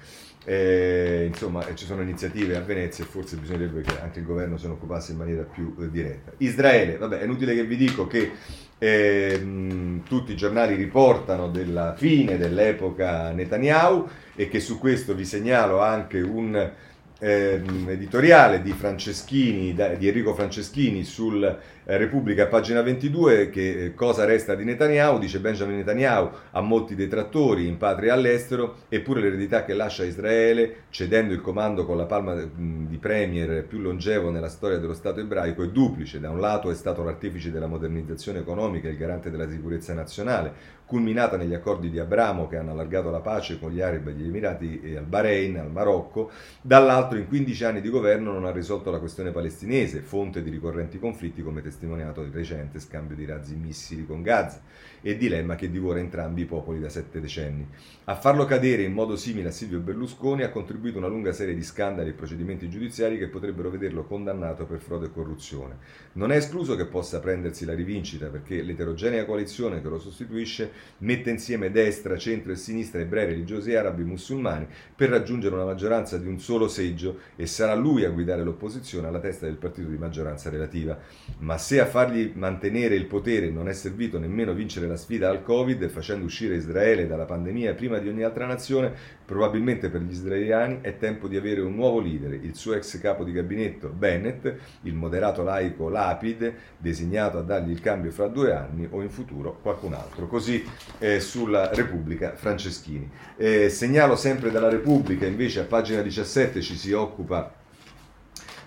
Eh, 0.45 1.27
insomma, 1.29 1.63
ci 1.75 1.85
sono 1.85 2.01
iniziative 2.01 2.57
a 2.57 2.61
Venezia 2.61 3.05
e 3.05 3.07
forse 3.07 3.37
bisognerebbe 3.37 3.83
che 3.83 4.01
anche 4.01 4.21
il 4.21 4.25
governo 4.25 4.57
se 4.57 4.67
ne 4.67 4.75
occupasse 4.75 5.13
in 5.13 5.19
maniera 5.19 5.43
più 5.43 5.75
eh, 5.79 5.91
diretta. 5.91 6.33
Israele, 6.39 6.97
vabbè, 6.97 7.19
è 7.19 7.25
inutile 7.25 7.55
che 7.55 7.65
vi 7.65 7.77
dico 7.77 8.07
che 8.07 8.31
eh, 8.79 10.01
tutti 10.05 10.33
i 10.33 10.37
giornali 10.37 10.75
riportano 10.75 11.49
della 11.49 11.95
fine 11.97 12.39
dell'epoca 12.39 13.31
Netanyahu 13.33 14.09
e 14.37 14.49
che 14.49 14.61
su 14.61 14.79
questo 14.79 15.15
vi 15.15 15.25
segnalo 15.25 15.81
anche 15.81 16.21
un 16.21 16.73
eh, 17.19 17.61
editoriale 17.87 18.63
di, 18.63 18.73
Franceschini, 18.73 19.75
di 19.99 20.07
Enrico 20.07 20.35
Franceschini 20.35 21.05
sul 21.05 21.43
eh, 21.45 21.97
Repubblica, 21.97 22.47
pagina 22.47 22.81
22, 22.83 23.51
che 23.51 23.85
eh, 23.85 23.95
cosa 23.95 24.25
resta 24.25 24.55
di 24.55 24.65
Netanyahu, 24.65 25.19
dice 25.19 25.41
Benjamin 25.41 25.77
Netanyahu, 25.77 26.31
ha 26.53 26.61
molti 26.61 26.95
detrattori 26.95 27.67
in 27.67 27.77
patria 27.77 28.13
e 28.13 28.17
all'estero, 28.17 28.77
eppure 28.89 29.21
l'eredità 29.21 29.65
che 29.65 29.75
lascia 29.75 30.05
Israele, 30.05 30.85
cedendo 30.91 31.33
il 31.35 31.41
comando 31.41 31.85
con 31.85 31.97
la 31.97 32.05
palma 32.05 32.35
di 32.35 32.99
premier 32.99 33.65
più 33.65 33.79
longevo 33.79 34.31
nella 34.31 34.49
storia 34.49 34.79
dello 34.79 34.95
Stato 34.95 35.21
ebraico, 35.21 35.63
è 35.63 35.69
duplice. 35.69 36.21
Da 36.21 36.31
un 36.31 36.41
lato 36.41 36.71
è 36.71 36.75
stato 36.75 37.03
l'artefice 37.03 37.51
della 37.51 37.67
modernizzazione 37.67 38.41
economica 38.41 38.87
e 38.87 38.93
il 38.93 38.97
garante 38.97 39.31
della 39.31 39.49
sicurezza 39.49 39.93
nazionale, 39.95 40.77
culminata 40.89 41.37
negli 41.37 41.53
accordi 41.53 41.91
di 41.91 41.99
Abramo 41.99 42.49
che 42.49 42.57
hanno 42.57 42.71
allargato 42.71 43.11
la 43.11 43.21
pace 43.21 43.59
con 43.59 43.71
gli 43.71 43.83
arabi 43.83 44.09
agli 44.09 44.27
Emirati 44.27 44.81
e 44.83 44.97
al 44.97 45.05
Bahrain, 45.05 45.59
al 45.59 45.71
Marocco, 45.71 46.31
dall'altro 46.63 47.19
in 47.19 47.29
15 47.29 47.65
anni 47.65 47.81
di 47.83 47.91
governo 47.91 48.33
non 48.33 48.47
ha 48.47 48.51
risolto 48.51 48.91
la 48.91 48.99
questione 48.99 49.31
palestinese, 49.31 50.01
fonte 50.01 50.43
di 50.43 50.49
ricorrenti 50.49 50.99
conflitti 50.99 51.43
come 51.43 51.61
testimoniato 51.61 52.23
il 52.23 52.33
recente 52.33 52.81
scambio 52.81 53.17
di 53.17 53.27
razzi 53.27 53.55
missili 53.55 54.07
con 54.07 54.23
Gaza 54.23 54.63
e 55.03 55.19
dilemma 55.19 55.57
che 55.57 55.71
divora 55.71 55.99
entrambi 55.99 56.43
i 56.43 56.47
popoli 56.47 56.81
da 56.81 56.89
sette 56.89 57.21
decenni. 57.21 57.69
A 58.05 58.15
farlo 58.15 58.47
cadere 58.47 58.83
in 58.83 58.93
modo 58.93 59.17
simile 59.17 59.49
a 59.49 59.53
Silvio 59.53 59.81
Berlusconi 59.81 60.43
ha 60.43 60.51
contribuito 60.51 60.97
una 60.97 61.07
lunga 61.07 61.33
serie 61.33 61.55
di 61.55 61.63
scandali 61.63 62.09
e 62.09 62.15
procedimenti 62.15 62.71
giudiziari 62.71 63.19
che 63.19 63.29
potrebbero 63.29 63.69
vederlo 63.69 64.05
condannato 64.05 64.65
per 64.65 64.79
frode 64.79 65.07
e 65.07 65.13
corruzione. 65.13 65.77
Non 66.15 66.33
è 66.33 66.37
escluso 66.37 66.77
che 66.77 66.87
possa 66.87 67.21
prendersi 67.21 67.67
la 67.67 67.75
rivincita 67.75 68.29
perché 68.29 68.63
l'eterogenea 68.63 69.27
coalizione 69.27 69.83
che 69.83 69.89
lo 69.89 69.99
sostituisce 69.99 70.73
mette 70.99 71.31
insieme 71.31 71.71
destra, 71.71 72.17
centro 72.17 72.53
e 72.53 72.57
sinistra 72.57 73.01
ebrei 73.01 73.27
religiosi 73.27 73.75
arabi 73.75 74.03
e 74.03 74.07
musulmani 74.07 74.67
per 74.95 75.11
raggiungere 75.11 75.55
una 75.55 75.65
maggioranza 75.65 76.19
di 76.19 76.27
un 76.27 76.39
solo 76.39 76.69
seggio 76.69 77.21
e 77.37 77.47
sarà 77.47 77.75
lui 77.75 78.05
a 78.05 78.11
guidare 78.11 78.43
l'opposizione 78.43 79.07
alla 79.07 79.21
testa 79.21 79.47
del 79.47 79.57
partito 79.57 79.89
di 79.89 79.99
maggioranza 79.99 80.51
relativa. 80.51 80.99
Ma 81.39 81.59
se 81.59 81.81
a 81.81 81.87
fargli 81.87 82.33
mantenere 82.35 82.95
il 82.95 83.07
potere 83.07 83.51
non 83.51 83.69
è 83.69 83.73
servito 83.73 84.19
nemmeno 84.19 84.53
vincere 84.53 84.87
la 84.87 84.97
sfida 84.97 85.29
al 85.29 85.43
Covid 85.43 85.89
facendo 85.89 86.25
uscire 86.25 86.57
Israele 86.57 87.07
dalla 87.07 87.25
pandemia 87.25 87.75
prima 87.75 87.99
di 87.99 88.09
ogni 88.09 88.23
altra 88.23 88.47
nazione, 88.47 88.93
probabilmente 89.29 89.91
per 89.91 90.01
gli 90.01 90.13
israeliani 90.13 90.79
è 90.81 90.97
tempo 90.97 91.29
di 91.29 91.37
avere 91.37 91.61
un 91.61 91.75
nuovo 91.75 92.01
leader, 92.01 92.33
il 92.33 92.57
suo 92.57 92.73
ex 92.73 92.99
capo 92.99 93.25
di 93.25 93.33
gabinetto 93.33 93.91
Bennett, 93.91 94.51
il 94.85 94.95
moderato 94.95 95.43
laico 95.43 95.91
Lapid, 95.91 96.51
designato 96.79 97.37
a 97.37 97.43
dargli 97.43 97.71
il 97.71 97.83
cambio 97.83 98.11
fra 98.11 98.27
due 98.29 98.55
anni 98.55 98.89
o 98.91 99.03
in 99.03 99.11
futuro 99.11 99.59
qualcun 99.61 99.93
altro. 99.93 100.29
Così 100.29 100.65
eh, 100.99 101.21
sulla 101.21 101.75
Repubblica 101.75 102.37
Franceschini. 102.37 103.11
Eh, 103.37 103.69
segnalo 103.69 104.17
sempre 104.17 104.51
dalla 104.51 104.71
Repubblica, 104.71 105.27
invece 105.27 105.61
a 105.61 105.65
pagina 105.65 106.01
17 106.01 106.63
ci 106.63 106.75
si 106.75 106.93
occupa 106.93 107.53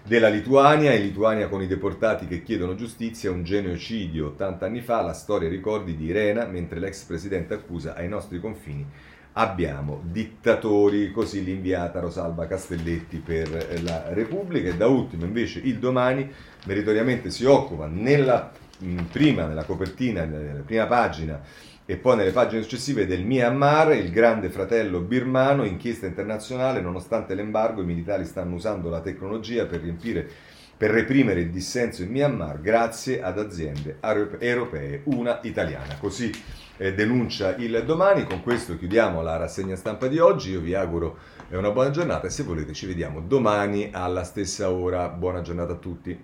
della 0.03 0.29
Lituania, 0.29 0.93
in 0.93 1.01
Lituania 1.01 1.47
con 1.47 1.63
i 1.63 1.67
deportati 1.67 2.27
che 2.27 2.43
chiedono 2.43 2.75
giustizia, 2.75 3.31
un 3.31 3.43
genocidio 3.43 4.27
80 4.27 4.65
anni 4.67 4.81
fa, 4.81 5.01
la 5.01 5.13
storia 5.13 5.49
ricordi 5.49 5.95
di 5.95 6.05
Irena, 6.05 6.45
mentre 6.45 6.79
l'ex 6.79 7.03
presidente 7.03 7.55
accusa 7.55 7.95
ai 7.95 8.07
nostri 8.07 8.39
confini 8.39 8.85
abbiamo 9.33 10.01
dittatori, 10.03 11.11
così 11.11 11.43
l'inviata 11.43 11.99
Rosalba 11.99 12.47
Castelletti 12.47 13.17
per 13.19 13.81
la 13.83 14.13
Repubblica 14.13 14.69
e 14.69 14.75
da 14.75 14.87
ultimo 14.87 15.25
invece 15.25 15.59
il 15.59 15.77
domani 15.77 16.29
meritoriamente 16.65 17.29
si 17.29 17.45
occupa 17.45 17.87
nella 17.87 18.51
prima, 19.11 19.45
nella 19.45 19.63
copertina, 19.63 20.25
nella 20.25 20.61
prima 20.61 20.85
pagina 20.85 21.41
e 21.85 21.97
poi 21.97 22.15
nelle 22.15 22.31
pagine 22.31 22.61
successive 22.61 23.05
del 23.05 23.25
Myanmar, 23.25 23.93
il 23.93 24.11
grande 24.11 24.49
fratello 24.49 24.99
birmano, 24.99 25.65
inchiesta 25.65 26.05
internazionale, 26.05 26.79
nonostante 26.79 27.33
l'embargo 27.33 27.81
i 27.81 27.85
militari 27.85 28.25
stanno 28.25 28.55
usando 28.55 28.89
la 28.89 29.01
tecnologia 29.01 29.65
per 29.65 29.81
riempire 29.81 30.29
per 30.77 30.89
reprimere 30.89 31.41
il 31.41 31.51
dissenso 31.51 32.01
in 32.01 32.09
Myanmar 32.09 32.59
grazie 32.59 33.21
ad 33.21 33.37
aziende 33.37 33.97
europee, 34.39 35.01
una 35.05 35.39
italiana. 35.43 35.97
Così 35.99 36.31
eh, 36.81 36.95
denuncia 36.95 37.55
il 37.57 37.83
domani. 37.85 38.23
Con 38.23 38.41
questo 38.41 38.75
chiudiamo 38.75 39.21
la 39.21 39.37
rassegna 39.37 39.75
stampa 39.75 40.07
di 40.07 40.17
oggi. 40.17 40.49
Io 40.49 40.61
vi 40.61 40.73
auguro 40.73 41.17
una 41.49 41.69
buona 41.69 41.91
giornata 41.91 42.25
e 42.25 42.31
se 42.31 42.41
volete 42.41 42.73
ci 42.73 42.87
vediamo 42.87 43.19
domani 43.19 43.89
alla 43.93 44.23
stessa 44.23 44.71
ora. 44.71 45.07
Buona 45.09 45.41
giornata 45.41 45.73
a 45.73 45.75
tutti. 45.75 46.19